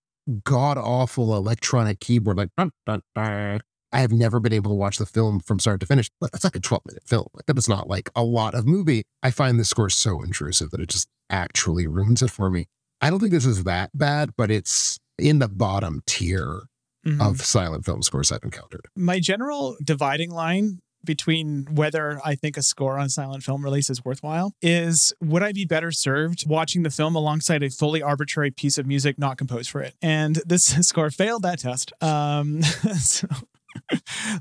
god 0.44 0.78
awful 0.78 1.36
electronic 1.36 2.00
keyboard 2.00 2.38
like 2.38 2.50
dun, 2.58 2.72
dun, 2.86 3.02
dun. 3.16 3.62
I 3.94 4.00
have 4.00 4.12
never 4.14 4.40
been 4.40 4.54
able 4.54 4.72
to 4.72 4.76
watch 4.76 4.98
the 4.98 5.06
film 5.06 5.42
from 5.42 5.60
start 5.60 5.82
to 5.82 5.86
finish. 5.86 6.10
But 6.22 6.32
that's 6.32 6.46
like 6.46 6.56
a 6.56 6.60
12 6.62 6.84
minute 6.88 7.04
film. 7.06 7.28
Like 7.34 7.46
that 7.48 7.58
is 7.58 7.68
not 7.68 7.90
like 7.90 8.10
a 8.16 8.24
lot 8.24 8.54
of 8.56 8.66
movie. 8.66 9.04
I 9.22 9.32
find 9.32 9.60
the 9.60 9.66
score 9.66 9.90
so 9.90 10.22
intrusive 10.22 10.72
that 10.72 10.80
it 10.80 10.88
just 10.90 11.08
actually 11.30 11.88
ruins 11.88 12.22
it 12.22 12.32
for 12.32 12.50
me. 12.50 12.68
I 13.02 13.10
don't 13.10 13.20
think 13.20 13.32
this 13.34 13.46
is 13.46 13.66
that 13.66 13.90
bad, 13.94 14.32
but 14.38 14.50
it's 14.50 14.98
in 15.18 15.40
the 15.40 15.50
bottom 15.50 16.02
tier 16.06 16.64
Mhm. 17.06 17.20
of 17.20 17.42
silent 17.42 17.84
film 17.84 18.02
scores 18.04 18.32
I've 18.32 18.44
encountered. 18.44 18.86
my 18.96 19.20
general 19.20 19.76
dividing 19.84 20.30
line 20.32 20.80
between 21.04 21.68
whether 21.72 22.20
I 22.24 22.36
think 22.36 22.58
a 22.58 22.62
score 22.62 22.98
on 22.98 23.10
silent 23.10 23.44
film 23.44 23.64
release 23.64 23.90
is 23.90 24.04
worthwhile 24.04 24.54
is 24.62 25.14
would 25.22 25.44
I 25.44 25.52
be 25.52 25.66
better 25.66 25.92
served 25.92 26.48
watching 26.48 26.84
the 26.84 26.90
film 26.90 27.16
alongside 27.16 27.64
a 27.64 27.70
fully 27.70 28.02
arbitrary 28.02 28.52
piece 28.52 28.78
of 28.78 28.86
music 28.86 29.18
not 29.18 29.38
composed 29.38 29.70
for 29.70 29.82
it? 29.82 29.96
And 30.02 30.38
this 30.46 30.64
score 30.88 31.10
failed 31.10 31.44
that 31.44 31.60
test. 31.60 31.92
Um, 32.02 32.62
so. 33.00 33.28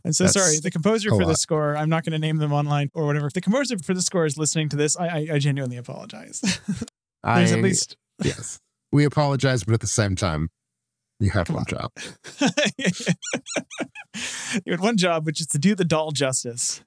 I'm 0.04 0.12
so 0.12 0.24
That's 0.24 0.34
sorry. 0.34 0.58
The 0.60 0.72
composer 0.72 1.10
for 1.10 1.22
lot. 1.22 1.28
the 1.28 1.36
score, 1.36 1.76
I'm 1.76 1.88
not 1.88 2.04
going 2.04 2.12
to 2.12 2.18
name 2.18 2.38
them 2.38 2.52
online 2.52 2.90
or 2.94 3.06
whatever. 3.06 3.28
If 3.28 3.34
the 3.34 3.40
composer 3.40 3.78
for 3.78 3.94
the 3.94 4.02
score 4.02 4.26
is 4.26 4.36
listening 4.36 4.68
to 4.70 4.76
this, 4.76 4.96
I, 4.96 5.06
I, 5.06 5.26
I 5.34 5.38
genuinely 5.38 5.76
apologize. 5.76 6.40
There's 6.40 7.52
I, 7.52 7.56
at 7.56 7.62
least 7.62 7.96
yes. 8.22 8.58
We 8.92 9.04
apologize, 9.04 9.62
but 9.62 9.74
at 9.74 9.80
the 9.80 9.86
same 9.86 10.16
time, 10.16 10.48
you 11.20 11.30
have 11.30 11.46
Come 11.46 11.56
one 11.56 11.64
on. 11.70 11.78
job. 11.78 11.92
you 14.64 14.72
had 14.72 14.80
one 14.80 14.96
job, 14.96 15.26
which 15.26 15.40
is 15.40 15.46
to 15.48 15.58
do 15.58 15.74
the 15.74 15.84
doll 15.84 16.10
justice. 16.10 16.82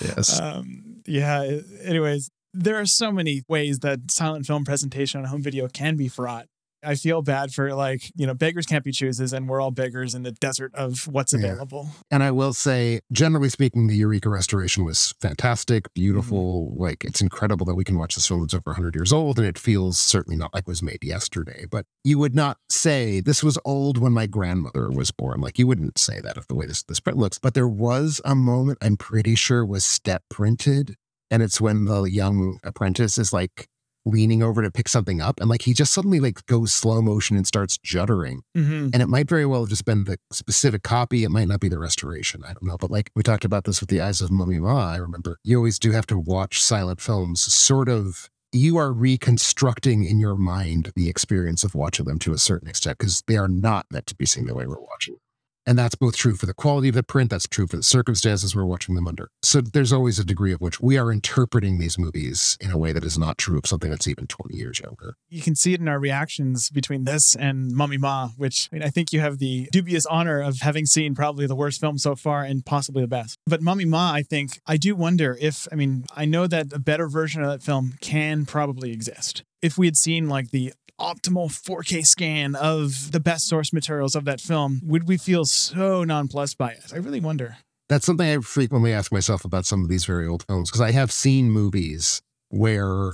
Yes. 0.00 0.40
Um, 0.40 1.00
yeah. 1.06 1.60
Anyways, 1.82 2.30
there 2.52 2.78
are 2.78 2.86
so 2.86 3.10
many 3.10 3.42
ways 3.48 3.78
that 3.78 4.10
silent 4.10 4.46
film 4.46 4.64
presentation 4.64 5.20
on 5.20 5.26
home 5.26 5.42
video 5.42 5.68
can 5.68 5.96
be 5.96 6.08
fraught. 6.08 6.46
I 6.84 6.94
feel 6.96 7.22
bad 7.22 7.52
for 7.52 7.74
like, 7.74 8.10
you 8.16 8.26
know, 8.26 8.34
beggars 8.34 8.66
can't 8.66 8.84
be 8.84 8.92
choosers, 8.92 9.32
and 9.32 9.48
we're 9.48 9.60
all 9.60 9.70
beggars 9.70 10.14
in 10.14 10.22
the 10.22 10.32
desert 10.32 10.74
of 10.74 11.06
what's 11.06 11.32
Yeah. 11.32 11.40
available. 11.40 11.90
And 12.10 12.22
I 12.22 12.30
will 12.30 12.52
say, 12.52 13.00
generally 13.12 13.48
speaking, 13.48 13.86
the 13.86 13.96
Eureka 13.96 14.28
restoration 14.28 14.84
was 14.84 15.14
fantastic, 15.20 15.92
beautiful. 15.94 16.70
Mm-hmm. 16.70 16.82
Like, 16.82 17.04
it's 17.04 17.20
incredible 17.20 17.66
that 17.66 17.74
we 17.74 17.84
can 17.84 17.98
watch 17.98 18.14
this 18.14 18.26
film 18.26 18.40
that's 18.40 18.54
over 18.54 18.70
100 18.70 18.94
years 18.94 19.12
old, 19.12 19.38
and 19.38 19.46
it 19.46 19.58
feels 19.58 19.98
certainly 19.98 20.36
not 20.36 20.52
like 20.54 20.62
it 20.62 20.68
was 20.68 20.82
made 20.82 21.04
yesterday. 21.04 21.66
But 21.70 21.86
you 22.04 22.18
would 22.18 22.34
not 22.34 22.58
say 22.68 23.20
this 23.20 23.42
was 23.42 23.58
old 23.64 23.98
when 23.98 24.12
my 24.12 24.26
grandmother 24.26 24.90
was 24.90 25.10
born. 25.10 25.40
Like, 25.40 25.58
you 25.58 25.66
wouldn't 25.66 25.98
say 25.98 26.20
that 26.20 26.36
of 26.36 26.46
the 26.48 26.54
way 26.54 26.66
this, 26.66 26.82
this 26.82 27.00
print 27.00 27.18
looks. 27.18 27.38
But 27.38 27.54
there 27.54 27.68
was 27.68 28.20
a 28.24 28.34
moment 28.34 28.78
I'm 28.82 28.96
pretty 28.96 29.34
sure 29.34 29.64
was 29.64 29.84
step 29.84 30.22
printed, 30.28 30.96
and 31.30 31.42
it's 31.42 31.60
when 31.60 31.84
the 31.84 32.02
young 32.04 32.58
apprentice 32.64 33.18
is 33.18 33.32
like 33.32 33.68
leaning 34.04 34.42
over 34.42 34.62
to 34.62 34.70
pick 34.70 34.88
something 34.88 35.20
up, 35.20 35.40
and 35.40 35.48
like 35.48 35.62
he 35.62 35.72
just 35.72 35.92
suddenly 35.92 36.20
like 36.20 36.44
goes 36.46 36.72
slow 36.72 37.00
motion 37.02 37.36
and 37.36 37.46
starts 37.46 37.78
juddering. 37.78 38.40
Mm-hmm. 38.56 38.88
And 38.92 39.02
it 39.02 39.08
might 39.08 39.28
very 39.28 39.46
well 39.46 39.60
have 39.60 39.68
just 39.70 39.84
been 39.84 40.04
the 40.04 40.18
specific 40.30 40.82
copy. 40.82 41.24
It 41.24 41.30
might 41.30 41.48
not 41.48 41.60
be 41.60 41.68
the 41.68 41.78
restoration. 41.78 42.42
I 42.44 42.48
don't 42.52 42.64
know. 42.64 42.76
But 42.78 42.90
like 42.90 43.10
we 43.14 43.22
talked 43.22 43.44
about 43.44 43.64
this 43.64 43.80
with 43.80 43.90
the 43.90 44.00
Eyes 44.00 44.20
of 44.20 44.30
Mummy 44.30 44.58
Ma, 44.58 44.92
I 44.92 44.96
remember 44.96 45.38
you 45.44 45.56
always 45.56 45.78
do 45.78 45.92
have 45.92 46.06
to 46.08 46.18
watch 46.18 46.60
silent 46.60 47.00
films 47.00 47.40
sort 47.40 47.88
of. 47.88 48.28
You 48.54 48.76
are 48.76 48.92
reconstructing 48.92 50.04
in 50.04 50.20
your 50.20 50.36
mind 50.36 50.92
the 50.94 51.08
experience 51.08 51.64
of 51.64 51.74
watching 51.74 52.04
them 52.04 52.18
to 52.18 52.34
a 52.34 52.38
certain 52.38 52.68
extent 52.68 52.98
because 52.98 53.22
they 53.26 53.38
are 53.38 53.48
not 53.48 53.86
meant 53.90 54.06
to 54.08 54.14
be 54.14 54.26
seen 54.26 54.44
the 54.44 54.54
way 54.54 54.66
we're 54.66 54.78
watching 54.78 55.14
them. 55.14 55.20
And 55.66 55.78
that's 55.78 55.94
both 55.94 56.16
true 56.16 56.34
for 56.34 56.46
the 56.46 56.54
quality 56.54 56.88
of 56.88 56.94
the 56.94 57.02
print, 57.02 57.30
that's 57.30 57.46
true 57.46 57.66
for 57.66 57.76
the 57.76 57.82
circumstances 57.82 58.54
we're 58.54 58.64
watching 58.64 58.94
them 58.94 59.06
under. 59.06 59.30
So 59.42 59.60
there's 59.60 59.92
always 59.92 60.18
a 60.18 60.24
degree 60.24 60.52
of 60.52 60.60
which 60.60 60.80
we 60.80 60.98
are 60.98 61.12
interpreting 61.12 61.78
these 61.78 61.98
movies 61.98 62.56
in 62.60 62.70
a 62.70 62.78
way 62.78 62.92
that 62.92 63.04
is 63.04 63.16
not 63.16 63.38
true 63.38 63.58
of 63.58 63.66
something 63.66 63.90
that's 63.90 64.08
even 64.08 64.26
20 64.26 64.56
years 64.56 64.80
younger. 64.80 65.14
You 65.28 65.42
can 65.42 65.54
see 65.54 65.72
it 65.72 65.80
in 65.80 65.88
our 65.88 66.00
reactions 66.00 66.68
between 66.68 67.04
this 67.04 67.36
and 67.36 67.70
Mummy 67.72 67.96
Ma, 67.96 68.30
which 68.36 68.68
I, 68.72 68.76
mean, 68.76 68.82
I 68.82 68.90
think 68.90 69.12
you 69.12 69.20
have 69.20 69.38
the 69.38 69.68
dubious 69.70 70.06
honor 70.06 70.40
of 70.40 70.60
having 70.60 70.86
seen 70.86 71.14
probably 71.14 71.46
the 71.46 71.54
worst 71.54 71.80
film 71.80 71.98
so 71.98 72.16
far 72.16 72.42
and 72.42 72.64
possibly 72.64 73.02
the 73.02 73.08
best. 73.08 73.38
But 73.46 73.62
Mummy 73.62 73.84
Ma, 73.84 74.12
I 74.12 74.22
think, 74.22 74.60
I 74.66 74.76
do 74.76 74.96
wonder 74.96 75.36
if, 75.40 75.68
I 75.70 75.76
mean, 75.76 76.04
I 76.16 76.24
know 76.24 76.46
that 76.46 76.72
a 76.72 76.78
better 76.78 77.08
version 77.08 77.42
of 77.42 77.50
that 77.50 77.62
film 77.62 77.94
can 78.00 78.46
probably 78.46 78.90
exist. 78.90 79.44
If 79.60 79.78
we 79.78 79.86
had 79.86 79.96
seen 79.96 80.28
like 80.28 80.50
the 80.50 80.72
optimal 81.02 81.50
4K 81.50 82.06
scan 82.06 82.54
of 82.54 83.10
the 83.10 83.20
best 83.20 83.48
source 83.48 83.72
materials 83.72 84.14
of 84.14 84.24
that 84.24 84.40
film, 84.40 84.80
would 84.84 85.08
we 85.08 85.16
feel 85.16 85.44
so 85.44 86.04
nonplussed 86.04 86.56
by 86.56 86.70
it? 86.70 86.92
I 86.94 86.98
really 86.98 87.20
wonder. 87.20 87.58
That's 87.88 88.06
something 88.06 88.26
I 88.26 88.40
frequently 88.40 88.92
ask 88.92 89.12
myself 89.12 89.44
about 89.44 89.66
some 89.66 89.82
of 89.82 89.88
these 89.88 90.04
very 90.04 90.26
old 90.26 90.44
films 90.46 90.70
because 90.70 90.80
I 90.80 90.92
have 90.92 91.10
seen 91.10 91.50
movies 91.50 92.22
where 92.48 93.12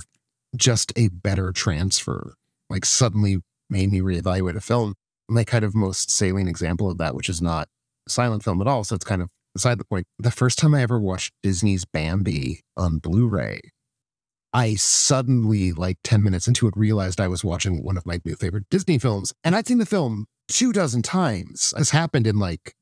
just 0.55 0.93
a 0.95 1.09
better 1.09 1.51
transfer 1.51 2.35
like 2.69 2.85
suddenly 2.85 3.39
made 3.69 3.91
me 3.91 3.99
reevaluate 3.99 4.55
a 4.55 4.61
film. 4.61 4.93
My 5.27 5.43
kind 5.43 5.65
of 5.65 5.75
most 5.75 6.11
salient 6.11 6.49
example 6.49 6.89
of 6.89 6.97
that, 6.99 7.15
which 7.15 7.29
is 7.29 7.41
not 7.41 7.67
silent 8.07 8.43
film 8.43 8.61
at 8.61 8.67
all, 8.67 8.83
so 8.83 8.95
it's 8.95 9.05
kind 9.05 9.21
of 9.21 9.29
beside 9.53 9.79
the 9.79 9.85
point. 9.85 10.05
The 10.17 10.31
first 10.31 10.59
time 10.59 10.73
I 10.73 10.81
ever 10.81 10.99
watched 10.99 11.33
Disney's 11.43 11.85
Bambi 11.85 12.61
on 12.77 12.99
Blu-ray, 12.99 13.59
I 14.53 14.75
suddenly, 14.75 15.71
like 15.71 15.97
10 16.03 16.23
minutes 16.23 16.47
into 16.47 16.67
it, 16.67 16.73
realized 16.75 17.21
I 17.21 17.27
was 17.27 17.43
watching 17.43 17.83
one 17.83 17.97
of 17.97 18.05
my 18.05 18.19
new 18.25 18.35
favorite 18.35 18.65
Disney 18.69 18.97
films. 18.97 19.33
And 19.43 19.55
I'd 19.55 19.67
seen 19.67 19.77
the 19.77 19.85
film 19.85 20.25
two 20.47 20.73
dozen 20.73 21.01
times. 21.01 21.73
This 21.77 21.91
happened 21.91 22.25
in 22.25 22.39
like 22.39 22.73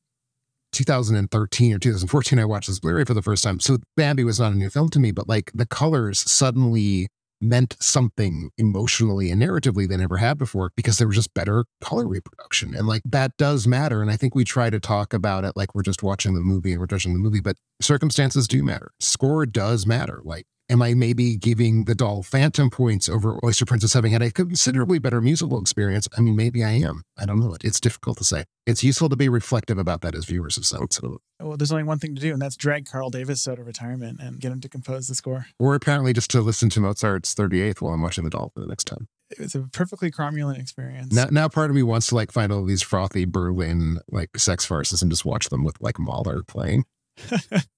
2013 0.71 1.73
or 1.73 1.79
2014. 1.79 2.39
I 2.39 2.45
watched 2.45 2.67
this 2.67 2.79
Blu 2.79 2.93
ray 2.93 3.03
for 3.03 3.13
the 3.13 3.21
first 3.21 3.43
time. 3.43 3.59
So 3.59 3.77
Bambi 3.95 4.23
was 4.23 4.39
not 4.39 4.53
a 4.53 4.55
new 4.55 4.69
film 4.69 4.89
to 4.89 4.99
me, 4.99 5.11
but 5.11 5.27
like 5.27 5.51
the 5.53 5.65
colors 5.65 6.19
suddenly 6.19 7.07
meant 7.39 7.75
something 7.79 8.49
emotionally 8.57 9.29
and 9.29 9.41
narratively 9.41 9.87
they 9.87 9.97
never 9.97 10.17
had 10.17 10.37
before 10.37 10.71
because 10.75 10.97
there 10.97 11.07
was 11.07 11.17
just 11.17 11.33
better 11.33 11.65
color 11.81 12.07
reproduction. 12.07 12.73
And 12.73 12.87
like 12.87 13.03
that 13.05 13.37
does 13.37 13.67
matter. 13.67 14.01
And 14.01 14.09
I 14.09 14.17
think 14.17 14.33
we 14.33 14.43
try 14.43 14.69
to 14.69 14.79
talk 14.79 15.13
about 15.13 15.45
it 15.45 15.53
like 15.55 15.75
we're 15.75 15.83
just 15.83 16.01
watching 16.01 16.33
the 16.33 16.41
movie 16.41 16.71
and 16.71 16.79
we're 16.79 16.87
judging 16.87 17.13
the 17.13 17.19
movie, 17.19 17.41
but 17.41 17.57
circumstances 17.81 18.47
do 18.47 18.63
matter. 18.63 18.91
Score 18.99 19.45
does 19.45 19.85
matter. 19.85 20.21
Like, 20.23 20.45
am 20.69 20.81
I 20.81 20.93
maybe 20.93 21.35
giving 21.35 21.85
the 21.85 21.95
doll 21.95 22.23
phantom 22.23 22.69
points 22.69 23.07
over 23.07 23.39
Oyster 23.43 23.65
Princess 23.65 23.93
having 23.93 24.11
had 24.11 24.21
a 24.21 24.31
considerably 24.31 24.99
better 24.99 25.21
musical 25.21 25.59
experience? 25.59 26.07
I 26.17 26.21
mean, 26.21 26.35
maybe 26.35 26.63
I 26.63 26.71
am. 26.71 27.03
I 27.17 27.25
don't 27.25 27.39
know. 27.39 27.55
It's 27.63 27.79
difficult 27.79 28.17
to 28.17 28.23
say. 28.23 28.45
It's 28.65 28.83
useful 28.83 29.09
to 29.09 29.15
be 29.15 29.29
reflective 29.29 29.77
about 29.77 30.01
that 30.01 30.15
as 30.15 30.25
viewers 30.25 30.57
of 30.57 30.65
silent 30.65 30.93
cinema. 30.93 31.17
Well, 31.39 31.57
there's 31.57 31.71
only 31.71 31.83
one 31.83 31.99
thing 31.99 32.15
to 32.15 32.21
do, 32.21 32.33
and 32.33 32.41
that's 32.41 32.57
drag 32.57 32.85
Carl 32.85 33.09
Davis 33.09 33.47
out 33.47 33.59
of 33.59 33.67
retirement 33.67 34.19
and 34.19 34.39
get 34.39 34.51
him 34.51 34.61
to 34.61 34.69
compose 34.69 35.07
the 35.07 35.15
score. 35.15 35.47
Or 35.59 35.75
apparently 35.75 36.13
just 36.13 36.31
to 36.31 36.41
listen 36.41 36.69
to 36.71 36.79
Mozart's 36.79 37.33
38th 37.33 37.81
while 37.81 37.93
I'm 37.93 38.01
watching 38.01 38.23
the 38.23 38.29
doll 38.29 38.51
for 38.53 38.59
the 38.59 38.67
next 38.67 38.85
time. 38.85 39.07
It 39.29 39.39
was 39.39 39.55
a 39.55 39.61
perfectly 39.73 40.09
cromulent 40.09 40.59
experience. 40.59 41.13
Now, 41.13 41.27
now 41.29 41.49
part 41.49 41.69
of 41.69 41.75
me 41.75 41.83
wants 41.83 42.07
to 42.07 42.15
like 42.15 42.31
find 42.31 42.51
all 42.51 42.63
these 42.63 42.81
frothy 42.81 43.25
Berlin 43.25 43.99
like 44.09 44.37
sex 44.37 44.65
farces 44.65 45.01
and 45.01 45.11
just 45.11 45.25
watch 45.25 45.49
them 45.49 45.63
with 45.63 45.75
like 45.81 45.99
Mahler 45.99 46.43
playing. 46.43 46.85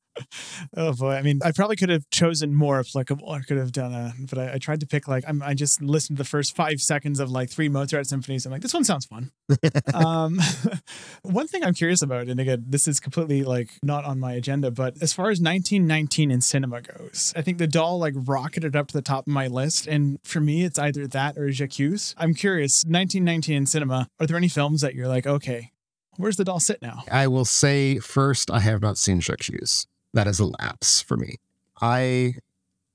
oh 0.77 0.93
boy, 0.93 1.13
I 1.13 1.21
mean, 1.21 1.39
I 1.43 1.51
probably 1.51 1.75
could 1.75 1.89
have 1.89 2.09
chosen 2.09 2.53
more 2.53 2.79
applicable. 2.79 3.29
I 3.29 3.41
could 3.41 3.57
have 3.57 3.71
done 3.71 3.93
a, 3.93 4.13
but 4.29 4.37
I, 4.37 4.53
I 4.53 4.57
tried 4.57 4.79
to 4.81 4.87
pick 4.87 5.07
like 5.07 5.23
I'm, 5.27 5.41
I 5.41 5.53
just 5.53 5.81
listened 5.81 6.17
to 6.17 6.23
the 6.23 6.29
first 6.29 6.55
five 6.55 6.81
seconds 6.81 7.19
of 7.19 7.31
like 7.31 7.49
three 7.49 7.69
Mozart 7.69 8.07
symphonies. 8.07 8.45
I'm 8.45 8.51
like, 8.51 8.61
this 8.61 8.73
one 8.73 8.83
sounds 8.83 9.05
fun. 9.05 9.31
um, 9.93 10.39
one 11.23 11.47
thing 11.47 11.63
I'm 11.63 11.73
curious 11.73 12.01
about, 12.01 12.27
and 12.27 12.39
again, 12.39 12.65
this 12.67 12.87
is 12.87 12.99
completely 12.99 13.43
like 13.43 13.69
not 13.83 14.05
on 14.05 14.19
my 14.19 14.33
agenda, 14.33 14.71
but 14.71 14.95
as 15.01 15.13
far 15.13 15.25
as 15.25 15.39
1919 15.39 16.31
in 16.31 16.41
cinema 16.41 16.81
goes, 16.81 17.33
I 17.35 17.41
think 17.41 17.57
the 17.57 17.67
doll 17.67 17.99
like 17.99 18.13
rocketed 18.15 18.75
up 18.75 18.87
to 18.87 18.93
the 18.93 19.01
top 19.01 19.27
of 19.27 19.33
my 19.33 19.47
list, 19.47 19.87
and 19.87 20.19
for 20.23 20.39
me, 20.39 20.63
it's 20.63 20.79
either 20.79 21.07
that 21.07 21.37
or 21.37 21.49
J'accuse. 21.49 22.13
I'm 22.17 22.33
curious, 22.33 22.83
1919 22.85 23.55
in 23.55 23.65
cinema, 23.65 24.07
are 24.19 24.27
there 24.27 24.37
any 24.37 24.49
films 24.49 24.81
that 24.81 24.95
you're 24.95 25.07
like, 25.07 25.25
okay, 25.25 25.71
where's 26.17 26.35
the 26.35 26.43
doll 26.43 26.59
sit 26.59 26.81
now? 26.81 27.03
I 27.11 27.27
will 27.27 27.45
say 27.45 27.97
first, 27.99 28.51
I 28.51 28.59
have 28.59 28.81
not 28.81 28.97
seen 28.97 29.21
J'accuse. 29.21 29.87
That 30.13 30.27
is 30.27 30.39
a 30.39 30.45
lapse 30.45 31.01
for 31.01 31.17
me. 31.17 31.35
I 31.81 32.35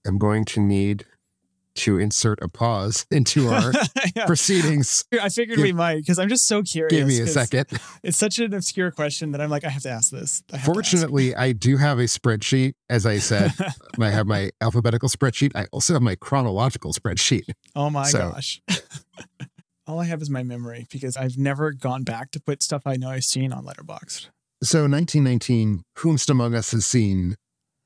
am 0.06 0.18
going 0.18 0.44
to 0.46 0.60
need 0.60 1.06
to 1.76 1.98
insert 1.98 2.40
a 2.40 2.48
pause 2.48 3.04
into 3.10 3.48
our 3.48 3.72
Yeah. 4.16 4.26
proceedings. 4.26 5.04
I 5.20 5.28
figured 5.28 5.56
Give- 5.56 5.62
we 5.64 5.72
might 5.72 5.96
because 5.96 6.18
I'm 6.20 6.28
just 6.28 6.46
so 6.46 6.62
curious. 6.62 6.92
Give 6.92 7.06
me 7.08 7.20
a 7.20 7.26
second. 7.26 7.66
It's 8.04 8.16
such 8.18 8.38
an 8.38 8.52
obscure 8.54 8.90
question 8.90 9.32
that 9.32 9.40
I'm 9.40 9.48
like, 9.50 9.64
I 9.64 9.70
have 9.70 9.82
to 9.82 9.90
ask 9.90 10.10
this. 10.10 10.42
I 10.50 10.52
to 10.52 10.56
ask. 10.58 10.66
Fortunately, 10.66 11.34
I 11.34 11.52
do 11.52 11.76
have 11.78 11.98
a 11.98 12.02
spreadsheet. 12.04 12.74
As 12.90 13.06
I 13.06 13.18
said, 13.18 13.52
I 14.00 14.10
have 14.10 14.26
my 14.26 14.50
alphabetical 14.60 15.08
spreadsheet. 15.08 15.52
I 15.56 15.66
also 15.72 15.94
have 15.94 16.02
my 16.02 16.14
chronological 16.16 16.92
spreadsheet. 16.92 17.48
oh 17.74 17.90
my 17.90 18.04
so- 18.04 18.30
gosh. 18.32 18.60
All 19.86 19.98
I 20.00 20.04
have 20.06 20.22
is 20.22 20.30
my 20.30 20.42
memory 20.42 20.86
because 20.90 21.16
I've 21.16 21.36
never 21.36 21.72
gone 21.72 22.04
back 22.04 22.30
to 22.32 22.40
put 22.40 22.62
stuff 22.62 22.82
I 22.86 22.96
know 22.96 23.10
I've 23.10 23.24
seen 23.24 23.52
on 23.52 23.64
Letterboxd. 23.66 24.28
So 24.64 24.88
1919, 24.88 25.82
whomst 25.98 26.30
among 26.30 26.54
us 26.54 26.70
has 26.70 26.86
seen 26.86 27.36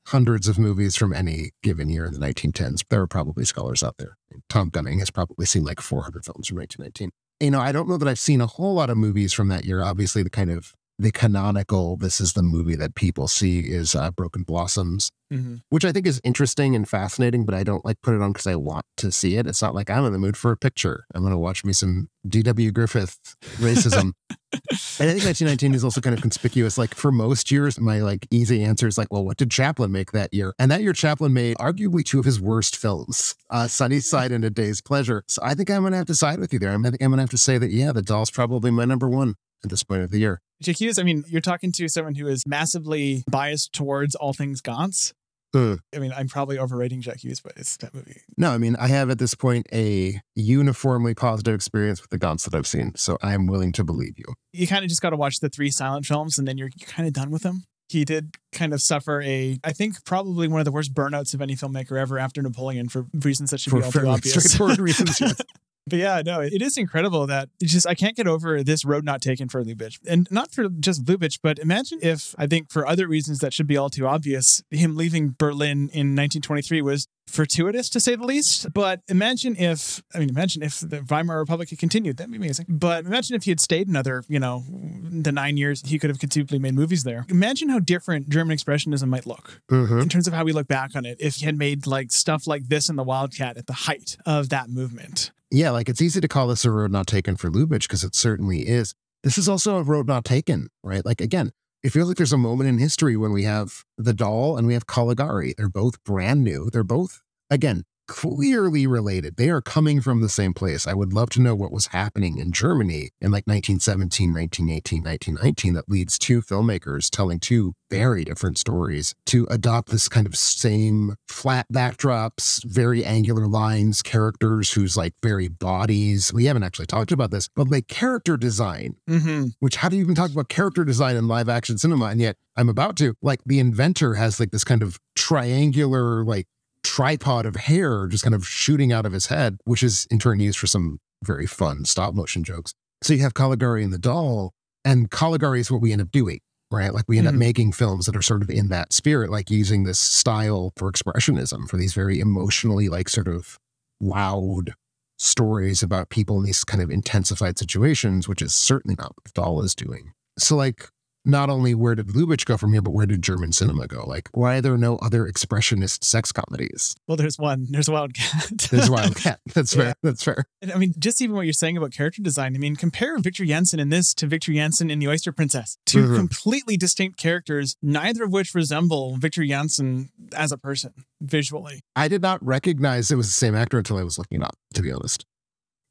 hundreds 0.07 0.47
of 0.47 0.57
movies 0.57 0.95
from 0.95 1.11
any 1.11 1.51
given 1.61 1.89
year 1.89 2.05
in 2.05 2.13
the 2.13 2.19
1910s? 2.19 2.85
There 2.89 3.01
are 3.01 3.07
probably 3.07 3.43
scholars 3.43 3.83
out 3.83 3.95
there. 3.97 4.15
Tom 4.47 4.69
Gunning 4.69 4.99
has 4.99 5.11
probably 5.11 5.45
seen 5.45 5.65
like 5.65 5.81
400 5.81 6.23
films 6.23 6.47
from 6.47 6.57
1919. 6.59 7.09
You 7.41 7.51
know, 7.51 7.59
I 7.59 7.73
don't 7.73 7.89
know 7.89 7.97
that 7.97 8.07
I've 8.07 8.17
seen 8.17 8.39
a 8.39 8.47
whole 8.47 8.75
lot 8.75 8.89
of 8.89 8.95
movies 8.95 9.33
from 9.33 9.49
that 9.49 9.65
year. 9.65 9.83
Obviously, 9.83 10.23
the 10.23 10.29
kind 10.29 10.49
of 10.49 10.73
the 10.99 11.11
canonical, 11.11 11.95
this 11.97 12.19
is 12.19 12.33
the 12.33 12.43
movie 12.43 12.75
that 12.75 12.93
people 12.93 13.27
see 13.27 13.59
is 13.61 13.95
uh, 13.95 14.11
Broken 14.11 14.43
Blossoms, 14.43 15.09
Mm-hmm. 15.31 15.57
which 15.69 15.85
I 15.85 15.91
think 15.91 16.07
is 16.07 16.19
interesting 16.23 16.75
and 16.75 16.89
fascinating, 16.89 17.45
but 17.45 17.53
I 17.53 17.61
don't 17.61 17.85
like 17.85 17.97
put 18.01 18.15
it 18.15 18.21
on 18.23 18.31
because 18.33 18.47
I 18.47 18.55
want 18.55 18.83
to 18.97 19.11
see 19.11 19.35
it. 19.35 19.45
It's 19.45 19.61
not 19.61 19.75
like 19.75 19.87
I'm 19.87 20.03
in 20.05 20.11
the 20.11 20.17
mood 20.17 20.35
for 20.35 20.51
a 20.51 20.57
picture. 20.57 21.05
I'm 21.13 21.21
going 21.21 21.31
to 21.31 21.37
watch 21.37 21.63
me 21.63 21.71
some 21.71 22.09
D.W. 22.27 22.71
Griffith 22.71 23.35
racism. 23.57 24.13
and 24.51 25.07
I 25.07 25.13
think 25.13 25.23
1919 25.25 25.75
is 25.75 25.83
also 25.83 26.01
kind 26.01 26.15
of 26.15 26.21
conspicuous. 26.23 26.79
Like 26.79 26.95
for 26.95 27.11
most 27.11 27.51
years, 27.51 27.79
my 27.79 27.99
like 28.01 28.25
easy 28.31 28.63
answer 28.63 28.87
is 28.87 28.97
like, 28.97 29.13
well, 29.13 29.23
what 29.23 29.37
did 29.37 29.51
Chaplin 29.51 29.91
make 29.91 30.13
that 30.13 30.33
year? 30.33 30.55
And 30.57 30.71
that 30.71 30.81
year, 30.81 30.93
Chaplin 30.93 31.31
made 31.31 31.57
arguably 31.57 32.03
two 32.03 32.17
of 32.17 32.25
his 32.25 32.41
worst 32.41 32.75
films, 32.75 33.35
uh, 33.51 33.67
Sunnyside 33.67 34.31
and 34.31 34.43
A 34.43 34.49
Day's 34.49 34.81
Pleasure. 34.81 35.23
So 35.27 35.43
I 35.45 35.53
think 35.53 35.69
I'm 35.69 35.81
going 35.81 35.91
to 35.91 35.97
have 35.97 36.07
to 36.07 36.15
side 36.15 36.39
with 36.39 36.53
you 36.53 36.57
there. 36.57 36.71
I 36.71 36.73
think 36.73 37.03
I'm 37.03 37.11
going 37.11 37.17
to 37.17 37.21
have 37.21 37.29
to 37.29 37.37
say 37.37 37.59
that, 37.59 37.69
yeah, 37.69 37.91
The 37.91 38.01
Doll's 38.01 38.31
probably 38.31 38.71
my 38.71 38.85
number 38.85 39.07
one 39.07 39.35
at 39.63 39.69
this 39.69 39.83
point 39.83 40.01
of 40.03 40.11
the 40.11 40.19
year. 40.19 40.41
J'accuse, 40.63 40.99
I 40.99 41.03
mean, 41.03 41.23
you're 41.27 41.41
talking 41.41 41.71
to 41.73 41.87
someone 41.87 42.15
who 42.15 42.27
is 42.27 42.45
massively 42.45 43.23
biased 43.29 43.73
towards 43.73 44.15
all 44.15 44.33
things 44.33 44.61
Gance. 44.61 45.13
Uh, 45.55 45.77
I 45.95 45.99
mean, 45.99 46.11
I'm 46.15 46.27
probably 46.27 46.59
overrating 46.59 47.01
J'accuse, 47.01 47.41
but 47.41 47.53
it's 47.55 47.75
that 47.77 47.93
movie. 47.93 48.17
no, 48.37 48.51
I 48.51 48.57
mean, 48.59 48.75
I 48.75 48.87
have 48.87 49.09
at 49.09 49.17
this 49.17 49.33
point 49.33 49.65
a 49.73 50.19
uniformly 50.35 51.15
positive 51.15 51.55
experience 51.55 52.01
with 52.01 52.11
the 52.11 52.19
Gances 52.19 52.43
that 52.45 52.55
I've 52.55 52.67
seen. 52.67 52.93
So 52.95 53.17
I'm 53.23 53.47
willing 53.47 53.71
to 53.73 53.83
believe 53.83 54.13
you. 54.17 54.25
You 54.53 54.67
kind 54.67 54.83
of 54.83 54.89
just 54.89 55.01
got 55.01 55.09
to 55.09 55.15
watch 55.17 55.39
the 55.39 55.49
three 55.49 55.71
silent 55.71 56.05
films 56.05 56.37
and 56.37 56.47
then 56.47 56.57
you're, 56.57 56.69
you're 56.75 56.87
kind 56.87 57.07
of 57.07 57.13
done 57.13 57.31
with 57.31 57.41
them. 57.43 57.63
He 57.87 58.05
did 58.05 58.35
kind 58.51 58.71
of 58.75 58.81
suffer 58.81 59.19
a, 59.23 59.57
I 59.63 59.71
think, 59.71 60.05
probably 60.05 60.47
one 60.47 60.61
of 60.61 60.65
the 60.65 60.71
worst 60.71 60.93
burnouts 60.93 61.33
of 61.33 61.41
any 61.41 61.55
filmmaker 61.55 61.99
ever 61.99 62.19
after 62.19 62.39
Napoleon 62.43 62.87
for 62.87 63.07
reasons 63.23 63.49
that 63.49 63.59
should 63.59 63.71
For 63.71 63.79
be 63.79 63.85
all 63.85 63.91
too 63.91 64.07
obvious. 64.07 64.35
straightforward 64.35 64.77
reasons. 64.79 65.19
yes. 65.19 65.41
But 65.89 65.99
yeah, 65.99 66.21
no, 66.25 66.39
it 66.41 66.61
is 66.61 66.77
incredible 66.77 67.27
that 67.27 67.49
it's 67.59 67.71
just 67.71 67.87
I 67.87 67.95
can't 67.95 68.15
get 68.15 68.27
over 68.27 68.63
this 68.63 68.85
road 68.85 69.03
not 69.03 69.21
taken 69.21 69.49
for 69.49 69.63
Lubitsch. 69.63 69.99
And 70.07 70.27
not 70.31 70.51
for 70.51 70.69
just 70.69 71.05
Lubitsch, 71.05 71.39
but 71.41 71.59
imagine 71.59 71.99
if 72.01 72.35
I 72.37 72.47
think 72.47 72.71
for 72.71 72.87
other 72.87 73.07
reasons 73.07 73.39
that 73.39 73.53
should 73.53 73.67
be 73.67 73.77
all 73.77 73.89
too 73.89 74.07
obvious, 74.07 74.63
him 74.69 74.95
leaving 74.95 75.35
Berlin 75.37 75.89
in 75.91 76.15
1923 76.15 76.81
was 76.81 77.07
fortuitous 77.29 77.89
to 77.89 77.99
say 77.99 78.15
the 78.15 78.23
least. 78.25 78.73
But 78.73 79.01
imagine 79.07 79.55
if 79.55 80.01
I 80.13 80.19
mean 80.19 80.29
imagine 80.29 80.61
if 80.63 80.79
the 80.79 81.01
Weimar 81.09 81.39
Republic 81.39 81.69
had 81.69 81.79
continued. 81.79 82.17
That'd 82.17 82.31
be 82.31 82.37
amazing. 82.37 82.65
But 82.67 83.05
imagine 83.05 83.35
if 83.35 83.43
he 83.43 83.51
had 83.51 83.59
stayed 83.59 83.87
another, 83.87 84.23
you 84.27 84.39
know, 84.39 84.63
the 84.69 85.31
nine 85.31 85.57
years 85.57 85.81
he 85.85 85.99
could 85.99 86.09
have 86.09 86.19
conceivably 86.19 86.59
made 86.59 86.73
movies 86.75 87.03
there. 87.03 87.25
Imagine 87.29 87.69
how 87.69 87.79
different 87.79 88.29
German 88.29 88.57
expressionism 88.57 89.07
might 89.07 89.25
look 89.25 89.61
Mhm. 89.69 90.01
in 90.01 90.09
terms 90.09 90.27
of 90.27 90.33
how 90.33 90.43
we 90.43 90.51
look 90.51 90.67
back 90.67 90.95
on 90.95 91.05
it 91.05 91.17
if 91.19 91.35
he 91.35 91.45
had 91.45 91.57
made 91.57 91.87
like 91.87 92.11
stuff 92.11 92.47
like 92.47 92.67
this 92.69 92.89
in 92.89 92.95
the 92.95 93.03
Wildcat 93.03 93.57
at 93.57 93.67
the 93.67 93.73
height 93.73 94.17
of 94.25 94.49
that 94.49 94.69
movement. 94.69 95.31
Yeah, 95.51 95.71
like 95.71 95.89
it's 95.89 96.01
easy 96.01 96.21
to 96.21 96.27
call 96.27 96.47
this 96.47 96.65
a 96.65 96.71
road 96.71 96.91
not 96.91 97.07
taken 97.07 97.35
for 97.35 97.49
Lubitsch 97.49 97.83
because 97.83 98.03
it 98.03 98.13
certainly 98.15 98.67
is. 98.67 98.93
This 99.23 99.37
is 99.37 99.49
also 99.49 99.77
a 99.77 99.83
road 99.83 100.07
not 100.07 100.23
taken, 100.23 100.69
right? 100.83 101.05
Like 101.05 101.21
again, 101.21 101.51
it 101.83 101.91
feels 101.91 102.07
like 102.07 102.17
there's 102.17 102.33
a 102.33 102.37
moment 102.37 102.69
in 102.69 102.77
history 102.77 103.15
when 103.15 103.31
we 103.31 103.43
have 103.43 103.85
the 103.97 104.13
doll 104.13 104.57
and 104.57 104.67
we 104.67 104.73
have 104.73 104.87
Caligari. 104.87 105.53
They're 105.57 105.69
both 105.69 106.03
brand 106.03 106.43
new. 106.43 106.69
They're 106.69 106.83
both, 106.83 107.21
again, 107.49 107.85
clearly 108.09 108.87
related. 108.87 109.37
They 109.37 109.49
are 109.49 109.61
coming 109.61 110.01
from 110.01 110.19
the 110.19 110.27
same 110.29 110.53
place. 110.53 110.87
I 110.87 110.95
would 110.95 111.13
love 111.13 111.29
to 111.31 111.41
know 111.41 111.53
what 111.55 111.71
was 111.71 111.87
happening 111.87 112.39
in 112.39 112.51
Germany 112.51 113.11
in 113.21 113.31
like 113.31 113.45
1917, 113.45 114.33
1918, 114.33 115.03
1919 115.03 115.73
that 115.75 115.87
leads 115.87 116.17
two 116.17 116.41
filmmakers 116.41 117.09
telling 117.09 117.39
two 117.39 117.73
very 117.91 118.23
different 118.25 118.57
stories 118.57 119.13
to 119.27 119.47
adopt 119.49 119.89
this 119.89 120.09
kind 120.09 120.25
of 120.25 120.35
same 120.35 121.15
flat 121.27 121.67
backdrops, 121.71 122.63
very 122.65 123.05
angular 123.05 123.47
lines, 123.47 124.01
characters 124.01 124.73
whose 124.73 124.97
like 124.97 125.13
very 125.21 125.47
bodies. 125.47 126.33
We 126.33 126.45
haven't 126.45 126.63
actually 126.63 126.87
talked 126.87 127.11
about 127.11 127.29
this, 127.31 127.47
but 127.55 127.69
like 127.69 127.87
character 127.87 128.35
design 128.37 128.95
Mm-hmm. 129.07 129.47
which 129.59 129.75
how 129.77 129.89
do 129.89 129.95
you 129.95 130.01
even 130.03 130.15
talk 130.15 130.31
about 130.31 130.49
character 130.49 130.83
design 130.83 131.15
in 131.15 131.27
live 131.27 131.47
action 131.49 131.77
cinema? 131.77 132.05
And 132.05 132.19
yet 132.19 132.37
I'm 132.55 132.69
about 132.69 132.95
to. 132.97 133.13
Like 133.21 133.39
the 133.45 133.59
inventor 133.59 134.15
has 134.15 134.39
like 134.39 134.51
this 134.51 134.63
kind 134.63 134.81
of 134.81 134.99
triangular, 135.15 136.23
like 136.23 136.47
tripod 136.83 137.45
of 137.45 137.55
hair 137.55 138.07
just 138.07 138.23
kind 138.23 138.35
of 138.35 138.47
shooting 138.47 138.91
out 138.91 139.05
of 139.05 139.11
his 139.11 139.27
head, 139.27 139.57
which 139.65 139.83
is 139.83 140.07
in 140.09 140.19
turn 140.19 140.39
used 140.39 140.57
for 140.59 140.67
some 140.67 140.99
very 141.23 141.45
fun 141.45 141.85
stop 141.85 142.13
motion 142.13 142.43
jokes. 142.43 142.73
So 143.03 143.13
you 143.13 143.21
have 143.21 143.33
Caligari 143.33 143.83
and 143.83 143.93
the 143.93 143.97
doll, 143.99 144.53
and 144.85 145.09
Caligari 145.11 145.59
is 145.59 145.69
what 145.71 145.81
we 145.81 145.91
end 145.91 146.01
up 146.01 146.11
doing, 146.11 146.39
right? 146.71 146.93
Like 146.93 147.05
we 147.07 147.17
end 147.17 147.27
up 147.27 147.33
Mhm. 147.33 147.39
making 147.39 147.71
films 147.73 148.05
that 148.05 148.15
are 148.15 148.21
sort 148.21 148.41
of 148.41 148.49
in 148.49 148.69
that 148.69 148.93
spirit, 148.93 149.29
like 149.29 149.49
using 149.49 149.83
this 149.83 149.99
style 149.99 150.71
for 150.77 150.91
expressionism 150.91 151.67
for 151.69 151.77
these 151.77 151.93
very 151.93 152.19
emotionally, 152.19 152.87
like 152.89 153.09
sort 153.09 153.27
of 153.27 153.57
loud 154.01 154.73
stories 155.17 155.83
about 155.83 156.09
people 156.09 156.37
in 156.37 156.45
these 156.45 156.63
kind 156.63 156.81
of 156.81 156.89
intensified 156.89 157.59
situations, 157.59 158.27
which 158.29 158.41
is 158.41 158.55
certainly 158.55 158.95
not 158.97 159.13
what 159.17 159.25
the 159.25 159.31
doll 159.33 159.61
is 159.61 159.75
doing. 159.75 160.13
So, 160.37 160.55
like, 160.55 160.87
not 161.25 161.49
only 161.49 161.75
where 161.75 161.95
did 161.95 162.07
Lubitsch 162.09 162.45
go 162.45 162.57
from 162.57 162.71
here, 162.73 162.81
but 162.81 162.91
where 162.91 163.05
did 163.05 163.21
German 163.21 163.51
cinema 163.51 163.87
go? 163.87 164.03
Like, 164.05 164.29
why 164.33 164.57
are 164.57 164.61
there 164.61 164.77
no 164.77 164.97
other 164.97 165.25
expressionist 165.25 166.03
sex 166.03 166.31
comedies? 166.31 166.95
Well, 167.07 167.17
there's 167.17 167.37
one. 167.37 167.67
There's 167.69 167.89
Wildcat. 167.89 168.69
There's 168.71 168.89
Wildcat. 168.89 169.39
That's 169.53 169.75
Yeah. 169.75 169.83
fair. 169.83 169.93
That's 170.03 170.23
fair. 170.23 170.45
And 170.61 170.71
I 170.71 170.77
mean, 170.77 170.93
just 170.97 171.21
even 171.21 171.35
what 171.35 171.45
you're 171.45 171.53
saying 171.53 171.77
about 171.77 171.91
character 171.91 172.21
design. 172.21 172.55
I 172.55 172.59
mean, 172.59 172.75
compare 172.75 173.17
Victor 173.19 173.45
Janson 173.45 173.79
in 173.79 173.89
this 173.89 174.13
to 174.15 174.27
Victor 174.27 174.53
Janson 174.53 174.89
in 174.89 174.99
The 174.99 175.07
Oyster 175.07 175.31
Princess. 175.31 175.77
2 175.85 176.03
Mhm. 176.07 176.15
completely 176.15 176.77
distinct 176.77 177.17
characters, 177.19 177.75
neither 177.81 178.23
of 178.23 178.31
which 178.31 178.55
resemble 178.55 179.17
Victor 179.17 179.45
Janson 179.45 180.09
as 180.33 180.51
a 180.51 180.57
person 180.57 180.93
visually. 181.21 181.81
I 181.95 182.07
did 182.07 182.21
not 182.21 182.43
recognize 182.45 183.11
it 183.11 183.15
was 183.15 183.27
the 183.27 183.33
same 183.33 183.55
actor 183.55 183.77
until 183.77 183.97
I 183.97 184.03
was 184.03 184.17
looking 184.17 184.41
up, 184.43 184.55
to 184.73 184.81
be 184.81 184.91
honest. 184.91 185.25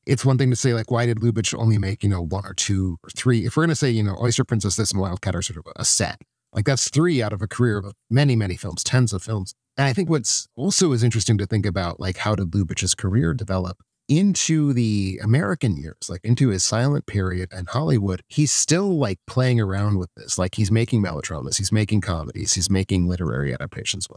It's 0.08 0.24
one 0.24 0.38
thing 0.38 0.48
to 0.48 0.56
say, 0.56 0.72
like, 0.72 0.90
why 0.90 1.04
did 1.04 1.18
Lubitsch 1.18 1.54
only 1.56 1.76
make, 1.76 2.02
you 2.02 2.08
know, 2.08 2.22
one 2.22 2.46
or 2.46 2.54
two 2.54 2.96
or 3.04 3.10
three? 3.10 3.44
If 3.44 3.56
we're 3.56 3.64
going 3.64 3.68
to 3.68 3.76
say, 3.76 3.90
you 3.90 4.02
know, 4.02 4.16
Oyster 4.20 4.42
Princess, 4.42 4.76
this, 4.76 4.90
and 4.90 5.00
Wildcat 5.00 5.36
are 5.36 5.42
sort 5.42 5.58
of 5.58 5.66
a 5.76 5.84
set, 5.84 6.22
like, 6.54 6.64
that's 6.64 6.88
three 6.88 7.22
out 7.22 7.34
of 7.34 7.42
a 7.42 7.46
career 7.46 7.76
of 7.76 7.92
many, 8.08 8.34
many 8.34 8.56
films, 8.56 8.82
tens 8.82 9.12
of 9.12 9.22
films. 9.22 9.54
And 9.76 9.86
I 9.86 9.92
think 9.92 10.08
what's 10.08 10.48
also 10.56 10.92
is 10.92 11.04
interesting 11.04 11.36
to 11.36 11.46
think 11.46 11.66
about, 11.66 12.00
like, 12.00 12.16
how 12.16 12.34
did 12.34 12.52
Lubitsch's 12.52 12.94
career 12.94 13.34
develop? 13.34 13.82
Into 14.08 14.72
the 14.72 15.20
American 15.22 15.76
years, 15.76 16.08
like 16.08 16.24
into 16.24 16.48
his 16.48 16.64
silent 16.64 17.04
period 17.04 17.50
and 17.52 17.68
Hollywood, 17.68 18.22
he's 18.26 18.50
still 18.50 18.96
like 18.96 19.18
playing 19.26 19.60
around 19.60 19.98
with 19.98 20.08
this. 20.16 20.38
Like 20.38 20.54
he's 20.54 20.70
making 20.70 21.02
melodramas, 21.02 21.58
he's 21.58 21.70
making 21.70 22.00
comedies, 22.00 22.54
he's 22.54 22.70
making 22.70 23.06
literary 23.06 23.52
adaptations, 23.52 24.08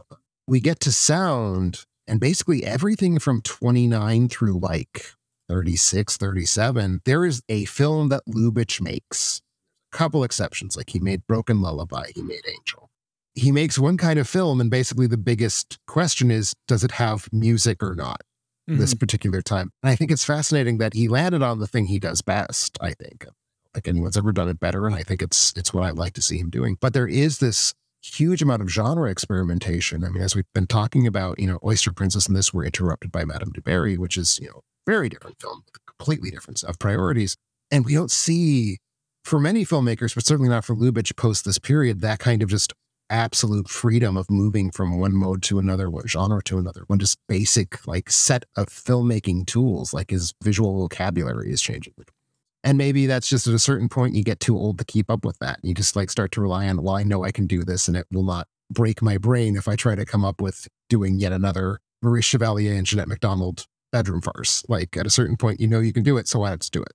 we 0.46 0.60
get 0.60 0.80
to 0.80 0.92
sound 0.92 1.84
and 2.06 2.20
basically 2.20 2.64
everything 2.64 3.18
from 3.18 3.42
29 3.42 4.28
through 4.28 4.58
like 4.58 5.12
36 5.52 6.16
37 6.16 7.02
there 7.04 7.26
is 7.26 7.42
a 7.50 7.66
film 7.66 8.08
that 8.08 8.22
lubitsch 8.26 8.80
makes. 8.80 9.42
A 9.92 9.96
couple 9.98 10.24
exceptions 10.24 10.78
like 10.78 10.88
he 10.90 10.98
made 10.98 11.26
broken 11.26 11.60
lullaby 11.60 12.06
he 12.14 12.22
made 12.22 12.40
angel. 12.48 12.88
He 13.34 13.52
makes 13.52 13.78
one 13.78 13.98
kind 13.98 14.18
of 14.18 14.26
film 14.26 14.62
and 14.62 14.70
basically 14.70 15.06
the 15.06 15.18
biggest 15.18 15.78
question 15.86 16.30
is 16.30 16.54
does 16.66 16.84
it 16.84 16.92
have 16.92 17.28
music 17.32 17.82
or 17.82 17.94
not 17.94 18.22
this 18.66 18.94
mm-hmm. 18.94 18.98
particular 19.00 19.42
time? 19.42 19.70
And 19.82 19.90
i 19.90 19.94
think 19.94 20.10
it's 20.10 20.24
fascinating 20.24 20.78
that 20.78 20.94
he 20.94 21.06
landed 21.06 21.42
on 21.42 21.58
the 21.58 21.66
thing 21.66 21.84
he 21.86 21.98
does 21.98 22.22
best 22.22 22.78
i 22.80 22.92
think. 22.92 23.26
Like 23.74 23.86
anyone's 23.86 24.16
ever 24.16 24.32
done 24.32 24.48
it 24.48 24.58
better 24.58 24.86
and 24.86 24.94
i 24.94 25.02
think 25.02 25.20
it's 25.20 25.52
it's 25.54 25.74
what 25.74 25.84
i 25.84 25.90
like 25.90 26.14
to 26.14 26.22
see 26.22 26.38
him 26.38 26.48
doing. 26.48 26.78
But 26.80 26.94
there 26.94 27.08
is 27.08 27.40
this 27.40 27.74
huge 28.02 28.40
amount 28.40 28.62
of 28.62 28.70
genre 28.70 29.10
experimentation. 29.10 30.02
I 30.02 30.08
mean 30.08 30.22
as 30.22 30.34
we've 30.34 30.50
been 30.54 30.66
talking 30.66 31.06
about 31.06 31.38
you 31.38 31.46
know 31.46 31.58
oyster 31.62 31.92
princess 31.92 32.26
and 32.26 32.34
this 32.34 32.54
were 32.54 32.64
interrupted 32.64 33.12
by 33.12 33.26
madame 33.26 33.50
du 33.50 33.60
barry 33.60 33.98
which 33.98 34.16
is 34.16 34.38
you 34.40 34.48
know 34.48 34.62
very 34.86 35.08
different 35.08 35.40
film 35.40 35.62
completely 35.86 36.30
different 36.30 36.58
set 36.58 36.70
of 36.70 36.78
priorities 36.78 37.36
and 37.70 37.84
we 37.84 37.94
don't 37.94 38.10
see 38.10 38.78
for 39.24 39.38
many 39.38 39.64
filmmakers 39.64 40.14
but 40.14 40.24
certainly 40.24 40.48
not 40.48 40.64
for 40.64 40.74
lubitsch 40.74 41.14
post 41.16 41.44
this 41.44 41.58
period 41.58 42.00
that 42.00 42.18
kind 42.18 42.42
of 42.42 42.48
just 42.48 42.72
absolute 43.12 43.68
freedom 43.68 44.16
of 44.16 44.30
moving 44.30 44.70
from 44.70 44.98
one 44.98 45.14
mode 45.14 45.42
to 45.42 45.58
another, 45.58 45.90
one 45.90 46.06
genre 46.08 46.42
to 46.42 46.58
another, 46.58 46.84
one 46.86 46.98
just 46.98 47.18
basic 47.28 47.86
like 47.86 48.10
set 48.10 48.44
of 48.56 48.68
filmmaking 48.68 49.46
tools, 49.46 49.92
like 49.92 50.10
his 50.10 50.32
visual 50.42 50.78
vocabulary 50.78 51.52
is 51.52 51.60
changing. 51.60 51.92
And 52.64 52.78
maybe 52.78 53.06
that's 53.06 53.28
just 53.28 53.46
at 53.46 53.54
a 53.54 53.58
certain 53.58 53.88
point 53.88 54.14
you 54.14 54.24
get 54.24 54.40
too 54.40 54.56
old 54.56 54.78
to 54.78 54.84
keep 54.84 55.10
up 55.10 55.24
with 55.24 55.38
that. 55.40 55.60
You 55.62 55.74
just 55.74 55.94
like 55.94 56.10
start 56.10 56.32
to 56.32 56.40
rely 56.40 56.68
on, 56.68 56.82
well, 56.82 56.96
I 56.96 57.02
know 57.02 57.22
I 57.22 57.32
can 57.32 57.46
do 57.46 57.64
this 57.64 57.86
and 57.86 57.96
it 57.96 58.06
will 58.10 58.24
not 58.24 58.48
break 58.70 59.02
my 59.02 59.18
brain 59.18 59.56
if 59.56 59.68
I 59.68 59.76
try 59.76 59.94
to 59.94 60.06
come 60.06 60.24
up 60.24 60.40
with 60.40 60.66
doing 60.88 61.18
yet 61.18 61.32
another 61.32 61.80
Maurice 62.00 62.24
Chevalier 62.24 62.74
and 62.74 62.86
Jeanette 62.86 63.08
MacDonald 63.08 63.66
bedroom 63.92 64.20
farce. 64.20 64.64
Like 64.68 64.96
at 64.96 65.06
a 65.06 65.10
certain 65.10 65.36
point, 65.36 65.60
you 65.60 65.68
know 65.68 65.80
you 65.80 65.92
can 65.92 66.02
do 66.02 66.16
it, 66.16 66.26
so 66.26 66.42
just 66.56 66.72
do 66.72 66.82
it? 66.82 66.92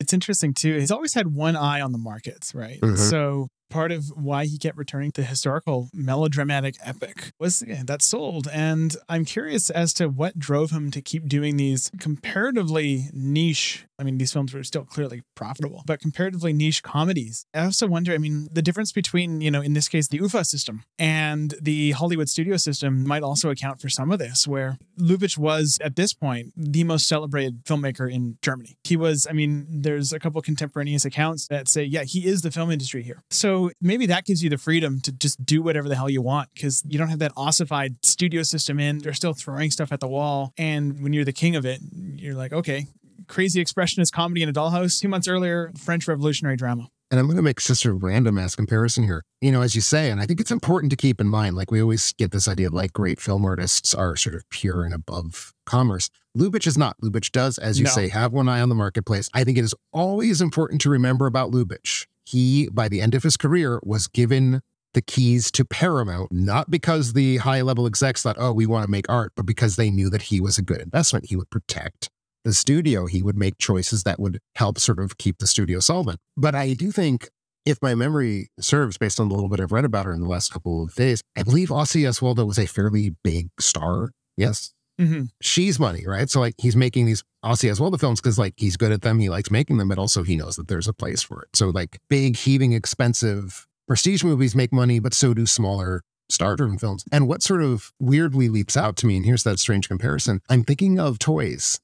It's 0.00 0.12
interesting 0.12 0.52
too. 0.52 0.76
He's 0.78 0.90
always 0.90 1.14
had 1.14 1.28
one 1.28 1.56
eye 1.56 1.80
on 1.80 1.92
the 1.92 1.98
markets, 1.98 2.54
right? 2.54 2.80
Mhm. 2.80 2.98
So 2.98 3.48
part 3.74 3.90
of 3.90 4.12
why 4.14 4.44
he 4.44 4.56
kept 4.56 4.78
returning 4.78 5.10
to 5.10 5.24
historical 5.24 5.90
melodramatic 5.92 6.76
epic 6.80 7.32
was 7.40 7.64
that 7.86 8.02
sold. 8.02 8.46
And 8.52 8.96
I'm 9.08 9.24
curious 9.24 9.68
as 9.68 9.92
to 9.94 10.06
what 10.06 10.38
drove 10.38 10.70
him 10.70 10.92
to 10.92 11.02
keep 11.02 11.26
doing 11.26 11.56
these 11.56 11.90
comparatively 11.98 13.08
niche. 13.12 13.84
I 13.98 14.04
mean, 14.04 14.18
these 14.18 14.32
films 14.32 14.54
were 14.54 14.62
still 14.64 14.84
clearly 14.84 15.22
profitable, 15.34 15.82
but 15.86 16.00
comparatively 16.00 16.52
niche 16.52 16.82
comedies. 16.82 17.46
I 17.54 17.64
also 17.64 17.86
wonder, 17.86 18.12
I 18.12 18.18
mean, 18.18 18.48
the 18.52 18.62
difference 18.62 18.92
between, 18.92 19.40
you 19.40 19.50
know, 19.50 19.60
in 19.60 19.72
this 19.72 19.88
case, 19.88 20.08
the 20.08 20.18
UFA 20.18 20.44
system 20.44 20.82
and 20.98 21.54
the 21.60 21.92
Hollywood 21.92 22.28
studio 22.28 22.56
system 22.56 23.06
might 23.06 23.22
also 23.22 23.50
account 23.50 23.80
for 23.80 23.88
some 23.88 24.10
of 24.10 24.18
this, 24.18 24.48
where 24.48 24.78
Lubitsch 24.98 25.38
was 25.38 25.78
at 25.80 25.96
this 25.96 26.12
point 26.12 26.52
the 26.56 26.84
most 26.84 27.08
celebrated 27.08 27.64
filmmaker 27.64 28.12
in 28.12 28.36
Germany. 28.42 28.76
He 28.84 28.96
was, 28.96 29.28
I 29.28 29.32
mean, 29.32 29.66
there's 29.68 30.12
a 30.12 30.18
couple 30.18 30.40
contemporaneous 30.42 31.04
accounts 31.04 31.46
that 31.48 31.68
say, 31.68 31.84
yeah, 31.84 32.02
he 32.02 32.26
is 32.26 32.42
the 32.42 32.50
film 32.50 32.70
industry 32.72 33.02
here. 33.02 33.22
So 33.30 33.63
maybe 33.80 34.06
that 34.06 34.24
gives 34.24 34.42
you 34.42 34.50
the 34.50 34.58
freedom 34.58 35.00
to 35.02 35.12
just 35.12 35.44
do 35.44 35.62
whatever 35.62 35.88
the 35.88 35.96
hell 35.96 36.08
you 36.10 36.22
want 36.22 36.48
because 36.54 36.82
you 36.86 36.98
don't 36.98 37.08
have 37.08 37.18
that 37.20 37.32
ossified 37.36 37.96
studio 38.04 38.42
system 38.42 38.78
in. 38.80 38.98
They're 38.98 39.12
still 39.14 39.34
throwing 39.34 39.70
stuff 39.70 39.92
at 39.92 40.00
the 40.00 40.08
wall. 40.08 40.52
And 40.56 41.02
when 41.02 41.12
you're 41.12 41.24
the 41.24 41.32
king 41.32 41.56
of 41.56 41.64
it, 41.64 41.80
you're 42.16 42.34
like, 42.34 42.52
okay, 42.52 42.86
crazy 43.28 43.64
expressionist 43.64 44.12
comedy 44.12 44.42
in 44.42 44.48
a 44.48 44.52
dollhouse. 44.52 45.00
Two 45.00 45.08
months 45.08 45.28
earlier, 45.28 45.72
French 45.78 46.06
revolutionary 46.08 46.56
drama. 46.56 46.88
And 47.10 47.20
I'm 47.20 47.26
going 47.26 47.36
to 47.36 47.42
make 47.42 47.60
just 47.60 47.84
a 47.84 47.92
random 47.92 48.38
ass 48.38 48.56
comparison 48.56 49.04
here. 49.04 49.22
You 49.40 49.52
know, 49.52 49.60
as 49.60 49.74
you 49.76 49.80
say, 49.80 50.10
and 50.10 50.20
I 50.20 50.26
think 50.26 50.40
it's 50.40 50.50
important 50.50 50.90
to 50.90 50.96
keep 50.96 51.20
in 51.20 51.28
mind, 51.28 51.54
like 51.54 51.70
we 51.70 51.80
always 51.80 52.12
get 52.14 52.32
this 52.32 52.48
idea 52.48 52.66
of 52.66 52.72
like 52.72 52.92
great 52.92 53.20
film 53.20 53.44
artists 53.44 53.94
are 53.94 54.16
sort 54.16 54.34
of 54.34 54.48
pure 54.50 54.84
and 54.84 54.92
above 54.94 55.52
commerce. 55.64 56.10
Lubitsch 56.36 56.66
is 56.66 56.76
not. 56.76 56.96
Lubitsch 57.00 57.30
does, 57.30 57.58
as 57.58 57.78
you 57.78 57.84
No. 57.84 57.90
say, 57.90 58.08
have 58.08 58.32
one 58.32 58.48
eye 58.48 58.60
on 58.60 58.68
the 58.68 58.74
marketplace. 58.74 59.28
I 59.32 59.44
think 59.44 59.58
it 59.58 59.64
is 59.64 59.74
always 59.92 60.40
important 60.40 60.80
to 60.80 60.90
remember 60.90 61.26
about 61.26 61.52
Lubitsch. 61.52 62.06
He, 62.24 62.68
by 62.72 62.88
the 62.88 63.00
end 63.00 63.14
of 63.14 63.22
his 63.22 63.36
career, 63.36 63.80
was 63.82 64.06
given 64.06 64.60
the 64.94 65.02
keys 65.02 65.50
to 65.50 65.64
Paramount, 65.64 66.32
not 66.32 66.70
because 66.70 67.12
the 67.12 67.38
high 67.38 67.62
level 67.62 67.86
execs 67.86 68.22
thought, 68.22 68.36
oh, 68.38 68.52
we 68.52 68.66
want 68.66 68.84
to 68.84 68.90
make 68.90 69.08
art, 69.08 69.32
but 69.36 69.44
because 69.44 69.76
they 69.76 69.90
knew 69.90 70.08
that 70.10 70.22
he 70.22 70.40
was 70.40 70.56
a 70.56 70.62
good 70.62 70.80
investment. 70.80 71.26
He 71.28 71.36
would 71.36 71.50
protect 71.50 72.08
the 72.44 72.52
studio. 72.52 73.06
He 73.06 73.22
would 73.22 73.36
make 73.36 73.58
choices 73.58 74.04
that 74.04 74.20
would 74.20 74.38
help 74.54 74.78
sort 74.78 75.00
of 75.00 75.18
keep 75.18 75.38
the 75.38 75.46
studio 75.46 75.80
solvent. 75.80 76.20
But 76.36 76.54
I 76.54 76.74
do 76.74 76.92
think, 76.92 77.28
if 77.66 77.78
my 77.80 77.94
memory 77.94 78.48
serves, 78.60 78.98
based 78.98 79.18
on 79.18 79.28
the 79.28 79.34
little 79.34 79.48
bit 79.48 79.58
I've 79.58 79.72
read 79.72 79.86
about 79.86 80.06
her 80.06 80.12
in 80.12 80.20
the 80.20 80.28
last 80.28 80.52
couple 80.52 80.82
of 80.82 80.94
days, 80.94 81.22
I 81.36 81.42
believe 81.42 81.70
Ossi 81.70 82.02
Oswalda 82.02 82.46
was 82.46 82.58
a 82.58 82.66
fairly 82.66 83.16
big 83.24 83.48
star. 83.58 84.10
Yes. 84.36 84.73
Mm-hmm. 85.00 85.24
She's 85.40 85.80
money, 85.80 86.04
right? 86.06 86.30
So 86.30 86.40
like 86.40 86.54
he's 86.58 86.76
making 86.76 87.06
these 87.06 87.24
Ossi 87.44 87.70
Oswalda 87.70 87.98
films 87.98 88.20
because 88.20 88.38
like 88.38 88.54
he's 88.56 88.76
good 88.76 88.92
at 88.92 89.02
them, 89.02 89.18
he 89.18 89.28
likes 89.28 89.50
making 89.50 89.78
them, 89.78 89.88
but 89.88 89.98
also 89.98 90.22
he 90.22 90.36
knows 90.36 90.56
that 90.56 90.68
there's 90.68 90.88
a 90.88 90.92
place 90.92 91.22
for 91.22 91.42
it. 91.42 91.48
So 91.54 91.70
like 91.70 91.98
big, 92.08 92.36
heaving, 92.36 92.72
expensive 92.72 93.66
prestige 93.86 94.22
movies 94.22 94.54
make 94.54 94.72
money, 94.72 94.98
but 95.00 95.14
so 95.14 95.34
do 95.34 95.46
smaller 95.46 96.02
star-driven 96.28 96.78
films. 96.78 97.04
And 97.12 97.28
what 97.28 97.42
sort 97.42 97.62
of 97.62 97.92
weirdly 97.98 98.48
leaps 98.48 98.76
out 98.76 98.96
to 98.98 99.06
me, 99.06 99.16
and 99.16 99.26
here's 99.26 99.42
that 99.42 99.58
strange 99.58 99.88
comparison, 99.88 100.40
I'm 100.48 100.64
thinking 100.64 100.98
of 100.98 101.18
Toys, 101.18 101.80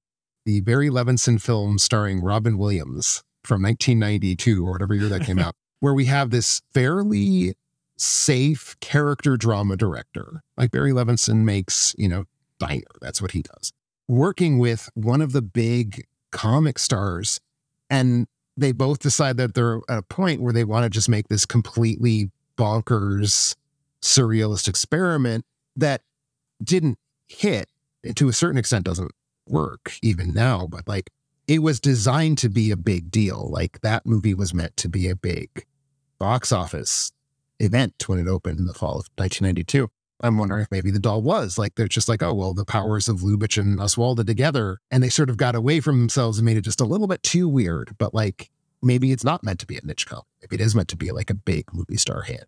the 0.47 0.61
Barry 0.61 0.89
Levinson 0.89 1.41
film 1.41 1.79
starring 1.79 2.23
Robin 2.23 2.57
Williams 2.57 3.23
from 3.45 3.63
1992 3.63 4.67
or 4.67 4.73
whatever 4.73 4.95
year 4.95 5.09
that 5.09 5.25
came 5.25 5.39
out, 5.41 5.55
where 5.81 5.95
we 5.95 6.07
have 6.07 6.31
this 6.31 6.63
fairly 6.73 7.55
safe 7.99 8.77
character 8.81 9.37
drama 9.37 9.77
director. 9.77 10.43
Like 10.57 10.71
Barry 10.71 10.93
Levinson 10.93 11.45
makes, 11.45 11.95
you 11.99 12.09
know, 12.09 12.25
Diner. 12.61 12.85
That's 13.01 13.21
what 13.21 13.33
he 13.33 13.43
does. 13.43 13.73
Working 14.07 14.59
with 14.59 14.89
one 14.95 15.21
of 15.21 15.33
the 15.33 15.43
big 15.43 16.07
comic 16.31 16.79
stars. 16.79 17.41
And 17.89 18.29
they 18.57 18.71
both 18.71 19.01
decide 19.01 19.37
that 19.39 19.55
they're 19.55 19.81
at 19.89 19.99
a 19.99 20.03
point 20.03 20.41
where 20.41 20.53
they 20.53 20.65
want 20.65 20.85
to 20.85 20.91
just 20.91 21.09
make 21.09 21.29
this 21.29 21.45
completely 21.45 22.31
bonkers, 22.57 23.57
surrealist 24.03 24.69
experiment 24.69 25.45
that 25.77 26.03
didn't 26.63 26.99
hit, 27.27 27.69
and 28.05 28.17
to 28.17 28.29
a 28.29 28.33
certain 28.33 28.59
extent 28.59 28.85
doesn't 28.85 29.13
work 29.47 29.95
even 30.03 30.33
now, 30.33 30.67
but 30.67 30.87
like 30.87 31.11
it 31.49 31.61
was 31.61 31.81
designed 31.81 32.39
to 32.39 32.49
be 32.49 32.71
a 32.71 32.77
big 32.77 33.11
deal. 33.11 33.49
Like 33.51 33.81
that 33.81 34.07
movie 34.07 34.35
was 34.35 34.55
meant 34.55 34.77
to 34.79 34.89
be 34.89 35.09
a 35.09 35.17
big 35.17 35.67
box 36.19 36.53
office 36.53 37.13
event 37.59 38.09
when 38.09 38.19
it 38.19 38.29
opened 38.29 38.59
in 38.59 38.67
the 38.67 38.75
fall 38.75 38.99
of 38.99 39.09
1992. 39.17 39.91
I'm 40.23 40.39
wondering 40.39 40.63
if 40.63 40.71
maybe 40.71 40.91
the 40.91 40.99
doll 40.99 41.23
was 41.23 41.59
like 41.59 41.75
they're 41.75 41.89
just 41.89 42.09
like, 42.09 42.23
oh 42.23 42.35
well, 42.35 42.55
the 42.55 42.65
powers 42.65 43.09
of 43.09 43.21
Lubitsch 43.21 43.59
and 43.59 43.79
Oswalda 43.79 44.27
together, 44.27 44.79
and 44.91 45.03
they 45.03 45.09
sort 45.09 45.31
of 45.31 45.37
got 45.37 45.55
away 45.55 45.81
from 45.81 45.99
themselves 45.99 46.39
and 46.39 46.47
made 46.47 46.57
it 46.57 46.63
just 46.63 46.81
a 46.81 46.85
little 46.85 47.07
bit 47.07 47.23
too 47.23 47.49
weird. 47.49 47.95
But 47.99 48.15
like 48.15 48.51
maybe 48.83 49.13
it's 49.13 49.25
not 49.25 49.45
meant 49.45 49.61
to 49.61 49.67
be 49.67 49.77
a 49.77 49.85
niche 49.85 50.07
comedy. 50.07 50.29
Maybe 50.43 50.57
it 50.57 50.65
is 50.65 50.75
meant 50.75 50.89
to 50.89 50.97
be 50.97 51.11
like 51.11 51.31
a 51.31 51.35
big 51.35 51.73
movie 51.73 51.97
star 51.97 52.23
hit. 52.23 52.47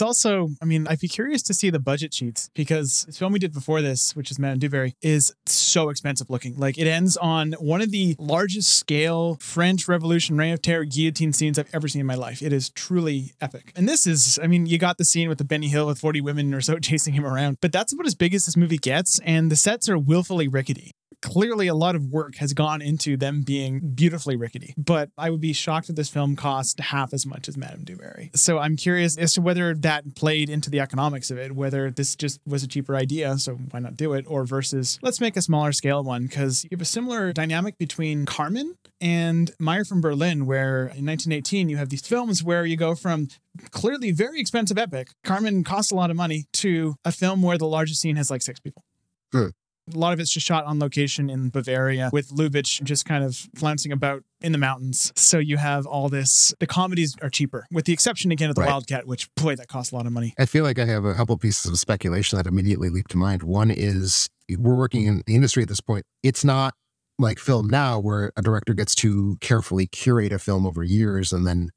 It's 0.00 0.06
also, 0.06 0.48
I 0.62 0.64
mean, 0.64 0.86
I'd 0.88 0.98
be 0.98 1.08
curious 1.08 1.42
to 1.42 1.52
see 1.52 1.68
the 1.68 1.78
budget 1.78 2.14
sheets 2.14 2.48
because 2.54 3.04
the 3.04 3.12
film 3.12 3.34
we 3.34 3.38
did 3.38 3.52
before 3.52 3.82
this, 3.82 4.16
which 4.16 4.30
is 4.30 4.38
Madame 4.38 4.58
Dubarry, 4.58 4.94
is 5.02 5.34
so 5.44 5.90
expensive 5.90 6.30
looking. 6.30 6.56
Like 6.56 6.78
it 6.78 6.86
ends 6.86 7.18
on 7.18 7.52
one 7.58 7.82
of 7.82 7.90
the 7.90 8.16
largest 8.18 8.78
scale 8.78 9.36
French 9.42 9.88
Revolution 9.88 10.38
Reign 10.38 10.54
of 10.54 10.62
Terror 10.62 10.86
guillotine 10.86 11.34
scenes 11.34 11.58
I've 11.58 11.68
ever 11.74 11.86
seen 11.86 12.00
in 12.00 12.06
my 12.06 12.14
life. 12.14 12.40
It 12.40 12.50
is 12.50 12.70
truly 12.70 13.34
epic. 13.42 13.74
And 13.76 13.86
this 13.86 14.06
is, 14.06 14.38
I 14.42 14.46
mean, 14.46 14.64
you 14.64 14.78
got 14.78 14.96
the 14.96 15.04
scene 15.04 15.28
with 15.28 15.36
the 15.36 15.44
Benny 15.44 15.68
Hill 15.68 15.86
with 15.86 15.98
40 15.98 16.22
women 16.22 16.54
or 16.54 16.62
so 16.62 16.78
chasing 16.78 17.12
him 17.12 17.26
around, 17.26 17.58
but 17.60 17.70
that's 17.70 17.92
about 17.92 18.06
as 18.06 18.14
big 18.14 18.32
as 18.32 18.46
this 18.46 18.56
movie 18.56 18.78
gets. 18.78 19.20
And 19.26 19.52
the 19.52 19.56
sets 19.56 19.86
are 19.90 19.98
willfully 19.98 20.48
rickety 20.48 20.92
clearly 21.22 21.66
a 21.66 21.74
lot 21.74 21.94
of 21.94 22.06
work 22.06 22.36
has 22.36 22.52
gone 22.52 22.82
into 22.82 23.16
them 23.16 23.42
being 23.42 23.80
beautifully 23.94 24.36
rickety. 24.36 24.74
But 24.76 25.10
I 25.18 25.30
would 25.30 25.40
be 25.40 25.52
shocked 25.52 25.90
if 25.90 25.96
this 25.96 26.08
film 26.08 26.36
cost 26.36 26.80
half 26.80 27.12
as 27.12 27.26
much 27.26 27.48
as 27.48 27.56
Madame 27.56 27.84
Dubarry. 27.84 28.36
So 28.36 28.58
I'm 28.58 28.76
curious 28.76 29.16
as 29.18 29.34
to 29.34 29.40
whether 29.40 29.74
that 29.74 30.14
played 30.14 30.50
into 30.50 30.70
the 30.70 30.80
economics 30.80 31.30
of 31.30 31.38
it, 31.38 31.52
whether 31.52 31.90
this 31.90 32.16
just 32.16 32.40
was 32.46 32.62
a 32.62 32.68
cheaper 32.68 32.96
idea, 32.96 33.38
so 33.38 33.54
why 33.70 33.80
not 33.80 33.96
do 33.96 34.12
it, 34.12 34.24
or 34.28 34.44
versus 34.44 34.98
let's 35.02 35.20
make 35.20 35.36
a 35.36 35.42
smaller 35.42 35.72
scale 35.72 36.02
one 36.02 36.24
because 36.24 36.64
you 36.64 36.70
have 36.72 36.80
a 36.80 36.86
similar 36.86 37.32
dynamic 37.32 37.78
between 37.78 38.26
Carmen 38.26 38.76
and 39.00 39.50
Meyer 39.58 39.84
from 39.84 40.00
Berlin, 40.00 40.46
where 40.46 40.82
in 40.82 41.06
1918 41.06 41.68
you 41.68 41.76
have 41.76 41.88
these 41.88 42.06
films 42.06 42.42
where 42.42 42.66
you 42.66 42.76
go 42.76 42.94
from 42.94 43.28
clearly 43.70 44.10
very 44.10 44.40
expensive 44.40 44.78
epic, 44.78 45.08
Carmen 45.24 45.64
costs 45.64 45.90
a 45.90 45.94
lot 45.94 46.10
of 46.10 46.16
money, 46.16 46.44
to 46.52 46.96
a 47.04 47.12
film 47.12 47.42
where 47.42 47.58
the 47.58 47.66
largest 47.66 48.00
scene 48.00 48.16
has 48.16 48.30
like 48.30 48.42
six 48.42 48.60
people. 48.60 48.84
Good. 49.32 49.52
A 49.94 49.98
lot 49.98 50.12
of 50.12 50.20
it's 50.20 50.30
just 50.32 50.46
shot 50.46 50.64
on 50.64 50.78
location 50.78 51.30
in 51.30 51.50
Bavaria 51.50 52.10
with 52.12 52.30
Lubitsch 52.30 52.82
just 52.82 53.04
kind 53.04 53.24
of 53.24 53.48
flouncing 53.54 53.92
about 53.92 54.22
in 54.40 54.52
the 54.52 54.58
mountains. 54.58 55.12
So 55.16 55.38
you 55.38 55.56
have 55.56 55.86
all 55.86 56.08
this. 56.08 56.54
The 56.60 56.66
comedies 56.66 57.16
are 57.22 57.30
cheaper, 57.30 57.66
with 57.70 57.84
the 57.84 57.92
exception 57.92 58.30
again 58.30 58.50
of 58.50 58.54
the 58.56 58.62
Right. 58.62 58.68
Wildcat, 58.70 59.06
which 59.06 59.32
boy, 59.34 59.56
that 59.56 59.68
costs 59.68 59.92
a 59.92 59.96
lot 59.96 60.06
of 60.06 60.12
money. 60.12 60.34
I 60.38 60.46
feel 60.46 60.64
like 60.64 60.78
I 60.78 60.84
have 60.84 61.04
a 61.04 61.14
couple 61.14 61.36
pieces 61.38 61.70
of 61.70 61.78
speculation 61.78 62.36
that 62.36 62.46
immediately 62.46 62.90
leap 62.90 63.08
to 63.08 63.16
mind. 63.16 63.42
One 63.42 63.70
is 63.70 64.28
we're 64.58 64.74
working 64.74 65.06
in 65.06 65.22
the 65.26 65.34
industry 65.34 65.62
at 65.62 65.68
this 65.68 65.80
point. 65.80 66.04
It's 66.22 66.44
not 66.44 66.74
like 67.18 67.38
film 67.38 67.68
now 67.68 67.98
where 67.98 68.32
a 68.36 68.42
director 68.42 68.74
gets 68.74 68.94
to 68.96 69.36
carefully 69.40 69.86
curate 69.86 70.32
a 70.32 70.38
film 70.38 70.66
over 70.66 70.82
years 70.82 71.32
and 71.32 71.46
then 71.46 71.70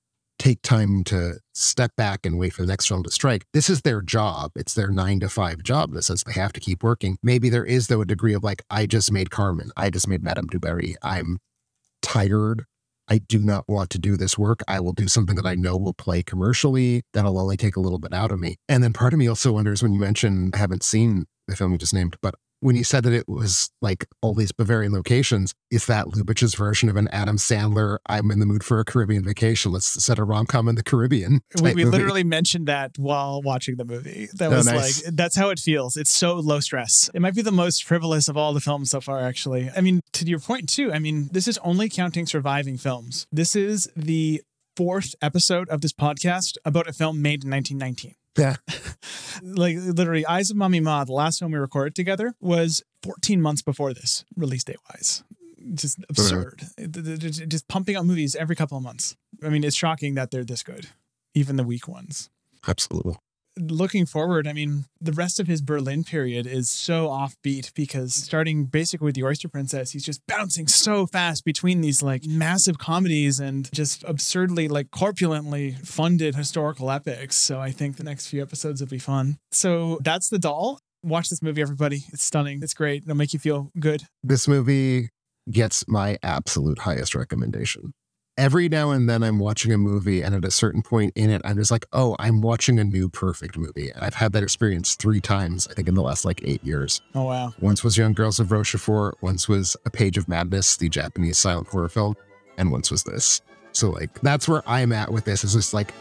take 0.43 0.61
time 0.61 1.05
to 1.05 1.39
step 1.53 1.95
back 1.95 2.25
and 2.25 2.37
wait 2.37 2.51
for 2.51 2.63
the 2.63 2.67
next 2.67 2.87
film 2.87 3.01
to 3.01 3.09
strike. 3.09 3.45
This 3.53 3.69
is 3.69 3.83
their 3.83 4.01
job. 4.01 4.51
It's 4.57 4.73
their 4.73 4.89
nine 4.89 5.21
to 5.21 5.29
five 5.29 5.63
job 5.63 5.93
that 5.93 6.03
says 6.03 6.21
they 6.23 6.33
have 6.33 6.51
to 6.53 6.59
keep 6.59 6.83
working. 6.83 7.17
Maybe 7.23 7.47
there 7.47 7.63
is, 7.63 7.87
though, 7.87 8.01
a 8.01 8.05
degree 8.05 8.33
of 8.33 8.43
like, 8.43 8.61
I 8.69 8.85
just 8.85 9.09
made 9.09 9.31
Carmen. 9.31 9.71
I 9.77 9.89
just 9.89 10.05
made 10.05 10.21
Madame 10.21 10.47
Dubarry. 10.47 10.95
I'm 11.01 11.37
tired. 12.01 12.65
I 13.07 13.19
do 13.19 13.39
not 13.39 13.69
want 13.69 13.89
to 13.91 13.99
do 13.99 14.17
this 14.17 14.37
work. 14.37 14.59
I 14.67 14.81
will 14.81 14.91
do 14.91 15.07
something 15.07 15.37
that 15.37 15.45
I 15.45 15.55
know 15.55 15.77
will 15.77 15.93
play 15.93 16.23
commercially. 16.23 17.03
That'll 17.13 17.39
only 17.39 17.55
take 17.55 17.77
a 17.77 17.81
little 17.81 17.99
bit 17.99 18.13
out 18.13 18.31
of 18.31 18.39
me. 18.41 18.57
And 18.67 18.83
then 18.83 18.91
part 18.91 19.13
of 19.13 19.19
me 19.19 19.27
also 19.27 19.53
wonders 19.53 19.81
when 19.81 19.93
you 19.93 19.99
mention, 19.99 20.51
I 20.53 20.57
haven't 20.57 20.83
seen 20.83 21.25
the 21.47 21.55
film 21.55 21.71
you 21.71 21.77
just 21.77 21.93
named, 21.93 22.17
but 22.21 22.35
when 22.63 22.75
you 22.75 22.83
said 22.83 23.03
that 23.03 23.13
it 23.13 23.27
was 23.27 23.69
like 23.81 24.05
all 24.21 24.33
these 24.33 24.51
Bavarian 24.51 24.93
locations, 24.93 25.53
is 25.69 25.85
that 25.87 26.05
Lubitsch's 26.07 26.55
version 26.55 26.89
of 26.89 26.95
an 26.95 27.07
Adam 27.09 27.37
Sandler, 27.37 27.97
I'm 28.07 28.31
in 28.31 28.39
the 28.39 28.45
mood 28.45 28.63
for 28.63 28.79
a 28.79 28.85
Caribbean 28.85 29.23
vacation. 29.23 29.71
Let's 29.71 30.03
set 30.03 30.17
a 30.17 30.23
rom 30.23 30.45
com 30.45 30.67
in 30.67 30.75
the 30.75 30.83
Caribbean. 30.83 31.41
We, 31.61 31.73
we 31.73 31.85
literally 31.85 32.23
mentioned 32.23 32.67
that 32.67 32.91
while 32.97 33.41
watching 33.41 33.75
the 33.77 33.85
movie. 33.85 34.29
That 34.33 34.51
Oh, 34.51 34.55
was 34.57 34.65
nice. 34.65 35.03
like, 35.05 35.15
that's 35.15 35.35
how 35.35 35.49
it 35.49 35.59
feels. 35.59 35.97
It's 35.97 36.11
so 36.11 36.35
low 36.35 36.59
stress. 36.59 37.09
It 37.13 37.21
might 37.21 37.35
be 37.35 37.41
the 37.41 37.51
most 37.51 37.83
frivolous 37.83 38.27
of 38.27 38.37
all 38.37 38.53
the 38.53 38.61
films 38.61 38.91
so 38.91 39.01
far, 39.01 39.19
actually. 39.19 39.69
I 39.75 39.81
mean, 39.81 40.01
to 40.13 40.25
your 40.25 40.39
point, 40.39 40.69
too, 40.69 40.91
I 40.93 40.99
mean, 40.99 41.29
this 41.31 41.47
is 41.47 41.57
only 41.59 41.89
counting 41.89 42.25
surviving 42.25 42.77
films. 42.77 43.27
This 43.31 43.55
is 43.55 43.89
the 43.95 44.41
fourth 44.77 45.13
episode 45.21 45.69
of 45.69 45.81
this 45.81 45.93
podcast 45.93 46.57
about 46.65 46.87
a 46.87 46.93
film 46.93 47.21
made 47.21 47.43
in 47.43 47.51
1919. 47.51 48.15
Yeah. 48.37 48.55
like 49.43 49.77
literally, 49.77 50.25
Eyes 50.25 50.49
of 50.49 50.57
Mummy 50.57 50.79
Ma, 50.79 51.03
the 51.03 51.13
last 51.13 51.39
time 51.39 51.51
we 51.51 51.57
recorded 51.59 51.95
together, 51.95 52.33
was 52.39 52.83
14 53.03 53.41
months 53.41 53.61
before 53.61 53.93
this, 53.93 54.25
release 54.35 54.63
date 54.63 54.77
wise. 54.91 55.23
Just 55.73 55.99
absurd. 56.09 56.63
They're 56.77 57.17
Just 57.17 57.67
pumping 57.67 57.95
out 57.95 58.05
movies 58.05 58.35
every 58.35 58.55
couple 58.55 58.77
of 58.77 58.83
months. 58.83 59.15
I 59.43 59.49
mean, 59.49 59.63
it's 59.63 59.75
shocking 59.75 60.15
that 60.15 60.31
they're 60.31 60.43
this 60.43 60.63
good, 60.63 60.87
even 61.33 61.55
the 61.55 61.63
weak 61.63 61.87
ones. 61.87 62.29
Absolutely. 62.67 63.15
Looking 63.57 64.05
forward, 64.05 64.47
I 64.47 64.53
mean, 64.53 64.85
the 64.99 65.11
rest 65.11 65.39
of 65.39 65.47
his 65.47 65.61
Berlin 65.61 66.03
period 66.03 66.47
is 66.47 66.69
so 66.69 67.07
offbeat 67.07 67.73
because 67.73 68.13
starting 68.13 68.65
basically 68.65 69.05
with 69.05 69.15
the 69.15 69.23
Oyster 69.23 69.47
Princess, 69.47 69.91
he's 69.91 70.03
just 70.03 70.21
bouncing 70.27 70.67
so 70.67 71.05
fast 71.05 71.45
between 71.45 71.81
these 71.81 72.01
like 72.01 72.25
massive 72.25 72.77
comedies 72.77 73.39
and 73.39 73.71
just 73.73 74.03
absurdly, 74.05 74.67
like 74.67 74.91
corpulently 74.91 75.71
funded 75.83 76.35
historical 76.35 76.89
epics. 76.91 77.35
So 77.35 77.59
I 77.59 77.71
think 77.71 77.97
the 77.97 78.03
next 78.03 78.27
few 78.27 78.41
episodes 78.41 78.81
will 78.81 78.87
be 78.87 78.99
fun. 78.99 79.37
So 79.51 79.99
that's 80.01 80.29
The 80.29 80.39
Doll. 80.39 80.79
Watch 81.03 81.29
this 81.29 81.41
movie, 81.41 81.61
everybody. 81.61 82.03
It's 82.13 82.23
stunning. 82.23 82.61
It's 82.63 82.73
great. 82.73 83.03
It'll 83.03 83.15
make 83.15 83.33
you 83.33 83.39
feel 83.39 83.71
good. 83.77 84.03
This 84.23 84.47
movie 84.47 85.09
gets 85.51 85.85
my 85.87 86.17
absolute 86.23 86.79
highest 86.79 87.13
recommendation. 87.13 87.93
Every 88.35 88.67
now 88.67 88.89
and 88.89 89.07
then 89.07 89.21
I'm 89.21 89.37
watching 89.37 89.71
a 89.71 89.77
movie, 89.77 90.23
and 90.23 90.33
at 90.33 90.43
a 90.43 90.49
certain 90.49 90.81
point 90.81 91.13
in 91.15 91.29
it, 91.29 91.39
I'm 91.45 91.55
just 91.55 91.69
like, 91.69 91.85
oh, 91.93 92.15
I'm 92.17 92.41
watching 92.41 92.79
a 92.79 92.83
new 92.83 93.07
perfect 93.07 93.59
movie. 93.59 93.91
And 93.91 94.03
I've 94.03 94.15
had 94.15 94.33
that 94.33 94.41
experience 94.41 94.95
three 94.95 95.21
times, 95.21 95.67
I 95.67 95.75
think, 95.75 95.87
in 95.87 95.93
the 95.93 96.01
last 96.01 96.25
like 96.25 96.41
eight 96.43 96.63
years. 96.63 96.99
Oh, 97.13 97.25
wow. 97.25 97.53
Once 97.59 97.83
was 97.83 97.95
Young 97.95 98.13
Girls 98.13 98.39
of 98.39 98.51
Rochefort, 98.51 99.21
once 99.21 99.47
was 99.47 99.77
A 99.85 99.91
Page 99.91 100.17
of 100.17 100.27
Madness, 100.27 100.77
the 100.77 100.89
Japanese 100.89 101.37
silent 101.37 101.67
horror 101.67 101.89
film, 101.89 102.15
and 102.57 102.71
once 102.71 102.89
was 102.89 103.03
this. 103.03 103.41
So, 103.71 103.91
like, 103.91 104.19
that's 104.21 104.47
where 104.47 104.63
I'm 104.65 104.93
at 104.93 105.11
with 105.11 105.25
this. 105.25 105.43
Is 105.43 105.53
just 105.53 105.75
like, 105.75 105.93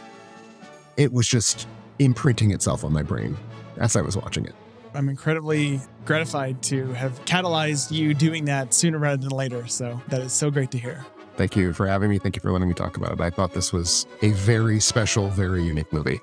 it 0.96 1.12
was 1.12 1.28
just 1.28 1.68
imprinting 1.98 2.50
itself 2.50 2.82
on 2.82 2.94
my 2.94 3.02
brain 3.02 3.36
as 3.76 3.94
I 3.94 4.00
was 4.00 4.16
watching 4.16 4.46
it. 4.46 4.54
I'm 4.94 5.10
incredibly 5.10 5.82
gratified 6.06 6.62
to 6.64 6.86
have 6.94 7.22
catalyzed 7.26 7.90
you 7.90 8.14
doing 8.14 8.46
that 8.46 8.72
sooner 8.72 8.96
rather 8.96 9.20
than 9.20 9.36
later. 9.36 9.66
So 9.66 10.00
that 10.08 10.22
is 10.22 10.32
so 10.32 10.50
great 10.50 10.70
to 10.70 10.78
hear. 10.78 11.04
Thank 11.36 11.56
you 11.56 11.72
for 11.72 11.86
having 11.86 12.10
me. 12.10 12.18
Thank 12.18 12.36
you 12.36 12.40
for 12.40 12.52
letting 12.52 12.68
me 12.68 12.74
talk 12.74 12.96
about 12.96 13.12
it. 13.12 13.20
I 13.20 13.30
thought 13.30 13.52
this 13.52 13.72
was 13.72 14.06
a 14.20 14.30
very 14.30 14.80
special, 14.80 15.28
very 15.28 15.62
unique 15.64 15.92
movie. 15.92 16.20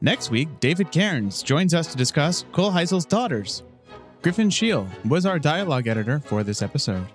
Next 0.00 0.30
week, 0.30 0.48
David 0.60 0.92
Cairns 0.92 1.42
joins 1.42 1.74
us 1.74 1.88
to 1.88 1.96
discuss 1.96 2.44
Kohlhiesel's 2.52 3.04
Daughters. 3.04 3.64
Griffin 4.22 4.48
Sheel 4.50 4.86
was 5.06 5.26
our 5.26 5.38
dialogue 5.38 5.86
editor 5.86 6.20
for 6.20 6.42
this 6.42 6.62
episode. 6.62 7.06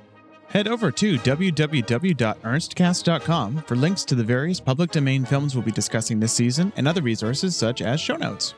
Head 0.50 0.68
over 0.68 0.92
to 0.92 1.18
www.ernstcast.com 1.18 3.62
for 3.62 3.76
links 3.76 4.04
to 4.04 4.16
the 4.16 4.24
various 4.24 4.60
public 4.60 4.92
domain 4.92 5.24
films 5.24 5.56
we'll 5.56 5.64
be 5.64 5.72
discussing 5.72 6.20
this 6.20 6.34
season 6.34 6.74
and 6.76 6.86
other 6.88 7.02
resources 7.02 7.56
such 7.56 7.82
as 7.82 8.02
show 8.02 8.18
notes. 8.18 8.54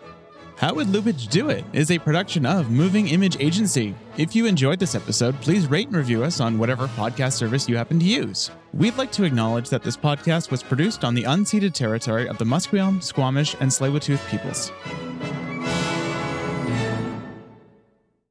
How 0.58 0.74
Would 0.76 0.88
Lubitsch 0.88 1.30
Do 1.30 1.50
It 1.50 1.66
is 1.74 1.90
a 1.90 1.98
production 1.98 2.46
of 2.46 2.70
Moving 2.70 3.08
Image 3.08 3.38
Agency. 3.40 3.96
If 4.18 4.36
you 4.36 4.46
enjoyed 4.46 4.80
this 4.80 4.94
episode, 4.96 5.40
please 5.42 5.68
rate 5.68 5.88
and 5.88 5.98
review 5.98 6.24
us 6.24 6.40
on 6.40 6.58
whatever 6.58 6.88
podcast 6.90 7.34
service 7.34 7.68
you 7.68 7.76
happen 7.76 8.00
to 8.00 8.06
use. 8.06 8.52
We'd 8.74 8.96
like 8.96 9.12
to 9.14 9.24
acknowledge 9.24 9.70
that 9.70 9.84
this 9.84 9.98
podcast 9.98 10.52
was 10.52 10.62
produced 10.62 11.04
on 11.04 11.16
the 11.16 11.24
unceded 11.24 11.74
territory 11.74 12.28
of 12.28 12.38
the 12.38 12.46
Musqueam, 12.46 13.02
Squamish, 13.02 13.56
and 13.60 13.72
Tsleil-Waututh 13.72 14.26
peoples. 14.30 14.72